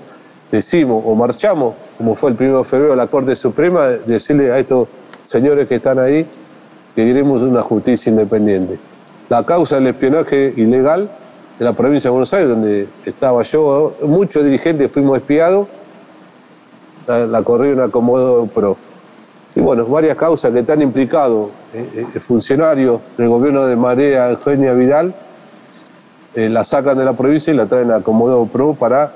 decimos 0.50 1.02
o 1.06 1.14
marchamos, 1.14 1.74
como 1.96 2.14
fue 2.14 2.30
el 2.30 2.36
1 2.38 2.58
de 2.58 2.64
febrero 2.64 2.92
a 2.92 2.96
la 2.96 3.06
Corte 3.06 3.36
Suprema, 3.36 3.86
decirle 3.88 4.52
a 4.52 4.58
estos 4.58 4.88
señores 5.26 5.68
que 5.68 5.76
están 5.76 5.98
ahí 5.98 6.26
que 6.94 7.04
queremos 7.04 7.42
una 7.42 7.62
justicia 7.62 8.10
independiente. 8.10 8.78
La 9.28 9.44
causa 9.44 9.76
del 9.76 9.88
espionaje 9.88 10.52
ilegal 10.56 11.08
de 11.58 11.64
la 11.64 11.72
provincia 11.72 12.08
de 12.08 12.12
Buenos 12.12 12.32
Aires, 12.32 12.48
donde 12.48 12.88
estaba 13.04 13.42
yo, 13.42 13.94
muchos 14.02 14.44
dirigentes 14.44 14.90
fuimos 14.90 15.18
espiados, 15.18 15.68
la, 17.06 17.42
corrieron 17.42 17.80
a 17.80 17.88
Pro 17.88 18.76
y 19.54 19.60
bueno, 19.60 19.84
varias 19.86 20.16
causas 20.16 20.52
que 20.52 20.60
están 20.60 20.80
implicados 20.82 21.50
eh, 21.74 22.06
eh, 22.14 22.20
funcionarios 22.20 23.00
del 23.16 23.28
gobierno 23.28 23.66
de 23.66 23.74
María 23.74 24.30
Eugenia 24.30 24.72
Vidal, 24.72 25.14
eh, 26.36 26.48
la 26.48 26.62
sacan 26.62 26.96
de 26.96 27.04
la 27.04 27.14
provincia 27.14 27.52
y 27.52 27.56
la 27.56 27.66
traen 27.66 27.90
a 27.90 28.00
Comodo 28.00 28.46
Pro 28.46 28.74
para 28.74 29.10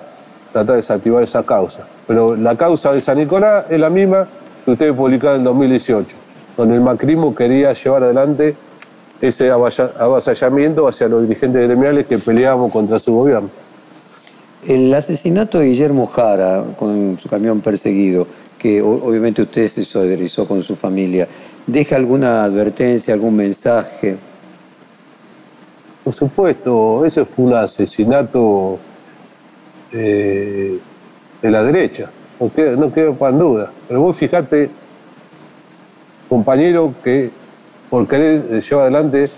tratar 0.52 0.74
de 0.74 0.76
desactivar 0.76 1.22
esa 1.22 1.42
causa. 1.42 1.86
Pero 2.06 2.36
la 2.36 2.56
causa 2.56 2.92
de 2.92 3.00
San 3.00 3.18
Nicolás 3.18 3.66
es 3.70 3.80
la 3.80 3.90
misma 3.90 4.26
que 4.64 4.72
ustedes 4.72 4.94
publicaron 4.94 5.38
en 5.38 5.44
2018, 5.44 6.08
donde 6.56 6.74
el 6.76 6.80
macrismo 6.80 7.34
quería 7.34 7.72
llevar 7.72 8.04
adelante 8.04 8.54
ese 9.20 9.50
avasallamiento 9.50 10.88
hacia 10.88 11.08
los 11.08 11.22
dirigentes 11.22 11.66
gremiales 11.68 12.06
que 12.06 12.18
peleábamos 12.18 12.72
contra 12.72 12.98
su 12.98 13.14
gobierno. 13.14 13.48
El 14.66 14.92
asesinato 14.94 15.58
de 15.58 15.66
Guillermo 15.66 16.06
Jara 16.06 16.64
con 16.78 17.18
su 17.18 17.28
camión 17.28 17.60
perseguido, 17.60 18.26
que 18.58 18.80
obviamente 18.80 19.42
usted 19.42 19.66
se 19.68 19.84
solidarizó 19.84 20.46
con 20.46 20.62
su 20.62 20.76
familia. 20.76 21.26
¿Deja 21.66 21.96
alguna 21.96 22.44
advertencia, 22.44 23.14
algún 23.14 23.36
mensaje? 23.36 24.16
Por 26.04 26.14
supuesto, 26.14 27.04
ese 27.04 27.24
fue 27.24 27.44
un 27.46 27.54
asesinato 27.54 28.78
eh, 29.92 30.78
de 31.40 31.50
la 31.50 31.64
derecha, 31.64 32.10
no 32.40 32.52
queda, 32.52 32.76
no 32.76 32.92
queda 32.92 33.30
duda. 33.30 33.70
Pero 33.88 34.00
vos 34.00 34.16
fijate, 34.16 34.70
compañero, 36.28 36.94
que 37.02 37.30
por 37.90 38.08
querer 38.08 38.62
llevar 38.62 38.84
adelante 38.84 39.30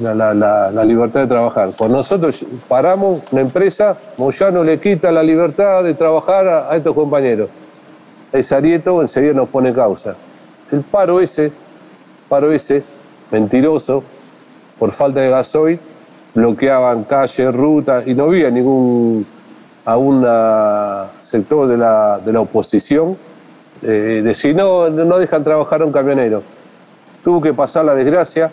la, 0.00 0.84
libertad 0.84 1.20
de 1.20 1.26
trabajar. 1.26 1.70
Cuando 1.76 1.98
nosotros 1.98 2.44
paramos 2.68 3.22
una 3.30 3.42
empresa, 3.42 3.96
Moyano 4.16 4.64
le 4.64 4.78
quita 4.78 5.10
la 5.12 5.22
libertad 5.22 5.84
de 5.84 5.94
trabajar 5.94 6.46
a, 6.48 6.76
estos 6.76 6.94
compañeros. 6.94 7.48
El 8.32 8.44
Sarieto 8.44 9.00
enseguida 9.02 9.32
nos 9.32 9.48
pone 9.48 9.72
causa. 9.72 10.16
El 10.70 10.80
paro 10.80 11.20
ese, 11.20 11.52
paro 12.28 12.52
ese, 12.52 12.82
mentiroso, 13.30 14.02
por 14.78 14.92
falta 14.92 15.20
de 15.20 15.30
gasoil, 15.30 15.78
bloqueaban 16.34 17.04
calles, 17.04 17.54
rutas 17.54 18.06
y 18.06 18.14
no 18.14 18.24
había 18.24 18.50
ningún 18.50 19.26
a 19.86 19.96
un 19.96 20.26
sector 21.30 21.68
de 21.68 21.78
la, 21.78 22.20
de 22.24 22.32
la 22.32 22.40
oposición 22.40 23.16
eh, 23.82 24.22
de 24.24 24.34
si 24.34 24.54
no, 24.54 24.88
no 24.90 25.18
dejan 25.18 25.44
trabajar 25.44 25.82
a 25.82 25.86
un 25.86 25.92
camionero. 25.92 26.42
Tuvo 27.22 27.40
que 27.40 27.52
pasar 27.52 27.84
la 27.84 27.94
desgracia 27.94 28.50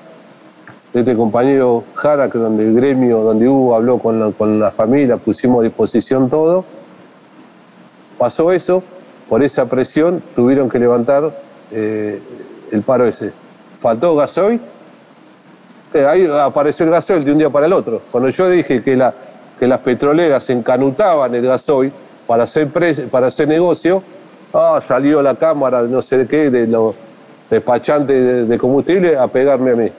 de 0.94 1.00
este 1.00 1.16
compañero 1.16 1.84
Jara, 1.96 2.30
que 2.30 2.38
donde 2.38 2.68
el 2.68 2.76
gremio, 2.76 3.22
donde 3.22 3.48
hubo, 3.48 3.76
habló 3.76 3.98
con 3.98 4.20
la, 4.20 4.32
con 4.32 4.60
la 4.60 4.70
familia, 4.70 5.18
pusimos 5.18 5.62
a 5.62 5.64
disposición 5.64 6.30
todo. 6.30 6.66
Pasó 8.18 8.52
eso, 8.52 8.84
por 9.28 9.44
esa 9.44 9.66
presión 9.66 10.22
tuvieron 10.36 10.70
que 10.70 10.78
levantar 10.78 11.32
eh, 11.72 12.22
el 12.72 12.82
paro 12.84 13.08
ese. 13.08 13.32
Faltó 13.80 14.16
gasoil, 14.16 14.60
eh, 15.94 16.06
ahí 16.06 16.28
apareció 16.28 16.86
el 16.86 16.92
gasoil 16.92 17.24
de 17.24 17.32
un 17.32 17.38
día 17.40 17.50
para 17.50 17.66
el 17.66 17.74
otro. 17.74 18.02
Cuando 18.12 18.30
yo 18.30 18.50
dije 18.50 18.84
que, 18.84 18.96
la, 18.96 19.14
que 19.64 19.68
las 19.68 19.80
petroleras 19.80 20.50
encanutaban 20.50 21.34
el 21.34 21.48
gasoil 21.48 21.90
para 22.28 22.44
hacer, 22.44 22.68
para 23.10 23.28
hacer 23.28 23.48
negocio, 23.48 24.04
ah, 24.54 24.82
salió 24.86 25.22
la 25.22 25.36
cámara 25.36 25.82
de 25.84 25.88
no 25.88 26.02
sé 26.02 26.28
qué, 26.28 26.50
de 26.50 26.68
los 26.68 26.94
despachantes 27.50 28.50
de, 28.50 28.58
combustible 28.58 29.18
a 29.18 29.26
pegarme 29.28 29.72
a 29.72 29.76
mí. 29.76 29.90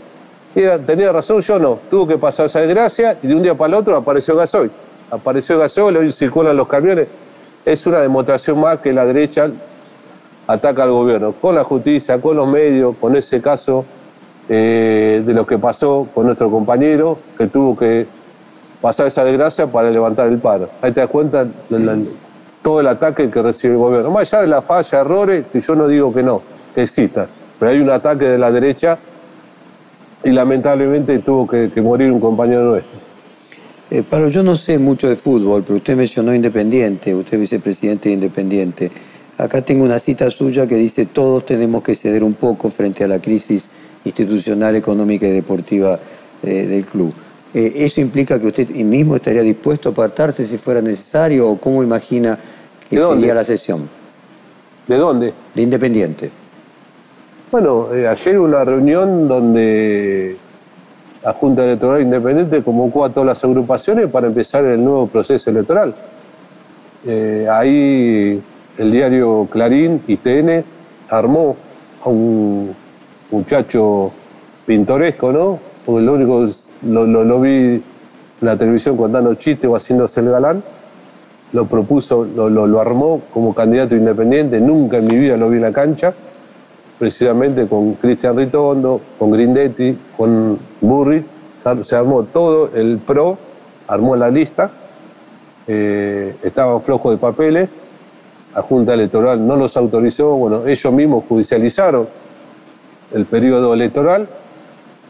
Tenía 0.84 1.12
razón, 1.12 1.40
yo 1.40 1.58
no. 1.58 1.78
Tuvo 1.88 2.06
que 2.06 2.18
pasar 2.18 2.44
esa 2.44 2.60
desgracia 2.60 3.16
y 3.22 3.26
de 3.26 3.34
un 3.34 3.42
día 3.42 3.54
para 3.54 3.68
el 3.68 3.74
otro 3.76 3.96
apareció 3.96 4.36
gasoil. 4.36 4.70
Apareció 5.10 5.58
gasoil, 5.58 5.96
hoy 5.96 6.12
circulan 6.12 6.58
los 6.58 6.68
camiones. 6.68 7.08
Es 7.64 7.86
una 7.86 8.00
demostración 8.00 8.60
más 8.60 8.80
que 8.80 8.92
la 8.92 9.06
derecha 9.06 9.48
ataca 10.46 10.82
al 10.82 10.90
gobierno, 10.90 11.32
con 11.32 11.54
la 11.54 11.64
justicia, 11.64 12.20
con 12.20 12.36
los 12.36 12.46
medios, 12.46 12.96
con 13.00 13.16
ese 13.16 13.40
caso 13.40 13.86
eh, 14.46 15.22
de 15.24 15.32
lo 15.32 15.46
que 15.46 15.56
pasó 15.56 16.06
con 16.14 16.26
nuestro 16.26 16.50
compañero, 16.50 17.16
que 17.38 17.46
tuvo 17.46 17.74
que 17.74 18.06
pasar 18.84 19.06
esa 19.06 19.24
desgracia 19.24 19.66
para 19.66 19.90
levantar 19.90 20.28
el 20.28 20.36
paro. 20.36 20.68
Ahí 20.82 20.92
te 20.92 21.00
das 21.00 21.08
cuenta 21.08 21.46
todo 22.60 22.80
el 22.80 22.86
ataque 22.86 23.30
que 23.30 23.40
recibe 23.40 23.72
el 23.72 23.78
gobierno. 23.78 24.10
Más 24.10 24.30
allá 24.30 24.42
de 24.42 24.48
la 24.48 24.60
falla, 24.60 25.00
errores, 25.00 25.46
que 25.50 25.62
yo 25.62 25.74
no 25.74 25.88
digo 25.88 26.12
que 26.12 26.22
no, 26.22 26.42
que 26.74 26.82
exista, 26.82 27.26
pero 27.58 27.72
hay 27.72 27.80
un 27.80 27.88
ataque 27.88 28.26
de 28.26 28.36
la 28.36 28.52
derecha 28.52 28.98
y 30.22 30.32
lamentablemente 30.32 31.18
tuvo 31.20 31.46
que, 31.46 31.70
morir 31.80 32.12
un 32.12 32.20
compañero 32.20 32.62
nuestro. 32.64 32.98
Eh, 33.90 34.02
Pablo, 34.02 34.28
yo 34.28 34.42
no 34.42 34.54
sé 34.54 34.78
mucho 34.78 35.08
de 35.08 35.16
fútbol, 35.16 35.62
pero 35.62 35.78
usted 35.78 35.96
mencionó 35.96 36.34
Independiente, 36.34 37.14
usted 37.14 37.34
es 37.34 37.40
vicepresidente 37.40 38.10
de 38.10 38.16
Independiente. 38.16 38.90
Acá 39.38 39.62
tengo 39.62 39.82
una 39.82 39.98
cita 39.98 40.28
suya 40.28 40.66
que 40.66 40.76
dice 40.76 41.06
todos 41.06 41.46
tenemos 41.46 41.82
que 41.82 41.94
ceder 41.94 42.22
un 42.22 42.34
poco 42.34 42.68
frente 42.68 43.02
a 43.02 43.08
la 43.08 43.18
crisis 43.18 43.66
institucional, 44.04 44.76
económica 44.76 45.26
y 45.26 45.30
deportiva 45.30 45.98
eh, 46.42 46.66
del 46.66 46.84
club. 46.84 47.14
Eh, 47.54 47.72
¿Eso 47.76 48.00
implica 48.00 48.40
que 48.40 48.48
usted 48.48 48.68
mismo 48.70 49.14
estaría 49.14 49.42
dispuesto 49.42 49.88
a 49.88 49.92
apartarse 49.92 50.44
si 50.44 50.58
fuera 50.58 50.82
necesario 50.82 51.48
o 51.48 51.56
cómo 51.56 51.84
imagina 51.84 52.36
que 52.90 53.00
sería 53.00 53.32
la 53.32 53.44
sesión? 53.44 53.88
¿De 54.88 54.96
dónde? 54.96 55.32
De 55.54 55.62
Independiente. 55.62 56.30
Bueno, 57.52 57.94
eh, 57.94 58.08
ayer 58.08 58.38
hubo 58.38 58.46
una 58.46 58.64
reunión 58.64 59.28
donde 59.28 60.36
la 61.22 61.32
Junta 61.32 61.62
Electoral 61.62 62.02
Independiente 62.02 62.62
convocó 62.64 63.04
a 63.04 63.10
todas 63.10 63.26
las 63.26 63.44
agrupaciones 63.44 64.10
para 64.10 64.26
empezar 64.26 64.64
el 64.64 64.82
nuevo 64.82 65.06
proceso 65.06 65.50
electoral. 65.50 65.94
Eh, 67.06 67.46
ahí 67.50 68.42
el 68.76 68.90
diario 68.90 69.46
Clarín 69.50 70.02
y 70.08 70.16
TN 70.16 70.64
armó 71.08 71.56
a 72.04 72.08
un 72.08 72.74
muchacho 73.30 74.10
pintoresco, 74.66 75.32
¿no? 75.32 75.58
Porque 75.86 76.04
lo 76.04 76.14
único 76.14 76.48
lo, 76.86 77.06
lo, 77.06 77.40
vi 77.40 77.50
en 77.50 77.82
la 78.40 78.56
televisión 78.56 78.96
contando 78.96 79.34
chistes 79.34 79.68
o 79.68 79.76
haciéndose 79.76 80.20
el 80.20 80.30
galán. 80.30 80.62
Lo 81.52 81.66
propuso, 81.66 82.24
lo, 82.24 82.48
lo 82.48 82.80
armó 82.80 83.22
como 83.32 83.54
candidato 83.54 83.94
independiente. 83.94 84.60
Nunca 84.60 84.98
en 84.98 85.06
mi 85.06 85.16
vida 85.16 85.36
lo 85.36 85.48
vi 85.50 85.56
en 85.56 85.62
la 85.62 85.72
cancha. 85.72 86.12
Precisamente 86.98 87.66
con 87.66 87.94
Cristian 87.94 88.36
Ritondo, 88.36 89.00
con 89.18 89.30
Grindetti, 89.30 89.96
con 90.16 90.58
Burri, 90.80 91.24
se 91.82 91.96
armó 91.96 92.24
todo 92.24 92.70
el 92.74 92.98
PRO, 92.98 93.38
armó 93.88 94.16
la 94.16 94.30
lista, 94.30 94.70
eh, 95.66 96.36
estaban 96.42 96.82
flojos 96.82 97.12
de 97.12 97.18
papeles, 97.18 97.68
la 98.54 98.62
Junta 98.62 98.94
Electoral 98.94 99.44
no 99.44 99.56
los 99.56 99.76
autorizó, 99.76 100.36
bueno, 100.36 100.66
ellos 100.66 100.92
mismos 100.92 101.24
judicializaron 101.28 102.06
el 103.12 103.24
periodo 103.24 103.72
electoral, 103.72 104.28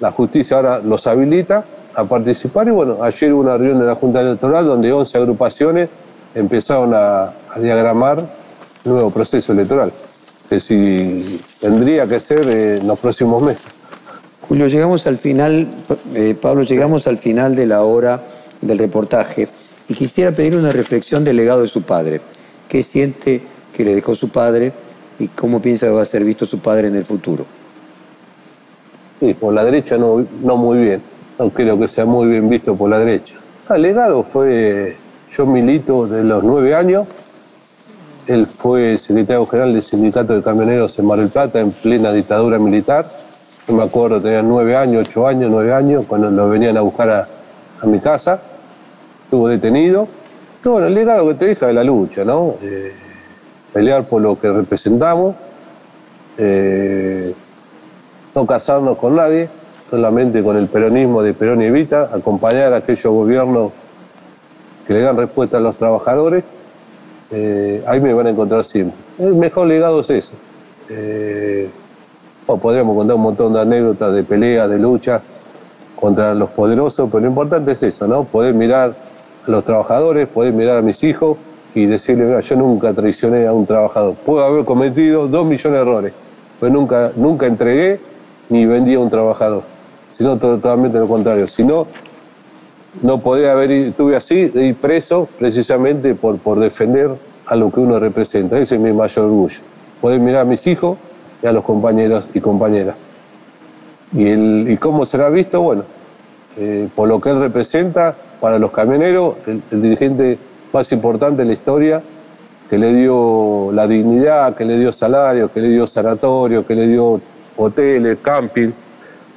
la 0.05 0.12
justicia 0.12 0.57
ahora 0.57 0.80
los 0.80 1.07
habilita 1.07 1.64
a 1.94 2.05
participar 2.05 2.68
y 2.68 2.72
bueno, 2.72 3.02
ayer 3.02 3.32
hubo 3.32 3.40
una 3.40 3.57
reunión 3.57 3.78
de 3.78 3.86
la 3.86 3.94
Junta 3.94 4.20
Electoral 4.20 4.66
donde 4.66 4.92
11 4.92 5.16
agrupaciones 5.16 5.88
empezaron 6.34 6.92
a, 6.94 7.32
diagramar 7.57 8.18
el 8.84 8.92
nuevo 8.92 9.11
proceso 9.11 9.52
electoral 9.52 9.90
que 10.50 10.61
si 10.61 11.40
tendría 11.59 12.07
que 12.07 12.20
ser 12.20 12.46
en 12.50 12.86
los 12.86 12.98
próximos 12.98 13.42
meses. 13.42 13.64
Julio, 14.46 14.66
llegamos 14.66 15.07
al 15.07 15.16
final, 15.16 15.68
eh, 16.14 16.36
Pablo, 16.38 16.64
llegamos 16.64 17.07
al 17.07 17.16
final 17.16 17.57
de 17.57 17.66
la 17.66 17.82
hora 17.82 18.20
del 18.61 18.76
reportaje 18.76 19.48
y 19.88 19.94
quisiera 19.94 20.32
pedir 20.32 20.55
una 20.55 20.70
reflexión 20.70 21.24
del 21.24 21.36
legado 21.36 21.62
de 21.62 21.68
su 21.68 21.80
padre. 21.80 22.20
¿Qué 22.68 22.82
siente 22.82 23.40
que 23.74 23.86
le 23.86 23.94
dejó 23.94 24.14
su 24.14 24.28
padre 24.28 24.70
y 25.18 25.28
cómo 25.28 25.62
piensa 25.62 25.86
que 25.86 25.92
va 25.92 26.02
a 26.02 26.05
ser 26.05 26.24
visto 26.24 26.44
su 26.44 26.59
padre 26.59 26.88
en 26.88 26.96
el 26.96 27.07
futuro? 27.07 27.46
Sí, 29.25 29.33
por 29.33 29.55
la 29.55 29.64
derecha 29.64 29.97
no, 29.97 30.22
no 30.43 30.59
muy 30.59 30.85
bien, 30.85 31.01
no 31.39 31.49
creo 31.49 31.79
que 31.79 31.89
sea 31.89 32.05
muy 32.05 32.29
bien 32.29 32.47
visto 32.51 32.77
por 32.77 32.91
la 32.91 32.99
derecha. 32.99 33.37
El 33.70 33.81
legado 33.81 34.22
fue, 34.22 34.99
yo 35.35 35.47
milito 35.47 36.07
de 36.07 36.25
los 36.25 36.45
nueve 36.45 36.75
años, 36.75 37.07
él 38.27 38.45
fue 38.45 38.99
secretario 38.99 39.47
general 39.47 39.72
del 39.72 39.83
Sindicato 39.83 40.35
de 40.35 40.43
Camioneros 40.43 40.99
en 40.99 41.07
Mar 41.07 41.18
del 41.18 41.31
Plata 41.31 41.59
en 41.59 41.72
plena 41.72 42.12
dictadura 42.12 42.59
militar. 42.59 43.07
Yo 43.66 43.72
me 43.72 43.85
acuerdo, 43.85 44.20
tenía 44.20 44.43
nueve 44.43 44.77
años, 44.77 45.09
ocho 45.09 45.27
años, 45.27 45.51
nueve 45.51 45.72
años, 45.72 46.05
cuando 46.07 46.31
lo 46.31 46.51
venían 46.51 46.77
a 46.77 46.83
buscar 46.83 47.09
a, 47.09 47.87
mi 47.87 48.01
casa. 48.01 48.41
Estuvo 49.25 49.49
detenido. 49.49 50.07
Y 50.62 50.68
bueno, 50.68 50.89
el 50.89 50.95
legado 50.95 51.29
que 51.29 51.35
te 51.35 51.47
deja 51.47 51.68
de 51.68 51.72
la 51.72 51.85
lucha, 51.85 52.27
¿no? 52.27 52.57
Eh, 52.62 52.93
pelear 53.72 54.05
por 54.05 54.20
lo 54.20 54.39
que 54.39 54.53
representamos, 54.53 55.35
eh, 56.37 57.35
no 58.35 58.47
casarnos 58.47 58.99
con 58.99 59.16
nadie, 59.16 59.49
solamente 59.89 60.43
con 60.43 60.57
el 60.57 60.66
peronismo 60.66 61.22
de 61.22 61.35
Perón 61.35 61.62
y 61.62 61.66
Evita, 61.66 62.11
acompañar 62.12 62.72
a 62.72 62.78
aquellos 62.78 63.12
gobiernos 63.12 63.72
que 64.87 64.95
le 64.95 65.01
dan 65.01 65.16
respuesta 65.16 65.59
a 65.59 65.61
los 65.61 65.76
trabajadores 65.76 66.45
eh, 67.30 67.82
ahí 67.87 68.01
me 68.01 68.12
van 68.12 68.28
a 68.28 68.30
encontrar 68.30 68.64
siempre. 68.64 68.97
El 69.18 69.35
mejor 69.35 69.66
legado 69.66 70.01
es 70.01 70.11
eso. 70.11 70.32
Eh, 70.89 71.68
podríamos 72.47 72.97
contar 72.97 73.16
un 73.16 73.22
montón 73.22 73.53
de 73.53 73.61
anécdotas 73.61 74.14
de 74.14 74.22
peleas, 74.22 74.68
de 74.70 74.78
lucha 74.78 75.20
contra 75.97 76.35
los 76.35 76.51
poderosos, 76.51 77.09
pero 77.11 77.22
lo 77.22 77.28
importante 77.28 77.72
es 77.72 77.82
eso, 77.82 78.07
¿no? 78.07 78.24
Poder 78.24 78.55
mirar 78.55 78.95
a 79.47 79.51
los 79.51 79.64
trabajadores, 79.64 80.28
poder 80.28 80.53
mirar 80.53 80.78
a 80.78 80.82
mis 80.82 81.03
hijos 81.03 81.39
y 81.74 81.87
decirle, 81.87 82.24
mira, 82.24 82.41
yo 82.41 82.57
nunca 82.57 82.93
traicioné 82.93 83.47
a 83.47 83.53
un 83.53 83.66
trabajador. 83.66 84.14
Puedo 84.14 84.45
haber 84.45 84.64
cometido 84.64 85.26
dos 85.26 85.45
millones 85.45 85.72
de 85.72 85.82
errores, 85.82 86.12
pero 86.61 86.72
nunca, 86.72 87.11
nunca 87.16 87.47
entregué 87.47 87.99
ni 88.49 88.66
vendí 88.66 88.95
a 88.95 89.01
un 89.01 89.11
trabajador, 89.11 89.62
sino 90.16 90.36
totalmente 90.36 90.99
lo 90.99 91.09
contrario. 91.09 91.49
Si 91.49 91.64
no, 91.64 91.86
no 93.03 93.20
podría 93.20 93.53
haber, 93.53 93.70
estuve 93.70 94.16
así, 94.16 94.51
ir 94.55 94.74
preso 94.76 95.28
precisamente 95.38 96.14
por, 96.14 96.38
por 96.38 96.59
defender 96.61 97.11
a 97.47 97.57
lo 97.57 97.70
que 97.70 97.80
uno 97.80 97.99
representa. 97.99 98.59
Ese 98.59 98.76
es 98.76 98.80
mi 98.80 98.92
mayor 98.92 99.26
orgullo. 99.26 99.59
Poder 100.01 100.20
mirar 100.20 100.42
a 100.42 100.45
mis 100.45 100.66
hijos 100.66 100.99
y 101.42 101.47
a 101.47 101.53
los 101.53 101.64
compañeros 101.64 102.24
y 102.34 102.40
compañeras. 102.40 102.97
¿Y, 104.12 104.28
el, 104.28 104.66
y 104.68 104.76
cómo 104.76 105.05
será 105.07 105.28
visto? 105.28 105.61
Bueno, 105.61 105.82
eh, 106.57 106.88
por 106.95 107.09
lo 107.09 107.20
que 107.20 107.30
él 107.30 107.40
representa 107.40 108.14
para 108.40 108.59
los 108.59 108.70
camioneros, 108.70 109.36
el, 109.47 109.82
dirigente 109.82 110.38
más 110.72 110.90
importante 110.92 111.42
de 111.42 111.49
la 111.49 111.55
historia, 111.55 112.03
que 112.70 112.78
le 112.78 112.92
dio 112.95 113.70
la 113.72 113.86
dignidad, 113.86 114.55
que 114.55 114.64
le 114.64 114.78
dio 114.78 114.92
salario, 114.92 115.51
que 115.53 115.61
le 115.61 115.68
dio 115.68 115.86
sanatorio, 115.86 116.66
que 116.66 116.74
le 116.74 116.86
dio 116.86 117.20
hoteles, 117.57 118.18
camping, 118.22 118.70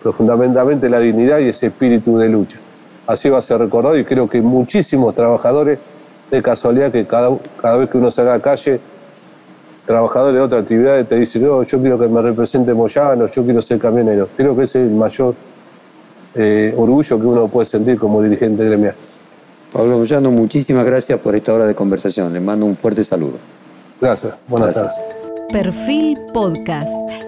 pero 0.01 0.13
fundamentalmente 0.13 0.89
la 0.89 0.99
dignidad 0.99 1.39
y 1.39 1.49
ese 1.49 1.68
espíritu 1.68 2.18
de 2.18 2.30
lucha. 2.30 2.57
Así 3.05 3.30
va 3.30 3.39
a 3.39 3.41
ser 3.41 3.59
recordado 3.59 3.97
y 3.97 4.03
creo 4.03 4.30
que 4.30 4.41
muchísimos 4.41 5.15
trabajadores, 5.15 5.80
de 6.30 6.41
casualidad 6.41 6.91
que 6.91 7.05
cada, 7.05 7.32
cada 7.61 7.78
vez 7.78 7.89
que 7.89 7.97
uno 7.97 8.11
sale 8.11 8.30
a 8.30 8.34
la 8.34 8.39
calle, 8.41 8.80
trabajadores 9.86 10.36
de 10.36 10.41
otras 10.41 10.63
actividades 10.63 11.07
te 11.07 11.15
dicen, 11.15 11.43
no, 11.43 11.63
yo 11.63 11.80
quiero 11.80 11.97
que 11.97 12.07
me 12.07 12.22
represente 12.22 12.74
Moyano, 12.74 13.28
yo 13.32 13.43
quiero 13.43 13.61
ser 13.61 13.80
camionero. 13.80 14.28
Creo 14.36 14.55
que 14.55 14.63
ese 14.63 14.82
es 14.84 14.89
el 14.89 14.93
mayor 14.93 15.34
eh, 16.36 16.74
orgullo 16.76 17.20
que 17.20 17.26
uno 17.26 17.47
puede 17.47 17.65
sentir 17.68 17.97
como 17.97 18.22
dirigente 18.22 18.65
gremial. 18.65 18.95
Pablo 19.72 19.97
Moyano, 19.97 20.30
muchísimas 20.32 20.86
gracias 20.86 21.20
por 21.20 21.36
esta 21.36 21.53
hora 21.53 21.65
de 21.65 21.74
conversación. 21.74 22.34
Le 22.34 22.41
mando 22.41 22.65
un 22.65 22.76
fuerte 22.76 23.03
saludo. 23.03 23.38
Gracias. 24.01 24.34
Buenas 24.47 24.74
tardes. 24.74 24.93
Perfil 25.51 26.18
Podcast. 26.34 27.26